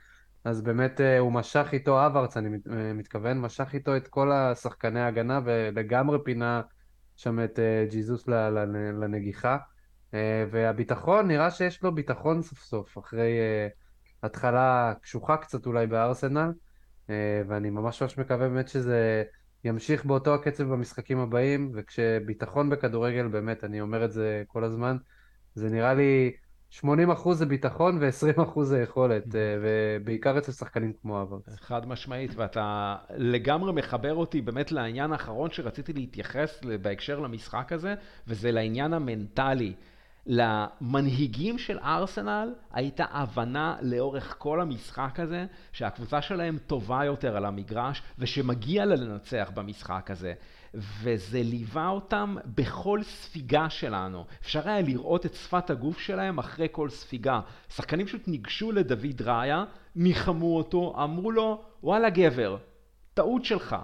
אז 0.45 0.63
באמת 0.63 1.01
הוא 1.19 1.33
משך 1.33 1.69
איתו 1.73 2.07
אברץ, 2.07 2.37
אני 2.37 2.59
מתכוון, 2.95 3.41
משך 3.41 3.75
איתו 3.75 3.97
את 3.97 4.09
כל 4.09 4.33
השחקני 4.33 5.01
ההגנה 5.01 5.41
ולגמרי 5.45 6.19
פינה 6.25 6.63
שם 7.17 7.45
את 7.45 7.59
ג'יזוס 7.91 8.29
לנגיחה. 9.01 9.57
והביטחון, 10.51 11.29
נראה 11.29 11.51
שיש 11.51 11.83
לו 11.83 11.95
ביטחון 11.95 12.43
סוף 12.43 12.59
סוף, 12.59 12.99
אחרי, 12.99 13.39
התחלה 14.23 14.95
קשוחה 15.03 15.37
קצת 15.37 15.67
אולי 15.67 15.87
בארסנל, 15.87 16.53
ואני 17.49 17.71
ממש 17.71 18.03
ממש 18.03 18.19
מקווה 18.19 18.49
באמת 18.49 18.69
שזה 18.69 19.25
ימשיך 19.65 20.05
באותו 20.05 20.35
הקצב 20.35 20.65
במשחקים 20.65 21.19
הבאים, 21.19 21.73
וכשביטחון 21.75 22.71
בכדורגל, 22.71 23.29
באמת, 23.29 23.65
אני 23.65 23.81
אומר 23.81 24.05
את 24.05 24.13
זה 24.13 24.43
כל 24.47 24.65
הזמן, 24.65 24.97
זה 25.55 25.71
נראה 25.71 25.95
לי 25.95 26.33
80% 26.83 27.33
זה 27.33 27.47
ביטחון 27.47 27.99
ו-20% 28.01 28.63
זה 28.63 28.83
יכולת, 28.83 29.25
mm-hmm. 29.25 29.37
ובעיקר 29.63 30.39
אצל 30.39 30.53
שחקנים 30.53 30.93
כמו 31.03 31.23
אברץ. 31.23 31.43
חד 31.61 31.89
משמעית, 31.89 32.31
ואתה 32.37 32.97
לגמרי 33.17 33.73
מחבר 33.73 34.15
אותי 34.15 34.41
באמת 34.41 34.73
לעניין 34.73 35.13
האחרון 35.13 35.51
שרציתי 35.51 35.93
להתייחס 35.93 36.61
בהקשר 36.83 37.21
למשחק 37.21 37.73
הזה, 37.73 37.95
וזה 38.27 38.51
לעניין 38.51 38.93
המנטלי. 38.93 39.75
למנהיגים 40.27 41.59
של 41.59 41.79
ארסנל 41.79 42.55
הייתה 42.73 43.05
הבנה 43.11 43.77
לאורך 43.81 44.35
כל 44.39 44.61
המשחק 44.61 45.21
הזה 45.21 45.47
שהקבוצה 45.73 46.23
שלהם 46.23 46.59
טובה 46.67 47.05
יותר 47.05 47.37
על 47.37 47.45
המגרש 47.45 48.03
ושמגיע 48.19 48.85
לה 48.85 48.95
לנצח 48.95 49.51
במשחק 49.55 50.11
הזה. 50.11 50.35
וזה 50.75 51.43
ליווה 51.43 51.89
אותם 51.89 52.37
בכל 52.47 53.03
ספיגה 53.03 53.71
שלנו. 53.71 54.25
אפשר 54.43 54.69
היה 54.69 54.81
לראות 54.81 55.27
את 55.27 55.35
שפת 55.35 55.71
הגוף 55.71 55.99
שלהם 55.99 56.39
אחרי 56.39 56.67
כל 56.73 56.89
ספיגה. 56.89 57.41
שחקנים 57.69 58.07
פשוט 58.07 58.29
ניגשו 58.29 58.73
לדוד 58.73 59.23
ראיה, 59.23 59.65
ניחמו 59.97 60.57
אותו, 60.57 60.95
אמרו 61.05 61.31
לו, 61.31 61.63
וואלה 61.83 62.11
גבר, 62.11 62.57
טעות 63.15 63.45
שלך, 63.45 63.77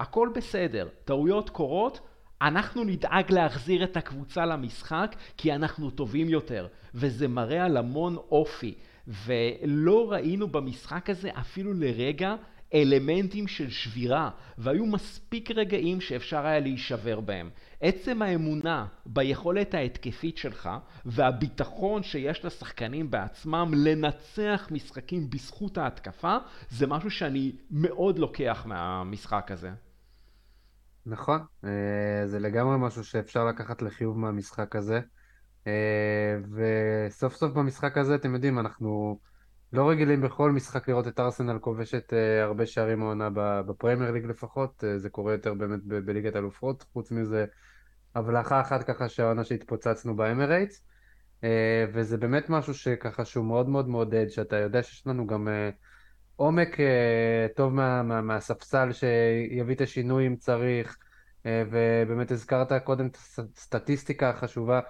הכל 0.00 0.28
בסדר, 0.34 0.88
טעויות 1.04 1.50
קורות, 1.50 2.00
אנחנו 2.42 2.84
נדאג 2.84 3.32
להחזיר 3.32 3.84
את 3.84 3.96
הקבוצה 3.96 4.46
למשחק 4.46 5.16
כי 5.36 5.54
אנחנו 5.54 5.90
טובים 5.90 6.28
יותר, 6.28 6.66
וזה 6.94 7.28
מראה 7.28 7.64
על 7.64 7.76
המון 7.76 8.16
אופי. 8.16 8.74
ולא 9.08 10.12
ראינו 10.12 10.48
במשחק 10.48 11.10
הזה 11.10 11.30
אפילו 11.40 11.74
לרגע 11.74 12.34
אלמנטים 12.74 13.46
של 13.46 13.70
שבירה, 13.70 14.30
והיו 14.58 14.86
מספיק 14.86 15.50
רגעים 15.50 16.00
שאפשר 16.00 16.46
היה 16.46 16.60
להישבר 16.60 17.20
בהם. 17.20 17.50
עצם 17.80 18.22
האמונה 18.22 18.86
ביכולת 19.06 19.74
ההתקפית 19.74 20.36
שלך 20.36 20.70
והביטחון 21.04 22.02
שיש 22.02 22.44
לשחקנים 22.44 23.10
בעצמם 23.10 23.70
לנצח 23.76 24.68
משחקים 24.70 25.30
בזכות 25.30 25.78
ההתקפה, 25.78 26.36
זה 26.70 26.86
משהו 26.86 27.10
שאני 27.10 27.52
מאוד 27.70 28.18
לוקח 28.18 28.66
מהמשחק 28.66 29.50
הזה. 29.50 29.70
נכון, 31.06 31.40
אה, 31.64 32.26
זה 32.26 32.38
לגמרי 32.38 32.76
משהו 32.78 33.04
שאפשר 33.04 33.44
לקחת 33.44 33.82
לחיוב 33.82 34.18
מהמשחק 34.18 34.76
הזה. 34.76 35.00
אה, 35.66 36.36
וסוף 36.52 37.34
סוף 37.34 37.52
במשחק 37.52 37.98
הזה, 37.98 38.14
אתם 38.14 38.34
יודעים, 38.34 38.58
אנחנו 38.58 39.18
לא 39.72 39.90
רגילים 39.90 40.20
בכל 40.20 40.50
משחק 40.50 40.88
לראות 40.88 41.08
את 41.08 41.20
ארסנל 41.20 41.58
כובשת 41.58 42.12
אה, 42.12 42.42
הרבה 42.42 42.66
שערים 42.66 43.02
העונה 43.02 43.28
בפרמייר 43.66 44.10
ליג 44.10 44.24
לפחות, 44.24 44.84
זה 44.96 45.10
קורה 45.10 45.32
יותר 45.32 45.54
באמת 45.54 45.84
בליגת 45.84 46.36
אלופות, 46.36 46.84
חוץ 46.92 47.10
מזה 47.10 47.44
הבלחה 48.14 48.60
אחת 48.60 48.82
ככה 48.82 49.08
שהעונה 49.08 49.44
שהתפוצצנו 49.44 50.16
באמרייטס, 50.16 50.86
וזה 51.92 52.16
באמת 52.16 52.50
משהו 52.50 52.74
שככה 52.74 53.24
שהוא 53.24 53.44
מאוד 53.44 53.68
מאוד 53.68 53.88
מעודד, 53.88 54.28
שאתה 54.28 54.56
יודע 54.56 54.82
שיש 54.82 55.06
לנו 55.06 55.26
גם 55.26 55.48
עומק 56.36 56.76
טוב 57.56 57.72
מה, 57.72 58.02
מה, 58.02 58.20
מהספסל 58.20 58.88
שיביא 58.92 59.74
את 59.74 59.80
השינוי 59.80 60.26
אם 60.26 60.36
צריך, 60.36 60.98
ובאמת 61.44 62.30
הזכרת 62.30 62.72
קודם 62.84 63.06
את 63.06 63.16
הסטטיסטיקה 63.16 64.30
החשובה 64.30 64.80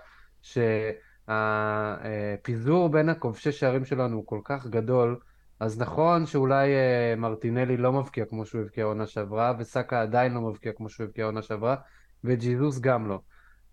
שהפיזור 1.26 2.88
בין 2.88 3.08
הכובשי 3.08 3.52
שערים 3.52 3.84
שלנו 3.84 4.16
הוא 4.16 4.26
כל 4.26 4.40
כך 4.44 4.66
גדול, 4.66 5.18
אז 5.60 5.80
נכון 5.80 6.26
שאולי 6.26 6.68
מרטינלי 7.16 7.76
לא 7.76 7.92
מבקיע 7.92 8.24
כמו 8.24 8.46
שהוא 8.46 8.60
הבקיע 8.60 8.84
עונה 8.84 9.06
שעברה, 9.06 9.52
וסאקה 9.58 10.02
עדיין 10.02 10.34
לא 10.34 10.40
מבקיע 10.40 10.72
כמו 10.72 10.88
שהוא 10.88 11.04
הבקיע 11.04 11.24
עונה 11.24 11.42
שעברה, 11.42 11.76
וג'יזוס 12.24 12.80
גם 12.80 13.08
לא. 13.08 13.20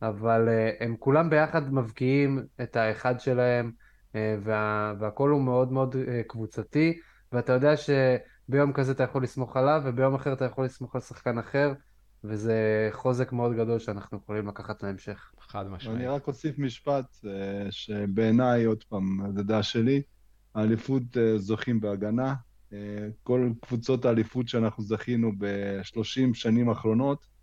אבל 0.02 0.50
הם 0.80 0.96
כולם 1.00 1.30
ביחד 1.30 1.74
מבקיעים 1.74 2.46
את 2.62 2.76
האחד 2.76 3.20
שלהם, 3.20 3.72
וה, 4.16 4.94
והכל 5.00 5.30
הוא 5.30 5.42
מאוד 5.42 5.72
מאוד 5.72 5.96
קבוצתי. 6.28 7.00
ואתה 7.32 7.54
יודע 7.54 7.74
שביום 7.78 8.74
כזה 8.74 8.92
אתה 8.92 9.04
יכול 9.04 9.24
לסמוך 9.24 9.58
עליו, 9.58 9.82
וביום 9.86 10.16
אחר 10.16 10.34
אתה 10.34 10.46
יכול 10.46 10.66
לסמוך 10.66 10.96
על 10.96 11.02
שחקן 11.02 11.38
אחר, 11.38 11.74
וזה 12.24 12.90
חוזק 12.92 13.32
מאוד 13.32 13.54
גדול 13.54 13.80
שאנחנו 13.80 14.18
יכולים 14.18 14.48
לקחת 14.48 14.84
להמשך. 14.84 15.32
חד 15.40 15.68
משמעית. 15.68 15.98
אני 15.98 16.08
רק 16.08 16.28
אוסיף 16.28 16.60
משפט, 16.60 17.06
אה, 17.26 17.72
שבעיניי, 17.72 18.64
עוד 18.64 18.84
פעם, 18.84 19.20
זו 19.36 19.44
דעה 19.44 19.64
שלי, 19.64 20.02
האליפות 20.56 21.18
אה, 21.18 21.38
זוכים 21.38 21.82
בהגנה. 21.82 22.36
אה, 22.74 23.08
כל 23.24 23.50
קבוצות 23.62 24.06
האליפות 24.06 24.48
שאנחנו 24.48 24.84
זכינו 24.84 25.32
ב-30 25.38 26.34
שנים 26.34 26.70
האחרונות, 26.70 27.34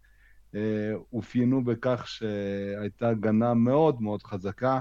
אופיינו 1.12 1.64
בכך 1.64 2.08
שהייתה 2.08 3.08
הגנה 3.08 3.54
מאוד 3.54 4.02
מאוד 4.02 4.22
חזקה. 4.22 4.80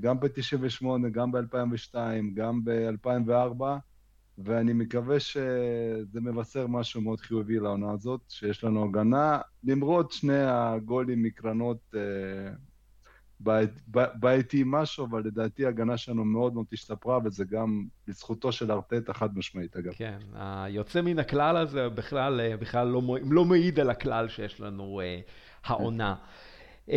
גם 0.00 0.20
ב-98, 0.20 0.86
גם 1.12 1.32
ב-2002, 1.32 1.94
גם 2.34 2.60
ב-2004, 2.64 3.62
ואני 4.44 4.72
מקווה 4.72 5.20
שזה 5.20 6.20
מבשר 6.20 6.66
משהו 6.66 7.00
מאוד 7.00 7.20
חיובי 7.20 7.58
לעונה 7.58 7.92
הזאת, 7.92 8.20
שיש 8.28 8.64
לנו 8.64 8.84
הגנה, 8.84 9.38
למרות 9.64 10.12
שני 10.12 10.42
הגולים 10.46 11.22
מקרנות 11.22 11.94
אה, 11.94 12.00
בעייתי 14.14 14.62
משהו, 14.66 15.06
אבל 15.06 15.22
לדעתי 15.24 15.66
ההגנה 15.66 15.96
שלנו 15.96 16.24
מאוד 16.24 16.54
מאוד 16.54 16.66
השתפרה, 16.72 17.18
וזה 17.24 17.44
גם 17.44 17.86
לזכותו 18.08 18.52
של 18.52 18.72
ארטטה 18.72 19.14
חד 19.14 19.38
משמעית, 19.38 19.76
אגב. 19.76 19.92
כן, 19.92 20.18
היוצא 20.34 21.00
מן 21.00 21.18
הכלל 21.18 21.56
הזה 21.56 21.88
בכלל, 21.88 22.40
אה, 22.40 22.56
בכלל 22.56 22.88
לא, 22.88 23.02
לא 23.30 23.44
מעיד 23.44 23.80
על 23.80 23.90
הכלל 23.90 24.28
שיש 24.28 24.60
לנו 24.60 25.00
העונה. 25.64 26.14
Uh, 26.88 26.90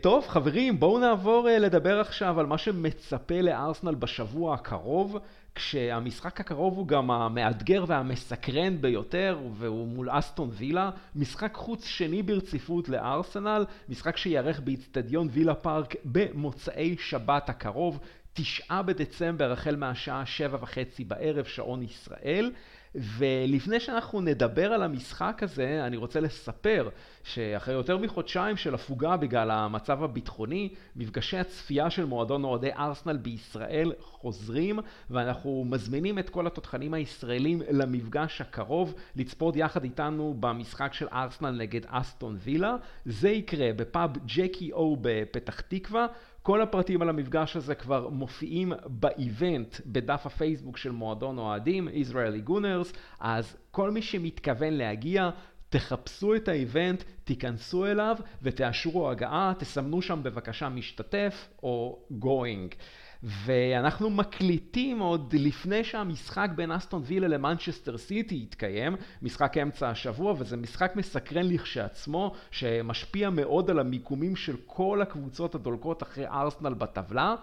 טוב, 0.00 0.26
חברים, 0.28 0.80
בואו 0.80 0.98
נעבור 0.98 1.48
uh, 1.48 1.58
לדבר 1.58 2.00
עכשיו 2.00 2.40
על 2.40 2.46
מה 2.46 2.58
שמצפה 2.58 3.40
לארסנל 3.40 3.94
בשבוע 3.94 4.54
הקרוב, 4.54 5.18
כשהמשחק 5.58 6.40
הקרוב 6.40 6.76
הוא 6.76 6.88
גם 6.88 7.10
המאתגר 7.10 7.84
והמסקרן 7.86 8.80
ביותר, 8.80 9.38
והוא 9.52 9.88
מול 9.88 10.08
אסטון 10.10 10.50
וילה, 10.52 10.90
משחק 11.16 11.54
חוץ 11.54 11.84
שני 11.84 12.22
ברציפות 12.22 12.88
לארסנל, 12.88 13.64
משחק 13.88 14.16
שייערך 14.16 14.60
באיצטדיון 14.60 15.28
וילה 15.30 15.54
פארק 15.54 15.94
במוצאי 16.04 16.96
שבת 16.98 17.48
הקרוב, 17.48 17.98
תשעה 18.32 18.82
בדצמבר 18.82 19.52
החל 19.52 19.76
מהשעה 19.76 20.26
שבע 20.26 20.58
וחצי 20.60 21.04
בערב, 21.04 21.44
שעון 21.44 21.82
ישראל. 21.82 22.52
ולפני 22.94 23.80
שאנחנו 23.80 24.20
נדבר 24.20 24.72
על 24.72 24.82
המשחק 24.82 25.42
הזה, 25.42 25.86
אני 25.86 25.96
רוצה 25.96 26.20
לספר 26.20 26.88
שאחרי 27.28 27.74
יותר 27.74 27.98
מחודשיים 27.98 28.56
של 28.56 28.74
הפוגה 28.74 29.16
בגלל 29.16 29.50
המצב 29.50 30.02
הביטחוני, 30.02 30.68
מפגשי 30.96 31.38
הצפייה 31.38 31.90
של 31.90 32.04
מועדון 32.04 32.44
אוהדי 32.44 32.70
ארסנל 32.72 33.16
בישראל 33.16 33.92
חוזרים, 34.00 34.78
ואנחנו 35.10 35.64
מזמינים 35.68 36.18
את 36.18 36.30
כל 36.30 36.46
התותחנים 36.46 36.94
הישראלים 36.94 37.62
למפגש 37.70 38.40
הקרוב, 38.40 38.94
לצפות 39.16 39.56
יחד 39.56 39.84
איתנו 39.84 40.36
במשחק 40.40 40.92
של 40.92 41.06
ארסנל 41.12 41.50
נגד 41.50 41.80
אסטון 41.86 42.36
וילה. 42.40 42.76
זה 43.04 43.28
יקרה 43.28 43.70
בפאב 43.76 44.10
ג'קי 44.26 44.72
או 44.72 44.96
בפתח 45.00 45.60
תקווה. 45.60 46.06
כל 46.42 46.62
הפרטים 46.62 47.02
על 47.02 47.08
המפגש 47.08 47.56
הזה 47.56 47.74
כבר 47.74 48.08
מופיעים 48.08 48.72
באיבנט 48.86 49.76
בדף 49.86 50.26
הפייסבוק 50.26 50.76
של 50.76 50.90
מועדון 50.90 51.38
אוהדים, 51.38 51.88
Israeli 51.88 52.48
Gunners, 52.48 52.96
אז 53.20 53.56
כל 53.70 53.90
מי 53.90 54.02
שמתכוון 54.02 54.72
להגיע, 54.72 55.30
תחפשו 55.70 56.34
את 56.34 56.48
האיבנט, 56.48 57.02
תיכנסו 57.24 57.86
אליו 57.86 58.16
ותאשרו 58.42 59.10
הגעה, 59.10 59.52
תסמנו 59.58 60.02
שם 60.02 60.22
בבקשה 60.22 60.68
משתתף 60.68 61.48
או 61.62 61.98
going. 62.22 62.74
ואנחנו 63.22 64.10
מקליטים 64.10 64.98
עוד 64.98 65.34
לפני 65.38 65.84
שהמשחק 65.84 66.48
בין 66.56 66.72
אסטון 66.72 67.02
וילה 67.04 67.28
למנצ'סטר 67.28 67.98
סיטי 67.98 68.34
יתקיים, 68.34 68.96
משחק 69.22 69.56
אמצע 69.58 69.88
השבוע, 69.88 70.34
וזה 70.38 70.56
משחק 70.56 70.92
מסקרן 70.96 71.46
לכשעצמו, 71.46 72.34
שמשפיע 72.50 73.30
מאוד 73.30 73.70
על 73.70 73.78
המיקומים 73.78 74.36
של 74.36 74.56
כל 74.66 75.02
הקבוצות 75.02 75.54
הדולקות 75.54 76.02
אחרי 76.02 76.26
ארסנל 76.26 76.74
בטבלה. 76.74 77.34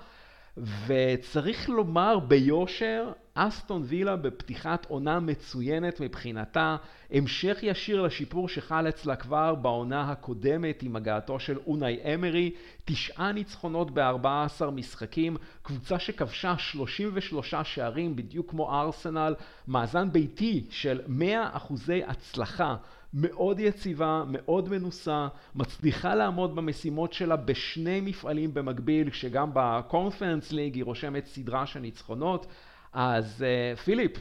וצריך 0.87 1.69
לומר 1.69 2.19
ביושר, 2.19 3.11
אסטון 3.37 3.83
וילה 3.85 4.15
בפתיחת 4.15 4.85
עונה 4.85 5.19
מצוינת 5.19 5.99
מבחינתה, 5.99 6.75
המשך 7.11 7.57
ישיר 7.61 8.01
לשיפור 8.01 8.49
שחל 8.49 8.89
אצלה 8.89 9.15
כבר 9.15 9.55
בעונה 9.55 10.11
הקודמת 10.11 10.83
עם 10.83 10.95
הגעתו 10.95 11.39
של 11.39 11.57
אונאי 11.67 11.97
אמרי, 12.13 12.51
תשעה 12.85 13.31
ניצחונות 13.31 13.91
ב-14 13.91 14.65
משחקים, 14.71 15.37
קבוצה 15.61 15.99
שכבשה 15.99 16.57
33 16.57 17.53
שערים 17.63 18.15
בדיוק 18.15 18.49
כמו 18.49 18.81
ארסנל, 18.81 19.35
מאזן 19.67 20.11
ביתי 20.11 20.67
של 20.69 21.01
100 21.07 21.49
אחוזי 21.53 22.03
הצלחה. 22.03 22.75
מאוד 23.17 23.59
יציבה, 23.59 24.23
מאוד 24.27 24.69
מנוסה, 24.69 25.27
מצליחה 25.55 26.15
לעמוד 26.15 26.55
במשימות 26.55 27.13
שלה 27.13 27.35
בשני 27.35 28.01
מפעלים 28.01 28.53
במקביל, 28.53 29.09
כשגם 29.09 29.49
בקונפרנס 29.53 30.51
ליג 30.51 30.75
היא 30.75 30.83
רושמת 30.83 31.25
סדרה 31.25 31.65
של 31.65 31.79
ניצחונות. 31.79 32.47
אז 32.95 33.45
פיליפ, 33.83 34.11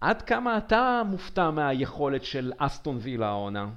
עד 0.00 0.22
כמה 0.22 0.58
אתה 0.58 1.02
מופתע 1.06 1.50
מהיכולת 1.50 2.24
של 2.24 2.52
אסטון 2.58 2.98
וילה 3.00 3.28
העונה? 3.28 3.70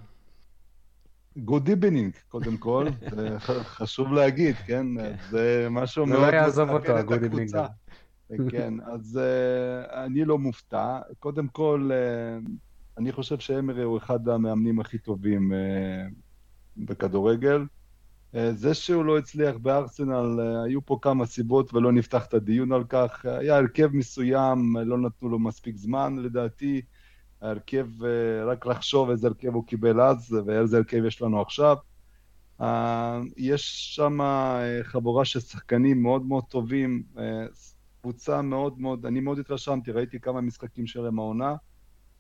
good 1.38 1.68
evening, 1.68 2.14
קודם 2.28 2.58
כל, 2.58 2.88
זה 3.16 3.40
חשוב 3.64 4.14
להגיד, 4.14 4.56
כן? 4.56 4.86
כן. 4.98 5.16
זה 5.30 5.68
משהו 5.72 6.06
מאוד... 6.06 6.22
לא 6.22 6.36
יעזוב 6.36 6.70
אותו, 6.70 6.98
ה 6.98 7.03
good 7.03 7.24
evening. 7.24 7.52
כן, 8.50 8.74
אז 8.94 9.20
אה, 9.20 9.94
אני 9.94 10.26
לא 10.26 10.38
מופתע. 10.38 11.00
קודם 11.20 11.48
כל, 11.48 11.90
אה, 11.92 12.50
אני 12.98 13.12
חושב 13.12 13.40
שאמרי 13.40 13.84
הוא 13.84 13.98
אחד 13.98 14.30
המאמנים 14.30 14.80
הכי 14.80 14.98
טובים 14.98 15.52
אה, 15.52 16.14
בכדורגל. 16.78 17.66
אה, 18.36 18.38
זה 18.54 18.74
שהוא 18.74 19.06
לא 19.06 19.18
הצליח 19.18 19.56
בארסנל, 19.58 20.40
אה, 20.40 20.66
היו 20.66 20.86
פה 20.86 21.00
כמה 21.02 21.26
סיבות 21.26 21.74
ולא 21.74 21.92
נפתח 21.92 22.26
את 22.26 22.34
הדיון 22.34 22.72
על 22.72 22.84
כך. 22.84 23.26
היה 23.26 23.58
הרכב 23.58 23.90
מסוים, 23.94 24.78
לא 24.78 24.98
נתנו 24.98 25.30
לו 25.30 25.40
מספיק 25.40 25.78
זמן, 25.78 26.16
לדעתי. 26.18 26.82
ההרכב, 27.42 27.88
רק 28.46 28.66
לחשוב 28.66 29.10
איזה 29.10 29.28
הרכב 29.28 29.54
הוא 29.54 29.68
קיבל 29.68 30.02
אז 30.02 30.38
ואיזה 30.46 30.78
הרכב 30.78 31.06
יש 31.06 31.22
לנו 31.22 31.42
עכשיו. 31.42 31.78
יש 33.38 33.96
שם 33.96 34.20
חבורה 34.84 35.26
של 35.26 35.40
שחקנים 35.40 36.02
מאוד 36.02 36.26
מאוד 36.26 36.44
טובים. 36.50 37.04
קבוצה 38.02 38.42
מאוד 38.42 38.80
מאוד, 38.80 39.06
אני 39.06 39.20
מאוד 39.20 39.40
התרשמתי, 39.40 39.92
ראיתי 39.92 40.20
כמה 40.20 40.42
משחקים 40.42 40.88
שלהם 40.88 41.20
העונה. 41.20 41.56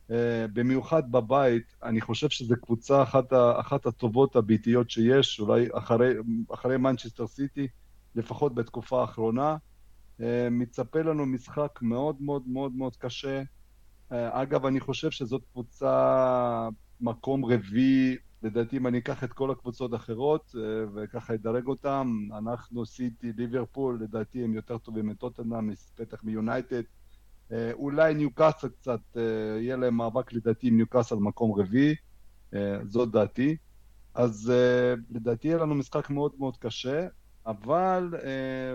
Uh, 0.09 0.11
במיוחד 0.53 1.11
בבית, 1.11 1.75
אני 1.83 2.01
חושב 2.01 2.29
שזו 2.29 2.55
קבוצה 2.61 3.03
אחת, 3.03 3.33
אחת 3.59 3.85
הטובות 3.85 4.35
הביתיות 4.35 4.89
שיש, 4.89 5.39
אולי 5.39 5.67
אחרי, 5.73 6.13
אחרי 6.53 6.77
מנצ'סטר 6.77 7.27
סיטי, 7.27 7.67
לפחות 8.15 8.55
בתקופה 8.55 9.01
האחרונה. 9.01 9.57
Uh, 10.19 10.23
מצפה 10.51 11.01
לנו 11.01 11.25
משחק 11.25 11.79
מאוד 11.81 12.21
מאוד 12.21 12.43
מאוד 12.47 12.75
מאוד 12.75 12.95
קשה. 12.95 13.41
Uh, 13.41 14.13
אגב, 14.13 14.65
אני 14.65 14.79
חושב 14.79 15.11
שזאת 15.11 15.43
קבוצה 15.51 16.69
מקום 17.01 17.45
רביעי 17.45 18.17
לדעתי 18.43 18.77
אם 18.77 18.87
אני 18.87 18.97
אקח 18.97 19.23
את 19.23 19.33
כל 19.33 19.51
הקבוצות 19.51 19.93
האחרות 19.93 20.55
אה, 20.57 20.61
וככה 20.95 21.33
אדרג 21.33 21.67
אותם, 21.67 22.27
אנחנו, 22.37 22.85
סיטי, 22.85 23.31
ליברפול, 23.37 23.99
לדעתי 24.01 24.43
הם 24.43 24.53
יותר 24.53 24.77
טובים 24.77 25.07
מטוטנאם, 25.07 25.71
בטח 25.99 26.23
מיונייטד. 26.23 26.81
אה, 27.51 27.71
אולי 27.73 28.13
ניוקאסל 28.13 28.67
קצת, 28.67 28.99
אה, 29.17 29.21
יהיה 29.59 29.77
להם 29.77 29.95
מאבק 29.95 30.33
לדעתי 30.33 30.67
עם 30.67 30.77
ניוקאסל 30.77 31.15
מקום 31.15 31.59
רביעי, 31.59 31.95
זאת 32.87 33.11
דעתי. 33.11 33.57
אז 34.13 34.53
לדעתי 35.09 35.47
יהיה 35.47 35.57
לנו 35.57 35.75
משחק 35.75 36.09
מאוד 36.09 36.31
מאוד 36.39 36.57
קשה, 36.57 37.07
אבל, 37.45 38.13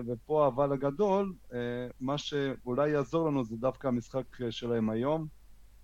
ופה 0.06 0.44
האבל 0.44 0.72
הגדול, 0.72 1.32
מה 2.00 2.18
שאולי 2.18 2.90
יעזור 2.90 3.28
לנו 3.28 3.44
זה 3.44 3.56
דווקא 3.56 3.88
המשחק 3.88 4.24
שלהם 4.50 4.90
היום. 4.90 5.26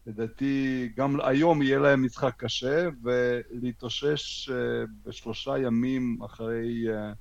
לדעתי 0.06 0.88
גם 0.96 1.20
היום 1.20 1.62
יהיה 1.62 1.78
להם 1.78 2.04
משחק 2.04 2.34
קשה, 2.36 2.88
ולהתאושש 3.02 4.50
אה, 4.50 4.56
בשלושה 5.04 5.58
ימים 5.58 6.18
אחרי 6.24 6.84
אה, 6.88 7.12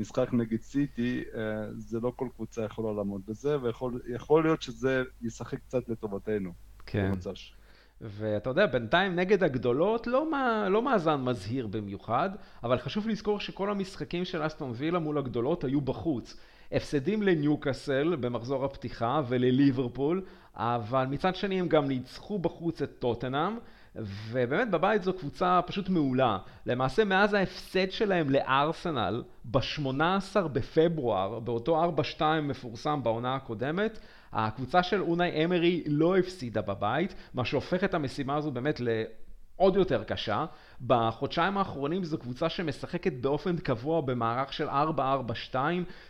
משחק 0.00 0.28
נגד 0.32 0.60
סיטי, 0.60 1.22
אה, 1.34 1.40
זה 1.76 2.00
לא 2.00 2.12
כל 2.16 2.28
קבוצה 2.36 2.64
יכולה 2.64 2.92
לעמוד 2.92 3.22
בזה, 3.28 3.56
ויכול 3.62 4.42
להיות 4.42 4.62
שזה 4.62 5.02
ישחק 5.22 5.58
קצת 5.58 5.88
לטובתנו. 5.88 6.52
כן. 6.86 7.10
במצש. 7.10 7.54
ואתה 8.00 8.50
יודע, 8.50 8.66
בינתיים 8.66 9.14
נגד 9.14 9.44
הגדולות 9.44 10.06
לא, 10.06 10.30
מה, 10.30 10.68
לא 10.68 10.82
מאזן 10.82 11.20
מזהיר 11.20 11.66
במיוחד, 11.66 12.30
אבל 12.64 12.78
חשוב 12.78 13.08
לזכור 13.08 13.40
שכל 13.40 13.70
המשחקים 13.70 14.24
של 14.24 14.46
אסטון 14.46 14.72
וילה 14.74 14.98
מול 14.98 15.18
הגדולות 15.18 15.64
היו 15.64 15.80
בחוץ. 15.80 16.36
הפסדים 16.72 17.22
לניוקאסל 17.22 18.16
במחזור 18.20 18.64
הפתיחה 18.64 19.22
ולליברפול, 19.28 20.24
אבל 20.54 21.06
מצד 21.10 21.34
שני 21.34 21.60
הם 21.60 21.68
גם 21.68 21.88
ניצחו 21.88 22.38
בחוץ 22.38 22.82
את 22.82 22.90
טוטנאם, 22.98 23.58
ובאמת 23.96 24.70
בבית 24.70 25.02
זו 25.02 25.12
קבוצה 25.12 25.60
פשוט 25.66 25.88
מעולה. 25.88 26.38
למעשה 26.66 27.04
מאז 27.04 27.34
ההפסד 27.34 27.90
שלהם 27.90 28.30
לארסנל 28.30 29.22
ב-18 29.44 30.40
בפברואר, 30.52 31.38
באותו 31.40 31.94
4-2 32.18 32.22
מפורסם 32.42 33.00
בעונה 33.02 33.34
הקודמת, 33.34 33.98
הקבוצה 34.32 34.82
של 34.82 35.02
אונאי 35.02 35.44
אמרי 35.44 35.82
לא 35.86 36.18
הפסידה 36.18 36.62
בבית, 36.62 37.14
מה 37.34 37.44
שהופך 37.44 37.84
את 37.84 37.94
המשימה 37.94 38.36
הזו 38.36 38.50
באמת 38.50 38.80
לעוד 38.80 39.76
יותר 39.76 40.04
קשה. 40.04 40.44
בחודשיים 40.86 41.58
האחרונים 41.58 42.04
זו 42.04 42.18
קבוצה 42.18 42.48
שמשחקת 42.48 43.12
באופן 43.12 43.56
קבוע 43.56 44.00
במערך 44.00 44.52
של 44.52 44.68
4-4-2. 44.68 45.54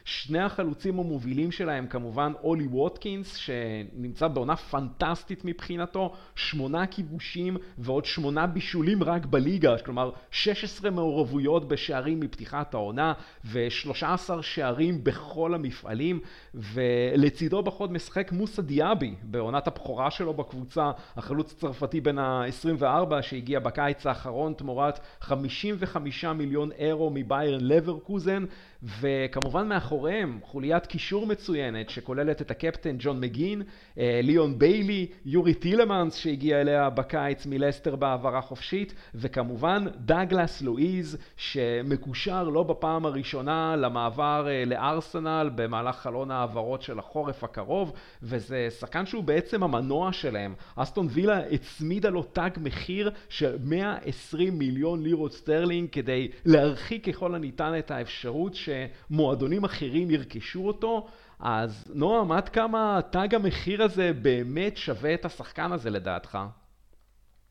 שני 0.05 0.39
החלוצים 0.39 0.99
המובילים 0.99 1.53
שלהם 1.53 1.87
כמובן 1.87 2.33
אולי 2.43 2.66
ווטקינס, 2.66 3.35
שנמצא 3.35 4.29
בעונה 4.29 4.57
פנטסטית 4.57 5.45
מבחינתו, 5.45 6.14
שמונה 6.35 6.87
כיבושים 6.87 7.57
ועוד 7.79 8.05
שמונה 8.05 8.47
בישולים 8.47 9.03
רק 9.03 9.27
בליגה, 9.27 9.79
כלומר 9.79 10.11
16 10.31 10.91
מעורבויות 10.91 11.68
בשערים 11.68 12.21
מפתיחת 12.21 12.75
העונה 12.75 13.12
ו-13 13.45 14.43
שערים 14.43 15.05
בכל 15.05 15.55
המפעלים, 15.55 16.21
ולצידו 16.55 17.62
בחוד 17.62 17.93
משחק 17.93 18.33
מוסא 18.33 18.62
דיאבי 18.62 19.14
בעונת 19.23 19.66
הבכורה 19.66 20.11
שלו 20.11 20.35
בקבוצה, 20.35 20.91
החלוץ 21.16 21.53
הצרפתי 21.53 22.01
בן 22.01 22.18
ה-24 22.18 23.23
שהגיע 23.23 23.61
בקיץ 23.61 24.07
האחרון 24.07 24.55
תמורת 24.61 25.00
55 25.20 26.24
מיליון 26.24 26.72
אירו 26.72 27.11
מביירן 27.14 27.61
לברקוזן 27.61 28.44
וכמובן 28.83 29.68
מאחוריהם 29.68 30.39
חוליית 30.43 30.87
קישור 30.87 31.26
מצוינת 31.26 31.91
שכוללת 31.91 32.43
את 32.43 32.51
הקפטן 32.51 32.97
ג'ון 32.99 33.20
מגין, 33.20 33.62
אה, 33.99 34.20
ליאון 34.22 34.59
ביילי, 34.59 35.07
יורי 35.24 35.55
טילמנס 35.55 36.16
שהגיע 36.16 36.61
אליה 36.61 36.91
בקיץ 36.91 37.47
מלסטר 37.47 37.97
בהעברה 37.97 38.41
חופשית 38.41 38.95
וכמובן 39.14 39.85
דאגלס 39.97 40.62
לואיז 40.62 41.18
שמקושר 41.37 42.49
לא 42.49 42.62
בפעם 42.62 43.07
הראשונה 43.07 43.76
למעבר 43.76 44.47
אה, 44.49 44.64
לארסנל 44.66 45.51
במהלך 45.55 45.97
חלון 45.97 46.31
העברות 46.31 46.83
של 46.83 46.99
החורף 46.99 47.45
הקרוב 47.45 47.93
וזה 48.22 48.68
שחקן 48.70 49.07
שהוא 49.07 49.24
בעצם 49.24 49.62
המנוע 49.62 50.12
שלהם. 50.12 50.55
אסטון 50.76 51.09
וילה 51.11 51.39
הצמידה 51.39 52.09
לו 52.09 52.22
תג 52.22 52.51
מחיר 52.61 53.11
של 53.28 53.57
120 53.64 54.59
מיליון 54.59 55.03
לירות 55.03 55.33
סטרלינג 55.33 55.89
כדי 55.93 56.28
להרחיק 56.45 57.09
ככל 57.09 57.35
הניתן 57.35 57.78
את 57.78 57.91
האפשרות 57.91 58.55
ש... 58.55 58.70
שמועדונים 58.71 59.64
אחרים 59.64 60.11
ירכשו 60.11 60.66
אותו, 60.66 61.09
אז 61.41 61.93
נועם, 61.95 62.33
עד 62.33 62.49
כמה 62.49 63.01
תג 63.12 63.35
המחיר 63.35 63.83
הזה 63.83 64.12
באמת 64.23 64.77
שווה 64.77 65.14
את 65.14 65.25
השחקן 65.25 65.73
הזה 65.73 65.91
לדעתך? 65.91 66.39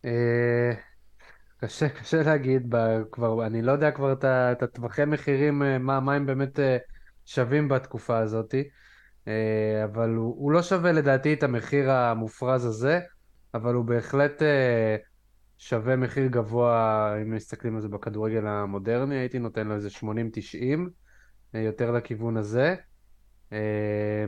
אה, 0.06 0.72
קשה, 1.58 1.90
קשה 1.90 2.24
להגיד, 2.24 2.76
כבר, 3.12 3.46
אני 3.46 3.62
לא 3.62 3.72
יודע 3.72 3.92
כבר 3.92 4.14
את 4.24 4.64
הטווחי 4.64 5.06
מחירים, 5.06 5.64
אה, 5.64 5.78
מה, 5.78 6.00
מה 6.00 6.14
הם 6.14 6.26
באמת 6.26 6.60
אה, 6.60 6.78
שווים 7.26 7.68
בתקופה 7.68 8.18
הזאת, 8.18 8.56
אבל 9.84 10.10
הוא, 10.10 10.36
הוא 10.38 10.52
לא 10.52 10.62
שווה 10.62 10.92
לדעתי 10.92 11.34
את 11.34 11.44
המחיר 11.44 11.92
המופרז 11.92 12.66
הזה, 12.66 13.00
אבל 13.54 13.74
הוא 13.74 13.86
בהחלט 13.86 14.42
שווה 15.58 15.96
מחיר 15.96 16.28
גבוה, 16.28 17.14
אם 17.22 17.36
מסתכלים 17.36 17.76
על 17.76 17.82
זה 17.82 17.88
בכדורגל 17.88 18.48
המודרני, 18.48 19.16
הייתי 19.16 19.40
נותן 19.40 19.68
לו 19.68 19.76
איזה 19.76 19.90
80-90. 19.90 20.04
אה, 21.56 21.60
יותר 21.60 21.92
לכיוון 21.92 22.38
הזה. 22.38 22.76
אה, 23.54 24.26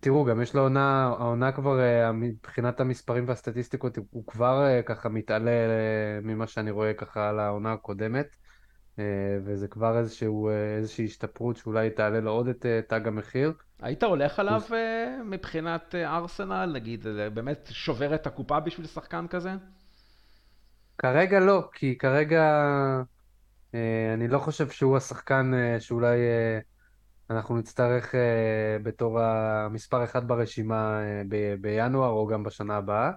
תראו, 0.00 0.24
גם 0.24 0.42
יש 0.42 0.54
לו 0.54 0.62
עונה, 0.62 1.02
העונה 1.02 1.52
כבר, 1.52 1.80
אה, 1.80 2.12
מבחינת 2.12 2.80
המספרים 2.80 3.28
והסטטיסטיקות, 3.28 3.98
הוא 4.10 4.26
כבר 4.26 4.82
ככה 4.86 5.08
מתעלה 5.08 5.50
ממה 6.22 6.46
שאני 6.46 6.70
רואה 6.70 6.94
ככה 6.94 7.28
על 7.28 7.40
העונה 7.40 7.72
הקודמת, 7.72 8.36
וזה 9.44 9.68
כבר 9.68 9.98
איזשהו, 9.98 10.50
איזושהי 10.78 11.04
השתפרות 11.04 11.56
שאולי 11.56 11.90
תעלה 11.90 12.20
לו 12.20 12.30
עוד 12.30 12.48
את 12.48 12.66
תג 12.88 13.08
המחיר. 13.08 13.52
היית 13.82 14.02
הולך 14.02 14.38
עליו 14.38 14.60
מבחינת 15.24 15.94
ארסנל, 15.94 16.70
נגיד, 16.74 17.06
באמת 17.34 17.68
שובר 17.70 18.14
את 18.14 18.26
הקופה 18.26 18.60
בשביל 18.60 18.86
שחקן 18.86 19.26
כזה? 19.26 19.50
כרגע 20.98 21.40
לא, 21.40 21.68
כי 21.72 21.98
כרגע 21.98 22.42
אה, 22.42 23.02
אני 24.14 24.28
לא 24.28 24.38
חושב 24.38 24.68
שהוא 24.68 24.96
השחקן 24.96 25.54
אה, 25.54 25.80
שאולי 25.80 26.16
אה, 26.18 26.58
אנחנו 27.30 27.56
נצטרך 27.56 28.14
בתור 28.82 29.20
המספר 29.20 30.04
אחד 30.04 30.28
ברשימה 30.28 31.00
בינואר 31.60 32.10
או 32.10 32.26
גם 32.26 32.42
בשנה 32.42 32.76
הבאה. 32.76 33.10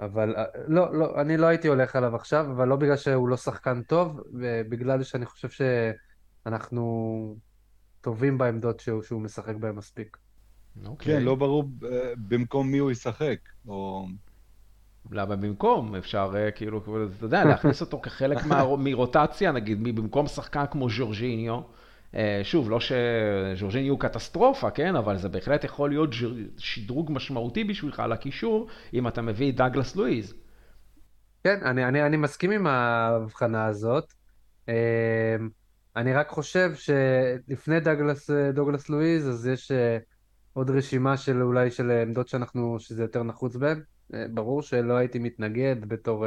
אבל 0.00 0.34
לא, 0.66 0.94
לא, 0.94 1.20
אני 1.20 1.36
לא 1.36 1.46
הייתי 1.46 1.68
הולך 1.68 1.96
עליו 1.96 2.16
עכשיו, 2.16 2.46
אבל 2.50 2.68
לא 2.68 2.76
בגלל 2.76 2.96
שהוא 2.96 3.28
לא 3.28 3.36
שחקן 3.36 3.82
טוב, 3.82 4.20
בגלל 4.68 5.02
שאני 5.02 5.26
חושב 5.26 5.64
שאנחנו 6.44 7.36
טובים 8.00 8.38
בעמדות 8.38 8.80
שהוא, 8.80 9.02
שהוא 9.02 9.20
משחק 9.20 9.54
בהן 9.54 9.74
מספיק. 9.74 10.16
Okay. 10.16 10.86
אוקיי. 10.86 11.16
כן, 11.16 11.22
לא 11.22 11.34
ברור 11.34 11.64
במקום 12.28 12.70
מי 12.70 12.78
הוא 12.78 12.90
ישחק, 12.90 13.38
או 13.68 14.06
למה 15.10 15.36
במקום? 15.36 15.96
אפשר 15.96 16.32
אה, 16.36 16.50
כאילו, 16.50 16.78
אתה 17.16 17.24
יודע, 17.24 17.44
להכניס 17.44 17.80
אותו 17.80 18.00
כחלק 18.00 18.38
מרוטציה, 18.78 19.52
נגיד, 19.52 19.84
במקום 19.96 20.26
שחקן 20.26 20.64
כמו 20.70 20.90
ז'ורג'יניו, 20.90 21.60
שוב, 22.42 22.70
לא 22.70 22.78
שז'ורג'יני 22.80 23.88
הוא 23.88 24.00
קטסטרופה, 24.00 24.70
כן? 24.70 24.96
אבל 24.96 25.16
זה 25.16 25.28
בהחלט 25.28 25.64
יכול 25.64 25.90
להיות 25.90 26.10
שדרוג 26.58 27.12
משמעותי 27.12 27.64
בשבילך 27.64 28.02
לקישור, 28.08 28.68
אם 28.94 29.08
אתה 29.08 29.22
מביא 29.22 29.50
את 29.50 29.56
דאגלס 29.56 29.96
לואיז. 29.96 30.34
כן, 31.44 31.58
אני, 31.64 31.84
אני, 31.84 32.06
אני 32.06 32.16
מסכים 32.16 32.50
עם 32.50 32.66
ההבחנה 32.66 33.66
הזאת. 33.66 34.04
אני 35.96 36.12
רק 36.14 36.28
חושב 36.28 36.72
שלפני 36.74 37.80
דאגלס, 37.80 38.30
דוגלס 38.54 38.88
לואיז, 38.88 39.28
אז 39.28 39.46
יש 39.46 39.72
עוד 40.52 40.70
רשימה 40.70 41.16
של 41.16 41.42
אולי 41.42 41.70
של 41.70 41.90
עמדות 41.90 42.28
שאנחנו, 42.28 42.76
שזה 42.80 43.02
יותר 43.02 43.22
נחוץ 43.22 43.56
בהן. 43.56 43.82
ברור 44.30 44.62
שלא 44.62 44.94
הייתי 44.94 45.18
מתנגד 45.18 45.76
בתור 45.88 46.26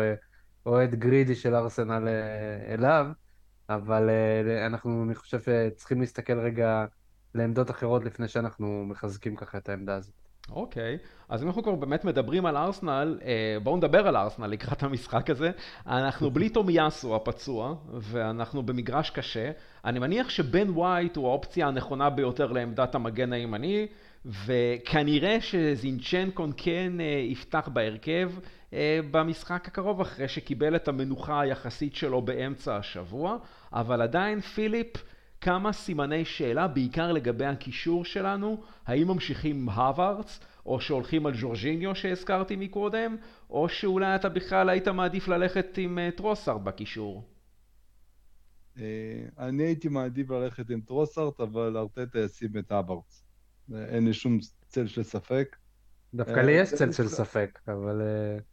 אוהד 0.65 0.95
גרידי 0.95 1.35
של 1.35 1.55
ארסנל 1.55 2.07
אליו, 2.67 3.07
אבל 3.69 4.09
אנחנו, 4.67 5.03
אני 5.03 5.15
חושב 5.15 5.39
שצריכים 5.41 5.99
להסתכל 5.99 6.39
רגע 6.39 6.85
לעמדות 7.35 7.71
אחרות 7.71 8.05
לפני 8.05 8.27
שאנחנו 8.27 8.85
מחזקים 8.85 9.35
ככה 9.35 9.57
את 9.57 9.69
העמדה 9.69 9.95
הזאת. 9.95 10.13
אוקיי, 10.51 10.97
okay. 11.01 11.07
אז 11.29 11.43
אם 11.43 11.47
אנחנו 11.47 11.63
כבר 11.63 11.75
באמת 11.75 12.05
מדברים 12.05 12.45
על 12.45 12.57
ארסנל, 12.57 13.19
בואו 13.63 13.77
נדבר 13.77 14.07
על 14.07 14.17
ארסנל 14.17 14.47
לקראת 14.47 14.83
המשחק 14.83 15.29
הזה. 15.29 15.51
אנחנו 15.87 16.31
בלי 16.31 16.49
תומיאסו 16.59 17.15
הפצוע, 17.15 17.75
ואנחנו 17.93 18.63
במגרש 18.63 19.09
קשה. 19.09 19.51
אני 19.85 19.99
מניח 19.99 20.29
שבן 20.29 20.69
ווייט 20.69 21.15
הוא 21.15 21.27
האופציה 21.27 21.67
הנכונה 21.67 22.09
ביותר 22.09 22.51
לעמדת 22.51 22.95
המגן 22.95 23.33
הימני, 23.33 23.87
וכנראה 24.25 25.41
שזינצ'נקון 25.41 26.51
כן 26.57 26.93
יפתח 27.29 27.69
בהרכב 27.73 28.31
במשחק 29.11 29.67
הקרוב, 29.67 30.01
אחרי 30.01 30.27
שקיבל 30.27 30.75
את 30.75 30.87
המנוחה 30.87 31.41
היחסית 31.41 31.95
שלו 31.95 32.21
באמצע 32.21 32.77
השבוע, 32.77 33.37
אבל 33.73 34.01
עדיין 34.01 34.41
פיליפ... 34.41 35.03
כמה 35.43 35.73
סימני 35.73 36.25
שאלה, 36.25 36.67
בעיקר 36.67 37.11
לגבי 37.11 37.45
הקישור 37.45 38.05
שלנו, 38.05 38.63
האם 38.85 39.07
ממשיכים 39.07 39.55
עם 39.55 39.69
הווארדס, 39.69 40.39
או 40.65 40.81
שהולכים 40.81 41.25
על 41.25 41.37
ז'ורג'יניו 41.37 41.95
שהזכרתי 41.95 42.55
מקודם, 42.55 43.15
או 43.49 43.69
שאולי 43.69 44.15
אתה 44.15 44.29
בכלל 44.29 44.69
היית 44.69 44.87
מעדיף 44.87 45.27
ללכת 45.27 45.77
עם 45.77 45.99
טרוסארט 46.15 46.61
בקישור. 46.61 47.23
אני 49.37 49.63
הייתי 49.63 49.87
מעדיף 49.87 50.29
ללכת 50.29 50.69
עם 50.69 50.81
טרוסארט, 50.81 51.39
אבל 51.39 51.77
ארטטה 51.77 52.19
ישים 52.19 52.57
את 52.57 52.71
הווארדס. 52.71 53.22
אין 53.75 54.05
לי 54.05 54.13
שום 54.13 54.39
צל 54.67 54.87
של 54.87 55.03
ספק. 55.03 55.55
דווקא 56.13 56.39
לי 56.39 56.51
יש 56.51 56.73
צל 56.73 56.91
של 56.91 57.07
ספק, 57.07 57.59
אבל... 57.67 58.01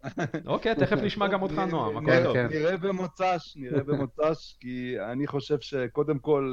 אוקיי, 0.46 0.74
תכף 0.74 0.96
נשמע 0.96 1.28
גם 1.28 1.42
אותך, 1.42 1.58
נועם, 1.58 1.96
הכל 1.96 2.22
טוב. 2.24 2.36
נראה 2.36 2.76
במוצ"ש, 2.76 3.56
נראה 3.56 3.82
במוצ"ש, 3.82 4.54
כי 4.60 5.00
אני 5.00 5.26
חושב 5.26 5.60
שקודם 5.60 6.18
כל, 6.18 6.52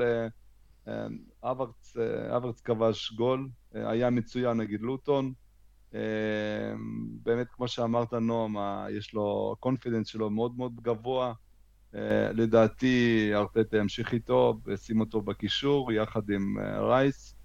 אברץ 2.32 2.62
כבש 2.64 3.12
גול, 3.12 3.49
היה 3.74 4.10
מצוין 4.10 4.58
נגד 4.58 4.82
לוטון. 4.82 5.34
באמת, 7.24 7.47
כמו 7.51 7.68
שאמרת, 7.68 8.14
נועם, 8.14 8.55
יש 8.89 9.14
לו, 9.14 9.55
ה 9.57 9.62
confidence 9.62 10.07
שלו 10.08 10.30
מאוד 10.30 10.58
מאוד 10.58 10.82
גבוה. 10.82 11.34
לדעתי, 12.34 13.30
ארטטה 13.34 13.78
ימשיך 13.78 14.14
איתו, 14.14 14.60
וישים 14.66 14.99
אותו 14.99 15.22
בקישור, 15.22 15.91
יחד 15.91 16.30
עם 16.30 16.55
רייס. 16.80 17.36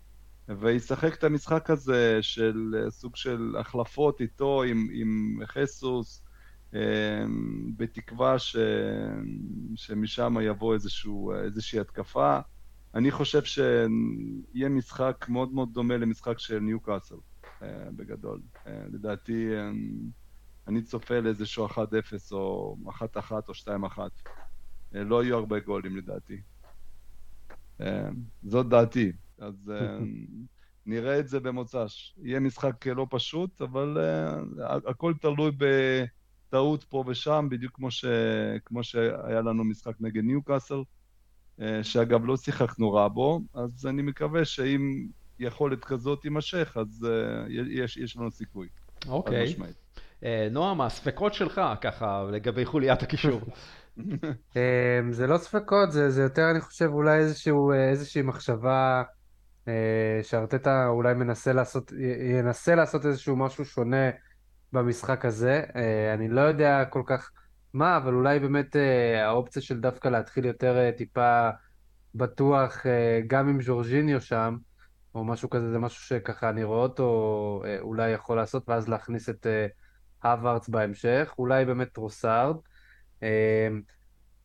וישחק 0.48 1.14
את 1.14 1.24
המשחק 1.24 1.70
הזה 1.70 2.18
של 2.22 2.74
אה, 2.78 2.90
סוג 2.90 3.16
של 3.16 3.54
החלפות 3.58 4.20
איתו 4.20 4.62
עם, 4.62 4.88
עם 4.92 5.38
ז'סוס, 5.46 6.22
אה, 6.74 7.24
בתקווה 7.76 8.38
ש, 8.38 8.56
שמשם 9.76 10.36
יבוא 10.42 10.74
איזשהו, 10.74 11.32
איזושהי 11.34 11.80
התקפה. 11.80 12.40
אני 12.94 13.10
חושב 13.10 13.44
שיהיה 13.44 14.68
משחק 14.70 15.26
מאוד 15.28 15.52
מאוד 15.52 15.72
דומה 15.72 15.96
למשחק 15.96 16.38
של 16.38 16.58
ניו 16.58 16.80
קאסל, 16.80 17.14
אה, 17.62 17.68
בגדול. 17.96 18.40
לדעתי, 18.66 19.48
אני 20.68 20.82
צופה 20.82 21.20
לאיזשהו 21.20 21.66
1-0 21.66 21.78
או 22.32 22.76
1-1 22.88 23.48
או 23.48 23.54
2-1. 23.54 23.98
לא 24.92 25.24
יהיו 25.24 25.36
הרבה 25.36 25.60
גולים 25.60 25.96
לדעתי. 25.96 26.40
זאת 28.42 28.68
דעתי. 28.68 29.12
אז 29.42 29.70
אה, 29.74 29.98
נראה 30.86 31.18
את 31.18 31.28
זה 31.28 31.40
במוצ"ש. 31.40 32.14
יהיה 32.22 32.40
משחק 32.40 32.86
לא 32.86 33.06
פשוט, 33.10 33.62
אבל 33.62 33.98
uh, 34.58 34.62
הכל 34.90 35.14
תלוי 35.20 35.50
בטעות 35.58 36.84
פה 36.84 37.04
ושם, 37.06 37.48
בדיוק 37.50 37.76
כמו, 37.76 37.90
ש... 37.90 38.04
כמו 38.64 38.84
שהיה 38.84 39.40
לנו 39.40 39.64
משחק 39.64 39.94
נגד 40.00 40.24
ניוקאסל, 40.24 40.82
uh, 41.58 41.62
שאגב 41.82 42.24
לא 42.24 42.36
שיחקנו 42.36 42.92
רע 42.92 43.08
בו, 43.08 43.40
אז 43.54 43.86
אני 43.86 44.02
מקווה 44.02 44.44
שאם 44.44 45.06
יכולת 45.38 45.84
כזאת 45.84 46.22
תימשך, 46.22 46.76
אז 46.80 47.06
uh, 47.06 47.50
יש, 47.50 47.96
יש 47.96 48.16
לנו 48.16 48.30
סיכוי. 48.30 48.68
אוקיי. 49.08 49.54
Okay. 49.58 49.62
Uh, 50.20 50.24
נועם, 50.50 50.80
הספקות 50.80 51.34
שלך, 51.34 51.60
ככה, 51.80 52.24
לגבי 52.32 52.64
חוליית 52.64 53.02
הקישור. 53.02 53.40
זה 55.10 55.26
לא 55.26 55.38
ספקות, 55.38 55.92
זה, 55.92 56.10
זה 56.10 56.22
יותר, 56.22 56.50
אני 56.50 56.60
חושב, 56.60 56.90
אולי 56.92 57.18
איזשהו, 57.18 57.72
איזושהי 57.72 58.22
מחשבה 58.22 59.02
אה, 59.02 59.21
שארטטה 60.22 60.86
אולי 60.86 61.14
מנסה 61.14 61.52
לעשות, 61.52 61.92
ינסה 62.38 62.74
לעשות 62.74 63.06
איזשהו 63.06 63.36
משהו 63.36 63.64
שונה 63.64 64.10
במשחק 64.72 65.24
הזה. 65.24 65.62
אה, 65.76 66.14
אני 66.14 66.28
לא 66.28 66.40
יודע 66.40 66.84
כל 66.84 67.02
כך 67.06 67.30
מה, 67.74 67.96
אבל 67.96 68.14
אולי 68.14 68.38
באמת 68.38 68.76
אה, 68.76 69.26
האופציה 69.26 69.62
של 69.62 69.80
דווקא 69.80 70.08
להתחיל 70.08 70.44
יותר 70.44 70.90
טיפה 70.96 71.50
בטוח 72.14 72.86
גם 73.26 73.48
עם 73.48 73.62
ז'ורג'יניו 73.62 74.20
שם, 74.20 74.56
או 75.14 75.24
משהו 75.24 75.50
כזה, 75.50 75.70
זה 75.70 75.78
משהו 75.78 76.02
שככה 76.02 76.48
אני 76.50 76.64
רואה 76.64 76.82
אותו 76.82 77.62
אולי 77.80 78.10
יכול 78.10 78.36
לעשות, 78.36 78.68
ואז 78.68 78.88
להכניס 78.88 79.28
את 79.28 79.46
הווארדס 80.22 80.68
בהמשך, 80.68 81.34
אולי 81.38 81.64
באמת 81.64 81.88
טרוסארד. 81.92 82.56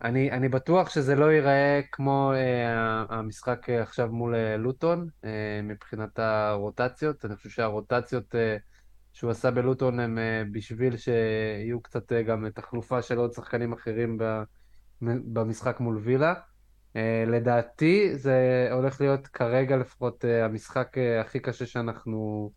אני, 0.03 0.31
אני 0.31 0.49
בטוח 0.49 0.89
שזה 0.89 1.15
לא 1.15 1.31
ייראה 1.31 1.81
כמו 1.91 2.31
אה, 2.35 3.05
המשחק 3.09 3.69
עכשיו 3.69 4.07
מול 4.07 4.35
אה, 4.35 4.57
לוטון, 4.57 5.07
אה, 5.25 5.59
מבחינת 5.63 6.19
הרוטציות. 6.19 7.25
אני 7.25 7.35
חושב 7.35 7.49
שהרוטציות 7.49 8.35
אה, 8.35 8.57
שהוא 9.13 9.31
עשה 9.31 9.51
בלוטון 9.51 9.99
הם 9.99 10.17
אה, 10.17 10.43
בשביל 10.51 10.97
שיהיו 10.97 11.81
קצת 11.81 12.11
אה, 12.11 12.21
גם 12.23 12.49
תחלופה 12.49 13.01
של 13.01 13.17
עוד 13.17 13.33
שחקנים 13.33 13.73
אחרים 13.73 14.17
ב, 14.17 14.23
במשחק 15.01 15.79
מול 15.79 15.97
וילה. 15.97 16.33
אה, 16.95 17.23
לדעתי 17.27 18.15
זה 18.15 18.69
הולך 18.71 19.01
להיות 19.01 19.27
כרגע 19.27 19.77
לפחות 19.77 20.25
אה, 20.25 20.45
המשחק 20.45 20.97
אה, 20.97 21.21
הכי 21.21 21.39
קשה 21.39 21.65
שאנחנו 21.65 22.51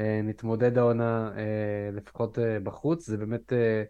אה, 0.00 0.20
נתמודד 0.24 0.78
העונה, 0.78 1.32
אה, 1.36 1.90
לפחות 1.92 2.38
אה, 2.38 2.60
בחוץ. 2.60 3.06
זה 3.06 3.16
באמת... 3.16 3.52
אה, 3.52 3.82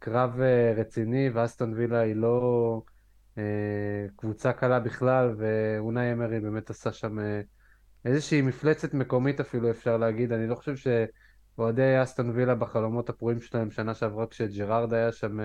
קרב 0.00 0.40
אה, 0.40 0.72
רציני, 0.76 1.30
ואסטון 1.34 1.74
וילה 1.74 2.00
היא 2.00 2.16
לא 2.16 2.82
אה, 3.38 3.42
קבוצה 4.16 4.52
קלה 4.52 4.80
בכלל, 4.80 5.34
ואונאי 5.38 6.12
אמרי 6.12 6.40
באמת 6.40 6.70
עשה 6.70 6.92
שם 6.92 7.18
אה, 7.18 7.40
איזושהי 8.04 8.42
מפלצת 8.42 8.94
מקומית 8.94 9.40
אפילו, 9.40 9.70
אפשר 9.70 9.96
להגיד. 9.96 10.32
אני 10.32 10.46
לא 10.46 10.54
חושב 10.54 10.74
שאוהדי 10.76 12.02
אסטון 12.02 12.30
וילה 12.30 12.54
בחלומות 12.54 13.08
הפרועים 13.08 13.40
שלהם 13.40 13.70
שנה 13.70 13.94
שעברה 13.94 14.26
כשג'רארד 14.26 14.94
היה 14.94 15.12
שם, 15.12 15.38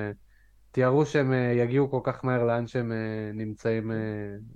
תיארו 0.71 1.05
שהם 1.05 1.33
יגיעו 1.57 1.91
כל 1.91 1.99
כך 2.03 2.25
מהר 2.25 2.45
לאן 2.45 2.67
שהם 2.67 2.91
נמצאים, 3.33 3.91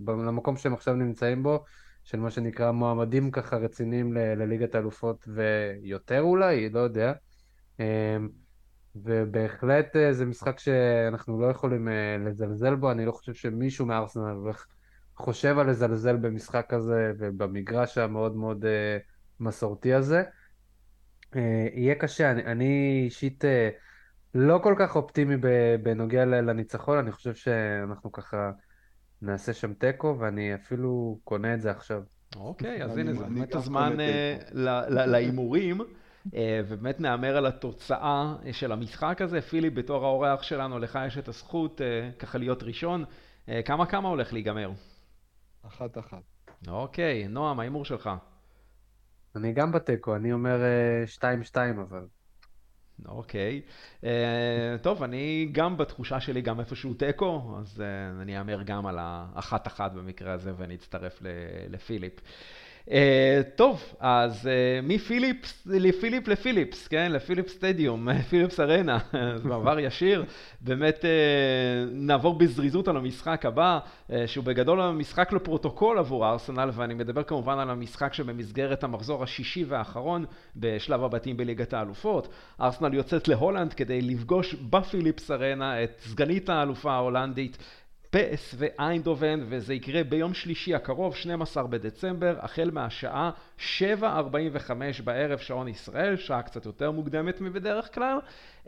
למקום 0.07 0.57
שהם 0.57 0.73
עכשיו 0.73 0.93
נמצאים 0.93 1.43
בו. 1.43 1.63
של 2.03 2.19
מה 2.19 2.31
שנקרא 2.31 2.71
מועמדים 2.71 3.31
ככה 3.31 3.57
רציניים 3.57 4.13
לליגת 4.13 4.75
האלופות 4.75 5.27
ויותר 5.27 6.21
אולי, 6.21 6.69
לא 6.69 6.79
יודע. 6.79 7.13
ובהחלט 9.03 9.95
אה, 9.95 10.13
זה 10.13 10.25
משחק 10.25 10.59
שאנחנו 10.59 11.41
לא 11.41 11.47
יכולים 11.47 11.87
אה, 11.87 12.17
לזלזל 12.25 12.75
בו, 12.75 12.91
אני 12.91 13.05
לא 13.05 13.11
חושב 13.11 13.33
שמישהו 13.33 13.85
מארסנל 13.85 14.51
חושב 15.15 15.59
על 15.59 15.69
לזלזל 15.69 16.15
במשחק 16.15 16.73
הזה 16.73 17.13
ובמגרש 17.17 17.97
המאוד 17.97 18.35
מאוד 18.35 18.65
אה, 18.65 18.97
מסורתי 19.39 19.93
הזה. 19.93 20.23
יהיה 21.75 21.95
קשה, 21.95 22.31
אני, 22.31 22.43
אני 22.43 23.01
אישית 23.05 23.43
לא 24.35 24.59
כל 24.63 24.75
כך 24.77 24.95
אופטימי 24.95 25.35
בנוגע 25.83 26.25
לניצחון, 26.25 26.97
אני 26.97 27.11
חושב 27.11 27.33
שאנחנו 27.35 28.11
ככה 28.11 28.51
נעשה 29.21 29.53
שם 29.53 29.73
תיקו 29.73 30.15
ואני 30.19 30.55
אפילו 30.55 31.19
קונה 31.23 31.53
את 31.53 31.61
זה 31.61 31.71
עכשיו. 31.71 32.01
אוקיי, 32.35 32.83
אז 32.83 32.97
הנה 32.97 33.13
זה 33.13 33.23
באמת 33.23 33.55
הזמן 33.55 33.97
להימורים. 34.89 35.81
אה, 36.35 36.61
ובאמת 36.67 36.99
נהמר 36.99 37.37
על 37.37 37.45
התוצאה 37.45 38.35
של 38.51 38.71
המשחק 38.71 39.21
הזה. 39.21 39.41
פיליפ, 39.41 39.73
בתור 39.73 40.05
האורח 40.05 40.43
שלנו, 40.43 40.79
לך 40.79 40.99
יש 41.07 41.17
את 41.17 41.27
הזכות 41.27 41.81
אה, 41.81 42.09
ככה 42.19 42.37
להיות 42.37 42.63
ראשון. 42.63 43.05
אה, 43.49 43.61
כמה 43.61 43.85
כמה 43.85 44.09
הולך 44.09 44.33
להיגמר? 44.33 44.71
אחת 45.67 45.97
אחת. 45.97 46.21
אוקיי, 46.67 47.27
נועם, 47.27 47.59
ההימור 47.59 47.85
שלך. 47.85 48.09
אני 49.35 49.53
גם 49.53 49.71
בתיקו, 49.71 50.15
אני 50.15 50.33
אומר 50.33 50.57
2-2 51.51 51.55
אבל. 51.81 52.05
אוקיי. 53.05 53.61
Uh, 54.01 54.05
טוב, 54.81 55.03
אני 55.03 55.49
גם 55.51 55.77
בתחושה 55.77 56.19
שלי 56.19 56.41
גם 56.41 56.59
איפשהו 56.59 56.93
תיקו, 56.93 57.55
אז 57.59 57.79
uh, 57.79 58.21
אני 58.21 58.39
אאמר 58.39 58.63
גם 58.63 58.85
על 58.85 58.97
האחת-אחת 58.99 59.91
במקרה 59.91 60.33
הזה 60.33 60.53
ואני 60.57 60.75
אצטרף 60.75 61.19
לפיליפ. 61.69 62.13
Uh, 62.89 62.91
טוב, 63.55 63.93
אז 63.99 64.45
uh, 64.45 64.49
מפיליפס, 64.83 65.63
לפיליפ 65.65 66.27
לפיליפס, 66.27 66.87
כן? 66.87 67.11
לפיליפ 67.11 67.49
סטדיום, 67.49 68.07
פיליפס 68.29 68.59
ארנה, 68.59 68.97
זה 69.35 69.49
מעבר 69.49 69.79
ישיר. 69.79 70.25
באמת 70.61 70.99
uh, 70.99 71.07
נעבור 71.91 72.37
בזריזות 72.37 72.87
על 72.87 72.97
המשחק 72.97 73.45
הבא, 73.45 73.79
uh, 73.79 74.13
שהוא 74.25 74.45
בגדול 74.45 74.81
המשחק 74.81 75.33
לפרוטוקול 75.33 75.99
עבור 75.99 76.29
ארסנל, 76.29 76.69
ואני 76.73 76.93
מדבר 76.93 77.23
כמובן 77.23 77.59
על 77.59 77.69
המשחק 77.69 78.13
שבמסגרת 78.13 78.83
המחזור 78.83 79.23
השישי 79.23 79.65
והאחרון 79.67 80.25
בשלב 80.55 81.03
הבתים 81.03 81.37
בליגת 81.37 81.73
האלופות. 81.73 82.27
ארסנל 82.61 82.93
יוצאת 82.93 83.27
להולנד 83.27 83.73
כדי 83.73 84.01
לפגוש 84.01 84.53
בפיליפס 84.53 85.31
ארנה 85.31 85.83
את 85.83 85.99
סגנית 85.99 86.49
האלופה 86.49 86.91
ההולנדית. 86.91 87.57
פס 88.11 88.55
ואיינדובן, 88.57 89.39
וזה 89.49 89.73
יקרה 89.73 90.03
ביום 90.03 90.33
שלישי 90.33 90.75
הקרוב, 90.75 91.15
12 91.15 91.67
בדצמבר, 91.67 92.35
החל 92.39 92.69
מהשעה 92.73 93.31
7.45 93.79 94.01
בערב 95.03 95.39
שעון 95.39 95.67
ישראל, 95.67 96.17
שעה 96.17 96.41
קצת 96.41 96.65
יותר 96.65 96.91
מוקדמת 96.91 97.41
מבדרך 97.41 97.95
כלל. 97.95 98.17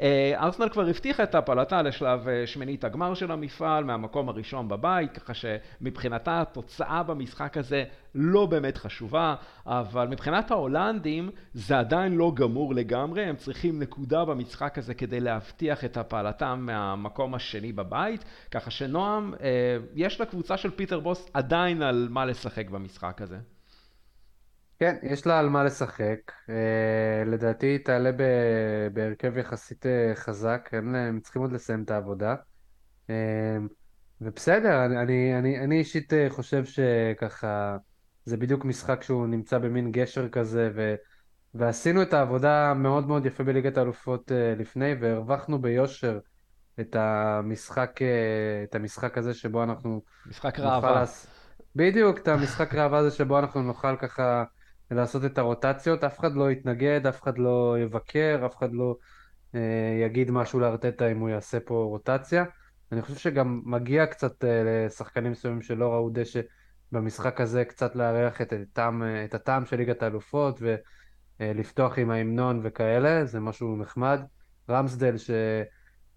אה, 0.02 0.34
ארסנל 0.36 0.70
כבר 0.70 0.88
הבטיחה 0.88 1.24
את 1.24 1.36
הפלתה 1.36 1.82
לשלב 1.82 2.28
אה, 2.28 2.48
שמינית 2.48 2.84
הגמר 2.84 3.14
של 3.14 3.32
המפעל 3.32 3.84
מהמקום 3.84 4.30
הראשון 4.30 4.68
בבית, 4.68 5.18
ככה 5.18 5.34
שמבחינתה 5.34 6.42
התוצאה 6.42 7.04
במשחק 7.04 7.58
הזה 7.58 7.84
לא 8.16 8.46
באמת 8.46 8.78
חשובה, 8.78 9.36
אבל 9.66 10.08
מבחינת 10.08 10.52
ההולנדים 10.52 11.30
זה 11.54 11.80
עדיין 11.80 12.16
לא 12.16 12.32
גמור 12.36 12.74
לגמרי, 12.74 13.24
הם 13.24 13.36
צריכים 13.36 13.80
נקודה 13.80 14.26
במשחק 14.26 14.78
הזה 14.78 14.94
כדי 14.94 15.20
להבטיח 15.20 15.86
את 15.86 15.98
הפעלתם 15.98 16.60
מהמקום 16.62 17.36
השני 17.36 17.72
בבית, 17.72 18.26
ככה 18.52 18.72
שנועם, 18.72 19.34
אה, 19.42 19.78
יש 19.96 20.22
לקבוצה 20.22 20.58
של 20.58 20.72
פיטר 20.72 21.00
בוס 21.00 21.30
עדיין 21.34 21.82
על 21.82 22.08
מה 22.10 22.26
לשחק 22.26 22.70
במשחק 22.70 23.22
הזה. 23.22 23.38
כן, 24.82 24.96
יש 25.04 25.28
לה 25.28 25.40
על 25.40 25.50
מה 25.50 25.64
לשחק. 25.64 26.32
אה, 26.50 27.24
לדעתי 27.26 27.66
היא 27.66 27.80
תעלה 27.86 28.12
בהרכב 28.94 29.38
יחסית 29.38 29.86
אה, 29.86 30.12
חזק, 30.16 30.70
הם 30.74 31.20
צריכים 31.24 31.42
עוד 31.42 31.52
לסיים 31.52 31.84
את 31.84 31.92
העבודה. 31.92 32.36
אה, 33.10 33.16
ובסדר, 34.22 34.86
אני, 34.86 35.02
אני, 35.02 35.40
אני, 35.40 35.60
אני 35.60 35.78
אישית 35.78 36.14
חושב 36.30 36.66
שככה, 36.66 37.78
זה 38.26 38.38
בדיוק 38.38 38.66
משחק 38.66 39.04
שהוא 39.04 39.28
נמצא 39.28 39.58
במין 39.58 39.92
גשר 39.92 40.30
כזה, 40.30 40.70
ו, 40.76 40.96
ועשינו 41.54 42.02
את 42.02 42.14
העבודה 42.14 42.74
מאוד 42.74 43.08
מאוד 43.08 43.26
יפה 43.26 43.44
בליגת 43.44 43.78
האלופות 43.78 44.32
לפני, 44.58 44.94
והרווחנו 45.00 45.62
ביושר 45.62 46.20
את 46.80 46.96
המשחק, 46.96 48.00
את 48.64 48.76
המשחק 48.76 49.18
הזה 49.18 49.34
שבו 49.34 49.64
אנחנו... 49.64 50.02
משחק 50.26 50.60
ראווה. 50.60 51.02
לס... 51.02 51.28
בדיוק, 51.76 52.18
את 52.18 52.28
המשחק 52.28 52.74
ראווה 52.74 53.00
הזה 53.00 53.12
שבו 53.12 53.40
אנחנו 53.40 53.62
נוכל 53.62 53.96
ככה 53.96 54.44
לעשות 54.96 55.26
את 55.26 55.38
הרוטציות, 55.38 56.04
אף 56.04 56.20
אחד 56.20 56.36
לא 56.36 56.52
יתנגד, 56.52 57.08
אף 57.08 57.22
אחד 57.22 57.38
לא 57.38 57.76
יבקר, 57.80 58.44
אף 58.46 58.58
אחד 58.58 58.74
לא 58.74 58.96
אה, 59.56 59.60
יגיד 60.06 60.32
משהו 60.32 60.60
לארטטה 60.60 61.12
אם 61.12 61.20
הוא 61.20 61.30
יעשה 61.30 61.60
פה 61.60 61.74
רוטציה. 61.74 62.46
אני 62.92 63.02
חושב 63.02 63.16
שגם 63.16 63.62
מגיע 63.66 64.06
קצת 64.06 64.44
אה, 64.44 64.64
לשחקנים 64.66 65.32
מסוימים 65.32 65.62
שלא 65.62 65.94
ראו 65.94 66.10
דשא 66.14 66.42
במשחק 66.92 67.42
הזה, 67.42 67.66
קצת 67.66 67.96
לארח 67.96 68.42
את, 68.42 68.54
את, 68.54 68.80
את 69.26 69.34
הטעם 69.34 69.66
של 69.66 69.78
ליגת 69.78 70.04
האלופות 70.04 70.60
ולפתוח 71.40 71.98
אה, 71.98 72.04
עם 72.04 72.12
ההמנון 72.12 72.60
וכאלה, 72.64 73.26
זה 73.26 73.40
משהו 73.40 73.78
נחמד. 73.78 74.22
רמסדל, 74.70 75.18
שעם 75.18 75.36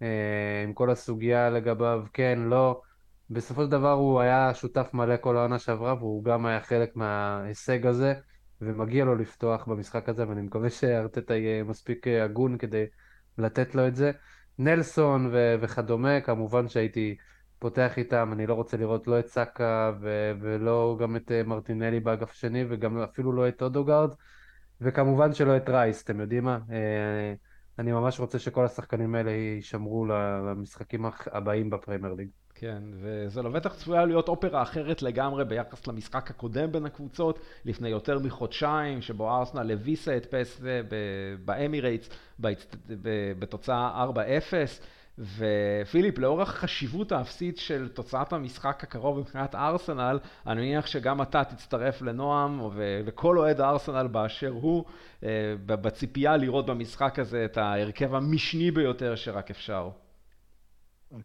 אה, 0.01 0.65
כל 0.73 0.91
הסוגיה 0.91 1.49
לגביו, 1.49 2.03
כן, 2.13 2.39
לא, 2.39 2.81
בסופו 3.29 3.63
של 3.63 3.69
דבר 3.69 3.91
הוא 3.91 4.19
היה 4.19 4.53
שותף 4.53 4.89
מלא 4.93 5.15
כל 5.21 5.37
העונה 5.37 5.59
שעברה 5.59 5.93
והוא 5.93 6.23
גם 6.23 6.45
היה 6.45 6.61
חלק 6.61 6.95
מההישג 6.95 7.85
הזה. 7.85 8.13
ומגיע 8.61 9.05
לו 9.05 9.15
לפתוח 9.15 9.65
במשחק 9.67 10.09
הזה, 10.09 10.29
ואני 10.29 10.41
מקווה 10.41 10.69
שארטטה 10.69 11.35
יהיה 11.35 11.63
מספיק 11.63 12.07
אה, 12.07 12.23
הגון 12.23 12.57
כדי 12.57 12.85
לתת 13.37 13.75
לו 13.75 13.87
את 13.87 13.95
זה. 13.95 14.11
נלסון 14.59 15.29
ו- 15.33 15.55
וכדומה, 15.61 16.21
כמובן 16.21 16.67
שהייתי 16.67 17.15
פותח 17.59 17.97
איתם, 17.97 18.29
אני 18.33 18.47
לא 18.47 18.53
רוצה 18.53 18.77
לראות 18.77 19.07
לא 19.07 19.19
את 19.19 19.27
סאקה 19.27 19.91
ו- 20.01 20.31
ולא 20.41 20.97
גם 20.99 21.15
את 21.15 21.31
אה, 21.31 21.43
מרטינלי 21.43 21.99
באגף 21.99 22.31
השני, 22.31 22.65
וגם 22.69 22.97
אפילו 22.97 23.31
לא 23.31 23.47
את 23.47 23.61
אודוגרד, 23.61 24.09
וכמובן 24.81 25.33
שלא 25.33 25.57
את 25.57 25.69
רייס, 25.69 26.03
אתם 26.03 26.19
יודעים 26.19 26.43
מה? 26.43 26.59
אה, 26.71 27.33
אני 27.79 27.91
ממש 27.91 28.19
רוצה 28.19 28.39
שכל 28.39 28.65
השחקנים 28.65 29.15
האלה 29.15 29.31
יישמרו 29.31 30.05
למשחקים 30.05 31.05
הבאים 31.25 31.69
בפרמייר 31.69 32.13
ליג. 32.13 32.29
כן, 32.55 32.83
וזו 33.01 33.43
לבטח 33.43 33.73
צפויה 33.75 34.05
להיות 34.05 34.27
אופרה 34.27 34.61
אחרת 34.61 35.01
לגמרי 35.01 35.45
ביחס 35.45 35.87
למשחק 35.87 36.29
הקודם 36.31 36.71
בין 36.71 36.85
הקבוצות, 36.85 37.39
לפני 37.65 37.89
יותר 37.89 38.19
מחודשיים, 38.19 39.01
שבו 39.01 39.37
ארסנל 39.37 39.71
הביסה 39.71 40.17
את 40.17 40.25
פסו 40.25 40.63
באמירייטס 41.45 42.09
בתוצאה 43.39 44.05
4-0. 44.13 44.17
ופיליפ, 45.17 46.17
לאור 46.19 46.41
החשיבות 46.41 47.11
האפסית 47.11 47.57
של 47.57 47.89
תוצאת 47.93 48.33
המשחק 48.33 48.83
הקרוב 48.83 49.19
מבחינת 49.19 49.55
ארסנל, 49.55 50.19
אני 50.47 50.61
מניח 50.61 50.87
שגם 50.87 51.21
אתה 51.21 51.43
תצטרף 51.43 52.01
לנועם 52.01 52.61
וכל 53.05 53.37
אוהד 53.37 53.61
ארסנל 53.61 54.07
באשר 54.07 54.49
הוא, 54.49 54.85
אה, 55.23 55.29
בציפייה 55.65 56.37
לראות 56.37 56.65
במשחק 56.65 57.19
הזה 57.19 57.45
את 57.45 57.57
ההרכב 57.57 58.15
המשני 58.15 58.71
ביותר 58.71 59.15
שרק 59.15 59.51
אפשר. 59.51 59.89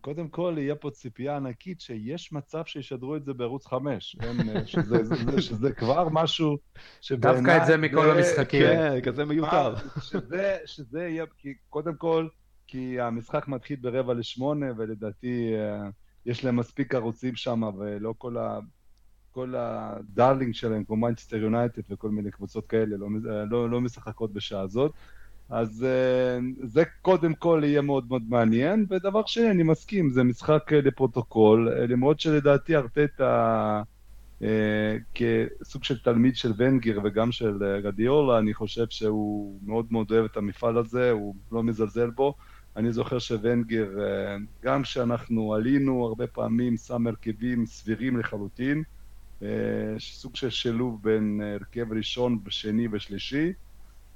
קודם 0.01 0.29
כל, 0.29 0.55
יהיה 0.59 0.75
פה 0.75 0.91
ציפייה 0.91 1.37
ענקית 1.37 1.81
שיש 1.81 2.33
מצב 2.33 2.65
שישדרו 2.65 3.17
את 3.17 3.25
זה 3.25 3.35
בערוץ 3.35 3.67
5, 3.67 4.17
כן? 4.21 4.67
שזה, 4.67 5.05
זה, 5.05 5.43
שזה 5.43 5.73
כבר 5.73 6.09
משהו 6.09 6.57
שבעיניי... 7.01 7.43
דווקא 7.43 7.63
את 7.63 7.67
זה 7.67 7.77
מכל 7.77 8.03
זה, 8.05 8.13
המשחקים. 8.13 8.63
כן, 8.63 9.01
כזה 9.01 9.25
מיותר. 9.25 9.75
שזה, 10.03 10.59
שזה 10.67 11.01
יהיה, 11.01 11.25
כי 11.39 11.55
קודם 11.71 11.95
כל, 11.95 12.29
כי 12.71 13.01
המשחק 13.01 13.49
מתחיל 13.49 13.77
ברבע 13.81 14.15
לשמונה, 14.15 14.67
ולדעתי 14.77 15.55
אה, 15.55 15.89
יש 16.27 16.45
להם 16.45 16.57
מספיק 16.57 16.95
ערוצים 16.95 17.37
שם, 17.37 17.63
ולא 17.79 18.15
כל 18.19 18.37
ה... 18.37 18.59
כל 19.33 19.55
ה 19.57 19.69
darling 19.69 20.55
שלהם, 20.55 20.85
כמו 20.85 20.97
מנצ'סטר 20.97 21.37
יונייטד 21.37 21.83
וכל 21.91 22.11
מיני 22.11 22.31
קבוצות 22.31 22.67
כאלה, 22.67 22.97
לא, 22.97 23.09
לא, 23.51 23.71
לא 23.71 23.81
משחקות 23.81 24.33
בשעה 24.33 24.61
הזאת. 24.61 24.93
אז 25.49 25.87
uh, 25.87 26.67
זה 26.67 26.83
קודם 27.03 27.35
כל 27.35 27.61
יהיה 27.65 27.81
מאוד 27.81 28.09
מאוד 28.09 28.23
מעניין, 28.29 28.87
ודבר 28.91 29.23
שני, 29.27 29.51
אני 29.51 29.63
מסכים, 29.63 30.11
זה 30.11 30.23
משחק 30.23 30.73
uh, 30.73 30.75
לפרוטוקול, 30.75 31.73
למרות 31.89 32.21
שלדעתי 32.21 32.77
ארטטה 32.77 33.83
כסוג 35.15 35.85
של 35.85 35.99
תלמיד 35.99 36.37
של 36.37 36.53
ונגר 36.57 36.99
וגם 37.05 37.33
של 37.33 37.65
רדיולה, 37.85 38.39
אני 38.39 38.55
חושב 38.55 38.87
שהוא 38.91 39.59
מאוד 39.63 39.87
מאוד 39.91 40.13
אוהב 40.13 40.25
את 40.25 40.37
המפעל 40.37 40.79
הזה, 40.79 41.11
הוא 41.11 41.35
לא 41.53 41.63
מזלזל 41.63 42.11
בו. 42.11 42.35
אני 42.77 42.93
זוכר 42.93 43.19
שוונגר, 43.19 43.89
uh, 43.97 44.43
גם 44.63 44.83
כשאנחנו 44.83 45.55
עלינו, 45.55 46.07
הרבה 46.07 46.27
פעמים 46.27 46.77
שם 46.77 47.07
הרכבים 47.07 47.67
סבירים 47.67 48.17
לחלוטין, 48.17 48.83
uh, 49.43 49.45
סוג 49.99 50.37
של 50.37 50.51
שילוב 50.51 51.03
בין 51.03 51.41
הרכב 51.55 51.93
ראשון, 51.93 52.39
שני 52.49 52.89
ושלישי. 52.93 53.53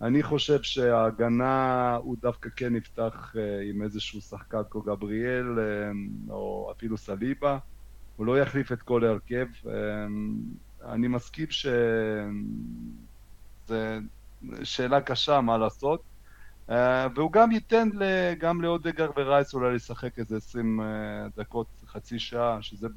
אני 0.01 0.23
חושב 0.23 0.63
שההגנה, 0.63 1.95
הוא 1.97 2.17
דווקא 2.21 2.49
כן 2.57 2.77
יפתח 2.77 3.33
אה, 3.39 3.63
עם 3.71 3.83
איזשהו 3.83 4.21
שחקן 4.21 4.63
כמו 4.71 4.83
גבריאל, 4.83 5.59
אה, 5.59 5.91
או 6.31 6.73
אפילו 6.77 6.99
סליבה. 6.99 7.59
הוא 8.17 8.27
לא 8.27 8.41
יחליף 8.41 8.73
את 8.73 8.83
כל 8.83 9.05
ההרכב. 9.05 9.47
אה, 9.69 10.07
אני 10.93 11.09
מסכים 11.09 11.47
שזו 11.51 11.75
שאלה 14.65 15.01
קשה 15.01 15.41
מה 15.41 15.59
לעשות. 15.59 16.14
והוא 16.69 17.33
גם 17.33 17.53
ייתן 17.53 17.89
גם 18.39 18.63
לאודגר 18.63 19.11
ורייס 19.17 19.55
אולי 19.55 19.75
לשחק 19.75 20.19
איזה 20.19 20.37
20 20.37 20.81
דקות, 21.37 21.67
חצי 21.87 22.19
שעה, 22.19 22.63
שזה, 22.63 22.89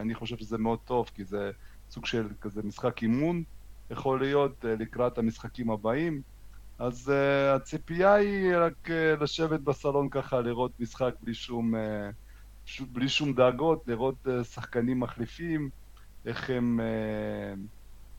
אני 0.00 0.14
חושב 0.14 0.36
שזה 0.36 0.58
מאוד 0.58 0.78
טוב, 0.84 1.10
כי 1.14 1.24
זה 1.24 1.50
סוג 1.90 2.06
של 2.06 2.28
כזה 2.40 2.62
משחק 2.62 3.02
אימון. 3.02 3.42
יכול 3.92 4.20
להיות 4.20 4.64
אה, 4.64 4.74
לקראת 4.78 5.18
המשחקים 5.18 5.70
הבאים. 5.70 6.22
אז 6.78 7.08
uh, 7.08 7.56
הציפייה 7.56 8.14
היא 8.14 8.56
רק 8.56 8.74
uh, 8.86 9.22
לשבת 9.22 9.60
בסלון 9.60 10.08
ככה, 10.08 10.40
לראות 10.40 10.80
משחק 10.80 11.14
בלי 11.22 11.34
שום, 11.34 11.74
uh, 11.74 11.78
ש... 12.64 12.80
בלי 12.80 13.08
שום 13.08 13.32
דאגות, 13.32 13.88
לראות 13.88 14.14
uh, 14.26 14.44
שחקנים 14.44 15.00
מחליפים, 15.00 15.70
איך 16.26 16.50
הם 16.50 16.80
uh, 16.80 17.58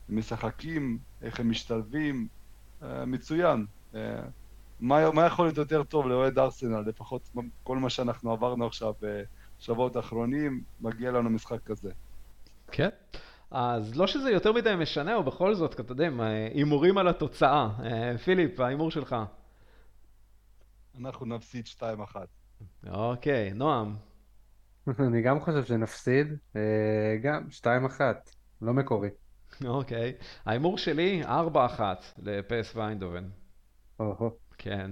משחקים, 0.08 0.98
איך 1.22 1.40
הם 1.40 1.50
משתלבים, 1.50 2.28
uh, 2.82 2.84
מצוין. 3.06 3.66
מה, 4.84 5.10
מה 5.10 5.26
יכול 5.26 5.46
להיות 5.46 5.58
יותר 5.58 5.82
טוב 5.82 6.06
לאוהד 6.06 6.38
ארסנל, 6.38 6.80
לפחות 6.86 7.30
כל 7.62 7.78
מה 7.78 7.90
שאנחנו 7.90 8.32
עברנו 8.32 8.66
עכשיו 8.66 8.94
בשבועות 9.00 9.96
האחרונים, 9.96 10.64
מגיע 10.80 11.10
לנו 11.12 11.30
משחק 11.30 11.62
כזה. 11.64 11.90
כן. 12.72 12.88
אז 13.50 13.96
לא 13.96 14.06
שזה 14.06 14.30
יותר 14.30 14.52
מדי 14.52 14.74
משנה, 14.78 15.14
או 15.14 15.22
בכל 15.22 15.54
זאת, 15.54 15.80
אתה 15.80 15.92
יודע, 15.92 16.08
הימורים 16.54 16.98
על 16.98 17.08
התוצאה. 17.08 17.68
אה, 17.84 18.18
פיליפ, 18.18 18.60
ההימור 18.60 18.90
שלך. 18.90 19.16
אנחנו 21.00 21.26
נפסיד 21.26 21.66
2-1. 21.66 21.82
אוקיי, 22.90 23.52
נועם. 23.52 23.96
אני 25.08 25.22
גם 25.22 25.40
חושב 25.40 25.64
שנפסיד, 25.64 26.26
אה, 26.56 27.16
גם 27.22 27.46
2-1, 27.50 28.00
לא 28.62 28.72
מקורי. 28.72 29.08
אוקיי. 29.64 30.12
ההימור 30.46 30.78
שלי, 30.78 31.22
4-1 31.24 31.28
לפס 32.18 32.76
ויינדובן. 32.76 33.24
או-הו. 34.00 34.43
כן. 34.58 34.90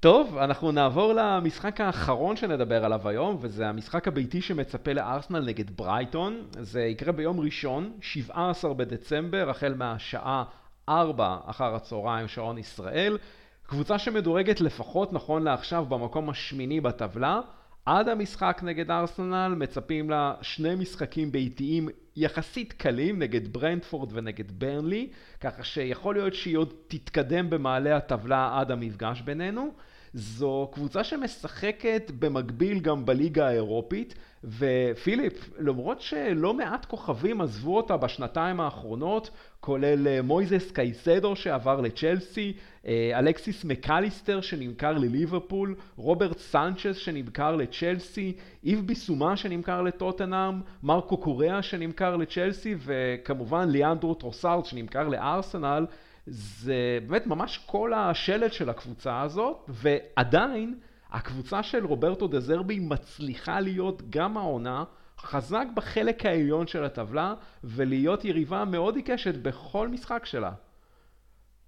טוב, 0.00 0.36
אנחנו 0.36 0.72
נעבור 0.72 1.12
למשחק 1.12 1.80
האחרון 1.80 2.36
שנדבר 2.36 2.84
עליו 2.84 3.08
היום, 3.08 3.36
וזה 3.40 3.68
המשחק 3.68 4.08
הביתי 4.08 4.42
שמצפה 4.42 4.92
לארסנל 4.92 5.40
נגד 5.40 5.70
ברייטון. 5.76 6.42
זה 6.60 6.80
יקרה 6.80 7.12
ביום 7.12 7.40
ראשון, 7.40 7.92
17 8.00 8.74
בדצמבר, 8.74 9.50
החל 9.50 9.74
מהשעה 9.74 10.44
4 10.88 11.36
אחר 11.46 11.74
הצהריים, 11.74 12.28
שעון 12.28 12.58
ישראל. 12.58 13.18
קבוצה 13.66 13.98
שמדורגת 13.98 14.60
לפחות 14.60 15.12
נכון 15.12 15.42
לעכשיו 15.42 15.86
במקום 15.86 16.30
השמיני 16.30 16.80
בטבלה. 16.80 17.40
עד 17.86 18.08
המשחק 18.08 18.60
נגד 18.62 18.90
ארסנל 18.90 19.54
מצפים 19.58 20.10
לה 20.10 20.34
שני 20.42 20.74
משחקים 20.74 21.32
ביתיים 21.32 21.88
יחסית 22.16 22.72
קלים 22.72 23.18
נגד 23.18 23.52
ברנדפורד 23.52 24.10
ונגד 24.12 24.50
ברנלי, 24.60 25.08
ככה 25.40 25.64
שיכול 25.64 26.14
להיות 26.14 26.34
שהיא 26.34 26.56
עוד 26.56 26.72
תתקדם 26.88 27.50
במעלה 27.50 27.96
הטבלה 27.96 28.60
עד 28.60 28.70
המפגש 28.70 29.20
בינינו. 29.20 29.72
זו 30.18 30.70
קבוצה 30.72 31.04
שמשחקת 31.04 32.10
במקביל 32.18 32.80
גם 32.80 33.06
בליגה 33.06 33.48
האירופית, 33.48 34.14
ופיליפ, 34.44 35.50
למרות 35.58 36.00
שלא 36.00 36.54
מעט 36.54 36.84
כוכבים 36.84 37.40
עזבו 37.40 37.76
אותה 37.76 37.96
בשנתיים 37.96 38.60
האחרונות, 38.60 39.30
כולל 39.60 40.08
אה, 40.08 40.22
מויזס 40.22 40.70
קייסדו 40.70 41.36
שעבר 41.36 41.80
לצ'לסי, 41.80 42.52
אה, 42.86 43.18
אלכסיס 43.18 43.64
מקליסטר 43.64 44.40
שנמכר 44.40 44.92
לליברפול, 44.92 45.74
רוברט 45.96 46.38
סנצ'ס 46.38 46.96
שנמכר 46.96 47.56
לצ'לסי, 47.56 48.36
איב 48.64 48.86
ביסומה 48.86 49.36
שנמכר 49.36 49.82
לטוטנאם, 49.82 50.60
מרקו 50.82 51.16
קוריאה 51.16 51.62
שנמכר 51.62 52.16
לצ'לסי, 52.16 52.74
וכמובן 52.78 53.68
ליאנדרו 53.68 54.14
טרוסארד 54.14 54.64
שנמכר 54.64 55.08
לארסנל. 55.08 55.86
זה 56.26 56.98
באמת 57.06 57.26
ממש 57.26 57.58
כל 57.66 57.92
השלד 57.94 58.52
של 58.52 58.70
הקבוצה 58.70 59.20
הזאת, 59.20 59.56
ועדיין 59.68 60.78
הקבוצה 61.10 61.62
של 61.62 61.86
רוברטו 61.86 62.28
דזרבי 62.28 62.78
מצליחה 62.78 63.60
להיות 63.60 64.10
גם 64.10 64.36
העונה 64.36 64.84
חזק 65.20 65.66
בחלק 65.76 66.26
העליון 66.26 66.66
של 66.66 66.84
הטבלה, 66.84 67.34
ולהיות 67.64 68.24
יריבה 68.24 68.64
מאוד 68.64 68.96
עיקשת 68.96 69.34
בכל 69.34 69.88
משחק 69.88 70.26
שלה. 70.26 70.52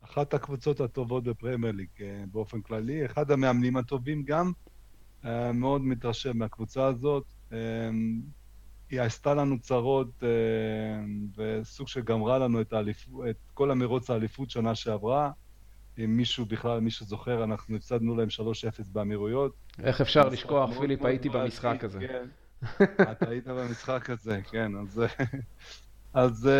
אחת 0.05 0.35
הקבוצות 0.35 0.81
הטובות 0.81 1.25
בפרמייר 1.25 1.73
ליג 1.73 1.89
אה, 2.01 2.25
באופן 2.33 2.61
כללי, 2.61 3.07
אחד 3.07 3.31
המאמנים 3.31 3.77
הטובים 3.77 4.23
גם, 4.23 4.53
אה, 5.25 5.53
מאוד 5.53 5.83
מתרשם 5.83 6.39
מהקבוצה 6.39 6.87
הזאת. 6.87 7.25
אה, 8.93 8.97
היא 8.97 9.07
עשתה 9.07 9.35
לנו 9.35 9.59
צרות 9.61 10.23
וסוג 11.37 11.89
של 11.89 12.01
גמרה 12.01 12.39
לנו 12.39 12.61
את, 12.61 12.73
האליפ... 12.73 13.07
את 13.31 13.37
כל 13.55 13.71
המרוץ 13.71 14.11
האליפות 14.11 14.51
שנה 14.51 14.75
שעברה. 14.75 15.31
אם 15.99 16.17
מישהו 16.17 16.47
בכלל, 16.47 16.81
מי 16.81 16.91
שזוכר, 16.91 17.45
אנחנו 17.45 17.77
הפסדנו 17.77 18.17
להם 18.17 18.29
3-0 18.29 18.41
באמירויות. 18.93 19.53
איך 19.83 20.01
אפשר 20.01 20.29
לשכוח, 20.29 20.79
פיליפ, 20.79 21.05
הייתי 21.05 21.29
במשחק 21.29 21.85
הזה. 21.85 21.99
כן. 21.99 22.27
אתה 23.13 23.29
היית 23.31 23.47
במשחק 23.47 24.11
הזה, 24.11 24.41
כן, 24.51 24.73
אז... 24.77 25.03
אז 26.15 26.51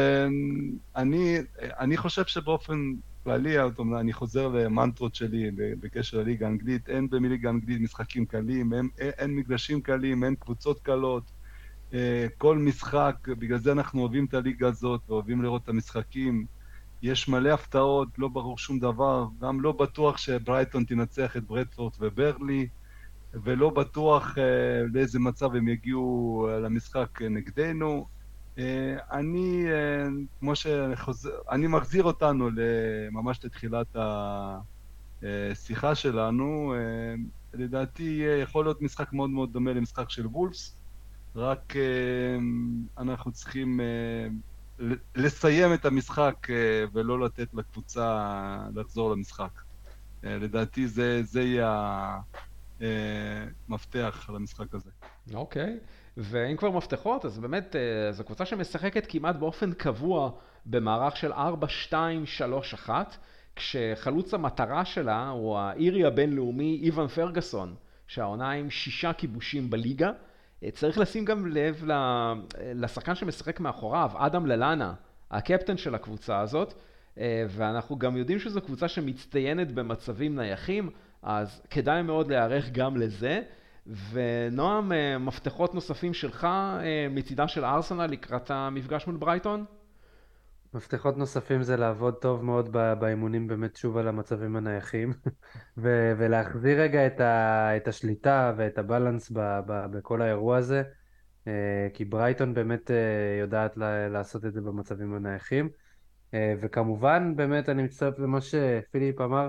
אני, 0.97 1.39
אני 1.59 1.97
חושב 1.97 2.25
שבאופן 2.25 2.93
כללי, 3.25 3.57
אני 4.01 4.13
חוזר 4.13 4.49
למנטרות 4.49 5.15
שלי 5.15 5.51
בקשר 5.55 6.19
לליגה 6.19 6.47
האנגלית, 6.47 6.89
אין 6.89 7.11
בליגה 7.11 7.49
האנגלית 7.49 7.81
משחקים 7.81 8.27
קלים, 8.27 8.75
אין, 8.75 8.89
אין 8.99 9.37
מגרשים 9.37 9.81
קלים, 9.81 10.25
אין 10.25 10.35
קבוצות 10.35 10.81
קלות. 10.81 11.23
אה, 11.95 12.27
כל 12.39 12.59
משחק, 12.59 13.29
בגלל 13.29 13.59
זה 13.59 13.73
אנחנו 13.73 14.01
אוהבים 14.01 14.25
את 14.25 14.35
הליגה 14.35 14.69
הזאת 14.69 15.01
ואוהבים 15.09 15.43
לראות 15.43 15.63
את 15.63 15.69
המשחקים. 15.69 16.47
יש 17.03 17.29
מלא 17.29 17.49
הפתעות, 17.49 18.09
לא 18.19 18.29
ברור 18.29 18.59
שום 18.59 18.79
דבר, 18.79 19.27
גם 19.41 19.61
לא 19.61 19.73
בטוח 19.73 20.17
שברייטון 20.17 20.85
תנצח 20.85 21.37
את 21.37 21.45
ברדפורט 21.45 21.97
וברלי, 22.01 22.69
ולא 23.35 23.71
בטוח 23.71 24.39
אה, 24.39 24.83
לאיזה 24.93 25.19
מצב 25.19 25.55
הם 25.55 25.69
יגיעו 25.69 26.49
למשחק 26.63 27.23
נגדנו. 27.23 28.07
אה, 28.59 28.97
אני, 29.13 29.65
אה, 29.71 30.09
כמו 30.41 30.53
שחוזר, 30.57 31.31
אני 31.51 31.67
מחזיר 31.67 32.03
אותנו 32.03 32.49
ממש 33.13 33.45
לתחילת 33.45 33.97
השיחה 35.23 35.95
שלנו. 35.95 36.75
אה, 36.75 37.15
לדעתי 37.55 38.23
יכול 38.43 38.65
להיות 38.65 38.83
משחק 38.83 39.13
מאוד 39.13 39.31
מאוד 39.31 39.53
דומה 39.53 39.73
למשחק 39.73 40.11
של 40.11 40.27
וולפס, 40.27 40.78
רק 41.39 41.75
אנחנו 42.99 43.33
צריכים 43.33 43.81
לסיים 45.15 45.75
את 45.75 45.85
המשחק 45.85 46.47
ולא 46.93 47.21
לתת 47.21 47.55
לקבוצה 47.55 48.59
לחזור 48.75 49.11
למשחק. 49.11 49.61
לדעתי 50.23 50.89
זה, 50.89 51.23
זה 51.23 51.43
יהיה 51.43 52.19
המפתח 53.69 54.31
למשחק 54.35 54.75
הזה. 54.75 54.91
אוקיי. 55.35 55.77
Okay. 55.77 55.99
ואם 56.19 56.57
כבר 56.57 56.71
מפתחות, 56.71 57.25
אז 57.25 57.39
באמת 57.39 57.77
אה, 57.77 58.13
זו 58.13 58.25
קבוצה 58.25 58.47
שמשחקת 58.47 59.07
כמעט 59.09 59.37
באופן 59.37 59.73
קבוע 59.73 60.31
במערך 60.67 61.17
של 61.17 61.33
4-2-3-1, 61.33 62.91
כשחלוץ 63.57 64.35
המטרה 64.35 64.85
שלה 64.85 65.29
הוא 65.29 65.59
האירי 65.59 66.05
הבינלאומי 66.05 66.81
איוון 66.83 67.09
פרגוסון, 67.09 67.75
שהעונה 68.07 68.51
עם 68.51 68.71
שישה 68.71 69.13
כיבושים 69.13 69.71
בליגה. 69.71 70.11
צריך 70.73 70.99
לשים 70.99 71.25
גם 71.25 71.47
לב 71.47 71.85
לשחקן 72.75 73.15
שמשחק 73.15 73.61
מאחוריו, 73.61 74.11
אדם 74.17 74.47
ללאנה, 74.47 74.95
הקפטן 75.31 75.77
של 75.77 75.95
הקבוצה 75.95 76.41
הזאת, 76.41 76.75
אה, 77.19 77.45
ואנחנו 77.49 77.99
גם 77.99 78.17
יודעים 78.17 78.39
שזו 78.39 78.61
קבוצה 78.61 78.89
שמצטיינת 78.89 79.73
במצבים 79.73 80.37
נייחים, 80.37 80.91
אז 81.23 81.63
כדאי 81.71 82.03
מאוד 82.03 82.29
להיערך 82.29 82.71
גם 82.73 82.97
לזה. 82.97 83.43
ונועם, 84.13 84.93
אה, 84.93 85.19
מפתחות 85.19 85.75
נוספים 85.75 86.15
שלך 86.15 86.45
אה, 86.45 87.07
מצידה 87.11 87.49
של 87.49 87.65
ארסנל 87.65 88.07
לקראת 88.07 88.51
המפגש 88.51 89.07
מול 89.07 89.17
ברייטון? 89.17 89.65
מפתחות 90.75 91.17
נוספים 91.17 91.63
זה 91.63 91.77
לעבוד 91.77 92.15
טוב 92.15 92.45
מאוד 92.45 92.73
באימונים 92.73 93.47
באמת 93.47 93.77
שוב 93.77 93.97
על 93.97 94.09
המצבים 94.09 94.57
הנייחים 94.57 95.13
ו- 95.83 96.13
ולהחזיר 96.19 96.81
רגע 96.81 97.07
את, 97.07 97.21
ה- 97.21 97.77
את 97.77 97.89
השליטה 97.89 98.53
ואת 98.57 98.79
הבלנס 98.79 99.31
ב- 99.31 99.61
ב- 99.67 99.87
בכל 99.97 100.23
האירוע 100.23 100.57
הזה 100.57 100.83
אה, 101.47 101.89
כי 101.95 102.05
ברייטון 102.05 102.55
באמת 102.55 102.91
יודעת 103.41 103.77
לעשות 104.11 104.45
את 104.45 104.53
זה 104.53 104.61
במצבים 104.61 105.15
הנייחים 105.15 105.69
וכמובן 106.35 107.37
באמת 107.37 107.69
אני 107.69 107.83
מצטרף 107.83 108.19
למה 108.19 108.41
שפיליפ 108.41 109.21
אמר 109.21 109.49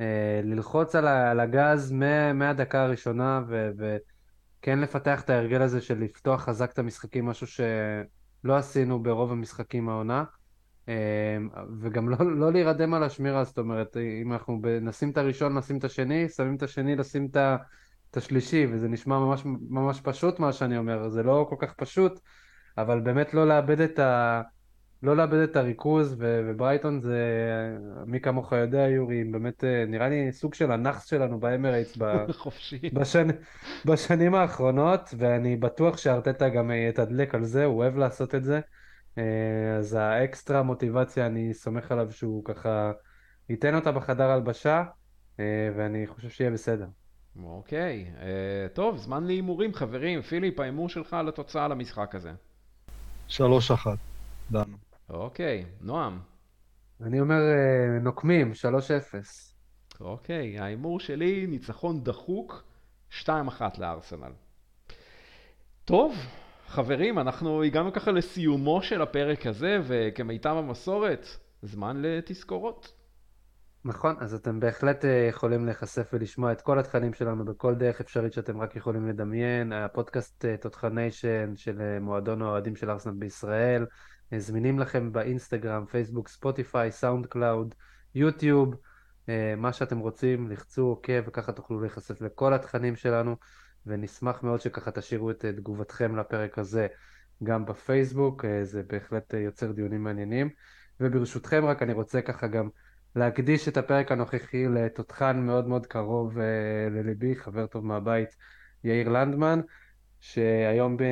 אה, 0.00 0.40
ללחוץ 0.44 0.94
על 0.94 1.40
הגז 1.40 1.92
מהדקה 2.34 2.82
הראשונה 2.82 3.40
וכן 3.48 4.78
לפתח 4.78 5.20
את 5.20 5.30
ההרגל 5.30 5.62
הזה 5.62 5.80
של 5.80 5.98
לפתוח 5.98 6.42
חזק 6.42 6.72
את 6.72 6.78
המשחקים, 6.78 7.26
משהו 7.26 7.46
שלא 7.46 8.56
עשינו 8.56 9.02
ברוב 9.02 9.32
המשחקים 9.32 9.88
העונה. 9.88 10.24
אה, 10.90 11.62
וגם 11.80 12.08
לא, 12.08 12.16
לא 12.36 12.52
להירדם 12.52 12.94
על 12.94 13.02
השמירה, 13.02 13.44
זאת 13.44 13.58
אומרת, 13.58 13.96
אם 14.22 14.32
אנחנו 14.32 14.60
נשים 14.82 15.10
את 15.10 15.18
הראשון, 15.18 15.58
נשים 15.58 15.78
את 15.78 15.84
השני, 15.84 16.28
שמים 16.28 16.56
את 16.56 16.62
השני, 16.62 16.96
לשים 16.96 17.28
את 17.30 18.16
השלישי, 18.16 18.66
וזה 18.72 18.88
נשמע 18.88 19.18
ממש, 19.18 19.42
ממש 19.68 20.00
פשוט 20.00 20.38
מה 20.38 20.52
שאני 20.52 20.78
אומר, 20.78 21.08
זה 21.08 21.22
לא 21.22 21.46
כל 21.48 21.56
כך 21.58 21.74
פשוט, 21.74 22.20
אבל 22.78 23.00
באמת 23.00 23.34
לא 23.34 23.48
לאבד 23.48 23.80
את 23.80 23.98
ה... 23.98 24.42
לא 25.02 25.16
לאבד 25.16 25.38
את 25.38 25.56
הריכוז, 25.56 26.16
וברייטון 26.18 27.00
זה, 27.00 27.18
מי 28.06 28.20
כמוך 28.20 28.52
יודע, 28.52 28.88
יורי, 28.88 29.24
באמת 29.24 29.64
אה, 29.64 29.84
נראה 29.88 30.08
לי 30.08 30.32
סוג 30.32 30.54
של 30.54 30.72
הנאחס 30.72 31.06
שלנו 31.06 31.40
באמרייטס 31.40 31.96
בשנ... 32.94 33.28
בשנים 33.84 34.34
האחרונות, 34.34 35.14
ואני 35.18 35.56
בטוח 35.56 35.96
שארטטה 35.96 36.48
גם 36.48 36.70
יתדלק 36.70 37.34
על 37.34 37.44
זה, 37.44 37.64
הוא 37.64 37.78
אוהב 37.78 37.96
לעשות 37.96 38.34
את 38.34 38.44
זה. 38.44 38.60
אה, 39.18 39.76
אז 39.78 39.94
האקסטרה 39.94 40.62
מוטיבציה, 40.62 41.26
אני 41.26 41.54
סומך 41.54 41.92
עליו 41.92 42.12
שהוא 42.12 42.44
ככה 42.44 42.92
ייתן 43.48 43.74
אותה 43.74 43.92
בחדר 43.92 44.30
הלבשה, 44.30 44.84
אה, 45.40 45.44
ואני 45.76 46.06
חושב 46.06 46.28
שיהיה 46.28 46.50
בסדר. 46.50 46.86
אוקיי, 47.42 48.10
טוב, 48.74 48.96
זמן 48.96 49.24
להימורים, 49.24 49.74
חברים. 49.74 50.22
פיליפ, 50.22 50.60
ההימור 50.60 50.88
שלך 50.88 51.14
על 51.14 51.28
התוצאה 51.28 51.68
למשחק 51.68 52.14
הזה. 52.14 52.32
שלוש 53.28 53.70
אחת, 53.70 53.98
דנו. 54.50 54.76
אוקיי, 55.10 55.64
נועם. 55.80 56.20
אני 57.02 57.20
אומר 57.20 57.40
אה, 57.40 57.98
נוקמים, 58.00 58.52
3-0. 58.52 58.54
אוקיי, 60.00 60.58
ההימור 60.58 61.00
שלי 61.00 61.46
ניצחון 61.46 62.04
דחוק, 62.04 62.64
2-1 63.22 63.26
לארסנל. 63.78 64.32
טוב, 65.84 66.14
חברים, 66.70 67.18
אנחנו 67.18 67.62
הגענו 67.62 67.92
ככה 67.92 68.10
לסיומו 68.10 68.82
של 68.82 69.02
הפרק 69.02 69.46
הזה, 69.46 69.78
וכמיטב 69.82 70.54
המסורת, 70.58 71.26
זמן 71.62 72.02
לתזכורות. 72.02 72.92
נכון, 73.84 74.16
אז 74.18 74.34
אתם 74.34 74.60
בהחלט 74.60 75.04
אה, 75.04 75.26
יכולים 75.30 75.66
להיחשף 75.66 76.10
ולשמוע 76.12 76.52
את 76.52 76.60
כל 76.60 76.78
התכנים 76.78 77.14
שלנו 77.14 77.44
בכל 77.44 77.74
דרך 77.74 78.00
אפשרית 78.00 78.32
שאתם 78.32 78.60
רק 78.60 78.76
יכולים 78.76 79.08
לדמיין. 79.08 79.72
הפודקאסט 79.72 80.44
אה, 80.44 80.56
תותחניישן 80.56 81.56
של 81.56 81.80
אה, 81.80 82.00
מועדון 82.00 82.42
האוהדים 82.42 82.76
של 82.76 82.90
ארסנל 82.90 83.14
בישראל, 83.18 83.86
זמינים 84.38 84.78
לכם 84.78 85.12
באינסטגרם, 85.12 85.86
פייסבוק, 85.86 86.28
ספוטיפיי, 86.28 86.90
סאונד 86.92 87.26
קלאוד, 87.26 87.74
יוטיוב, 88.14 88.74
מה 89.56 89.72
שאתם 89.72 89.98
רוצים, 89.98 90.50
לחצו 90.50 90.82
עוקב 90.82 91.00
אוקיי, 91.00 91.22
וככה 91.26 91.52
תוכלו 91.52 91.80
להיחשף 91.80 92.20
לכל 92.20 92.54
התכנים 92.54 92.96
שלנו, 92.96 93.36
ונשמח 93.86 94.42
מאוד 94.42 94.60
שככה 94.60 94.90
תשאירו 94.90 95.30
את 95.30 95.44
תגובתכם 95.44 96.16
לפרק 96.16 96.58
הזה 96.58 96.86
גם 97.42 97.64
בפייסבוק, 97.64 98.44
זה 98.62 98.82
בהחלט 98.86 99.34
יוצר 99.34 99.72
דיונים 99.72 100.04
מעניינים. 100.04 100.50
וברשותכם 101.00 101.64
רק 101.64 101.82
אני 101.82 101.92
רוצה 101.92 102.22
ככה 102.22 102.46
גם 102.46 102.68
להקדיש 103.16 103.68
את 103.68 103.76
הפרק 103.76 104.12
הנוכחי 104.12 104.68
לתותחן 104.68 105.40
מאוד 105.40 105.68
מאוד 105.68 105.86
קרוב 105.86 106.38
לליבי, 106.90 107.36
חבר 107.36 107.66
טוב 107.66 107.84
מהבית, 107.84 108.36
יאיר 108.84 109.08
לנדמן, 109.08 109.60
שהיום 110.20 110.96
ב... 110.96 111.02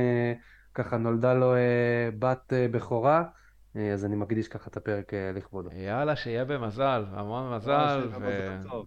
ככה 0.74 0.96
נולדה 0.96 1.34
לו 1.34 1.54
בת 2.18 2.52
בכורה. 2.70 3.24
אה, 3.76 3.92
אז 3.92 4.04
אני 4.04 4.16
מקדיש 4.16 4.48
ככה 4.48 4.70
את 4.70 4.76
הפרק 4.76 5.14
אה, 5.14 5.32
לכבודו. 5.34 5.70
יאללה, 5.72 6.16
שיהיה 6.16 6.44
במזל, 6.44 7.04
המון 7.10 7.54
מזל, 7.56 8.08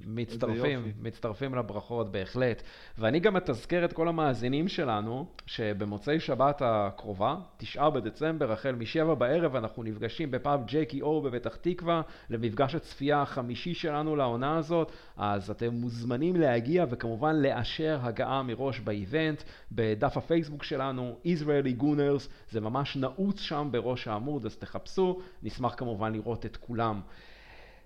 ומצטרפים, 0.05 0.91
מצטרפים 1.01 1.55
לברכות 1.55 2.11
בהחלט. 2.11 2.63
ואני 2.97 3.19
גם 3.19 3.33
מתזכר 3.33 3.85
את 3.85 3.93
כל 3.93 4.07
המאזינים 4.07 4.67
שלנו, 4.67 5.25
שבמוצאי 5.45 6.19
שבת 6.19 6.61
הקרובה, 6.65 7.35
תשעה 7.57 7.89
בדצמבר, 7.89 8.51
החל 8.51 8.75
משבע 8.75 9.13
בערב, 9.13 9.55
אנחנו 9.55 9.83
נפגשים 9.83 10.31
בפאב 10.31 10.63
ג'קי 10.67 11.01
אור 11.01 11.21
בפתח 11.21 11.55
תקווה, 11.55 12.01
למפגש 12.29 12.75
הצפייה 12.75 13.21
החמישי 13.21 13.73
שלנו 13.73 14.15
לעונה 14.15 14.57
הזאת, 14.57 14.91
אז 15.17 15.49
אתם 15.49 15.73
מוזמנים 15.73 16.35
להגיע 16.35 16.85
וכמובן 16.89 17.35
לאשר 17.35 17.99
הגעה 18.01 18.43
מראש 18.43 18.79
באיבנט, 18.79 19.43
בדף 19.71 20.17
הפייסבוק 20.17 20.63
שלנו, 20.63 21.17
Israeli 21.25 21.81
Gooners, 21.81 22.27
זה 22.51 22.61
ממש 22.61 22.95
נעוץ 22.95 23.39
שם 23.39 23.67
בראש 23.71 24.07
העמוד, 24.07 24.45
אז 24.45 24.55
תחפשו. 24.71 25.19
נשמח 25.43 25.73
כמובן 25.77 26.13
לראות 26.13 26.45
את 26.45 26.57
כולם. 26.57 27.01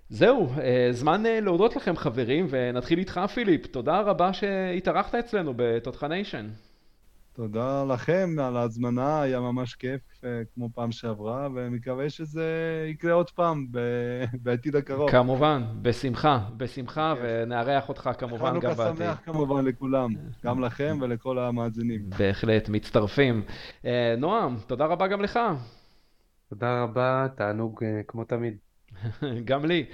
זהו, 0.08 0.48
אה, 0.60 0.88
זמן 0.90 1.26
אה, 1.26 1.40
להודות 1.40 1.76
לכם 1.76 1.96
חברים, 1.96 2.46
ונתחיל 2.50 2.98
איתך 2.98 3.20
פיליפ. 3.34 3.66
תודה 3.66 4.00
רבה 4.00 4.32
שהתארחת 4.32 5.14
אצלנו 5.14 5.52
בתותחניישן. 5.56 6.48
תודה 7.32 7.84
לכם 7.84 8.36
על 8.40 8.56
ההזמנה, 8.56 9.22
היה 9.22 9.40
ממש 9.40 9.74
כיף, 9.74 10.00
אה, 10.24 10.42
כמו 10.54 10.68
פעם 10.74 10.92
שעברה, 10.92 11.48
ומקווה 11.54 12.10
שזה 12.10 12.46
יקרה 12.90 13.12
עוד 13.12 13.30
פעם 13.30 13.66
בעתיד 14.42 14.76
הקרוב. 14.76 15.10
כמובן, 15.10 15.62
בשמחה, 15.82 16.38
בשמחה, 16.56 17.14
ונארח 17.22 17.88
אותך 17.88 18.10
כמובן 18.18 18.60
גם 18.60 18.60
בעתיד. 18.60 18.76
חנוכה 18.76 18.96
שמח 18.96 19.20
כמובן 19.24 19.64
לכולם, 19.64 20.10
גם 20.44 20.64
לכם 20.64 20.98
ולכל 21.00 21.38
המאזינים. 21.38 22.10
בהחלט, 22.18 22.68
מצטרפים. 22.68 23.42
נועם, 24.18 24.56
תודה 24.66 24.86
רבה 24.86 25.06
גם 25.06 25.20
לך. 25.20 25.40
תודה 26.50 26.82
רבה, 26.82 27.26
תענוג 27.36 27.84
uh, 27.84 27.86
כמו 28.08 28.24
תמיד. 28.24 28.56
גם 29.44 29.64
לי. 29.64 29.84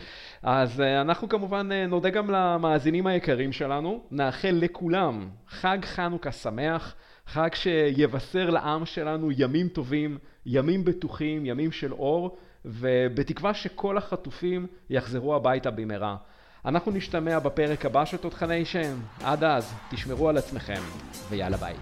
אז 0.42 0.80
uh, 0.80 1.00
אנחנו 1.00 1.28
כמובן 1.28 1.68
uh, 1.72 1.90
נודה 1.90 2.10
גם 2.10 2.30
למאזינים 2.30 3.06
היקרים 3.06 3.52
שלנו, 3.52 4.04
נאחל 4.10 4.58
לכולם 4.60 5.28
חג 5.48 5.78
חנוכה 5.82 6.32
שמח, 6.32 6.94
חג 7.26 7.48
שיבשר 7.54 8.50
לעם 8.50 8.86
שלנו 8.86 9.30
ימים 9.32 9.68
טובים, 9.68 10.18
ימים 10.46 10.84
בטוחים, 10.84 11.46
ימים 11.46 11.72
של 11.72 11.92
אור, 11.92 12.36
ובתקווה 12.64 13.54
שכל 13.54 13.98
החטופים 13.98 14.66
יחזרו 14.90 15.36
הביתה 15.36 15.70
במהרה. 15.70 16.16
אנחנו 16.64 16.92
נשתמע 16.92 17.38
בפרק 17.38 17.86
הבא 17.86 18.04
של 18.04 18.16
תותחני 18.16 18.64
שם. 18.64 18.94
עד 19.24 19.44
אז, 19.44 19.74
תשמרו 19.90 20.28
על 20.28 20.36
עצמכם, 20.36 20.80
ויאללה 21.30 21.56
ביי. 21.56 21.74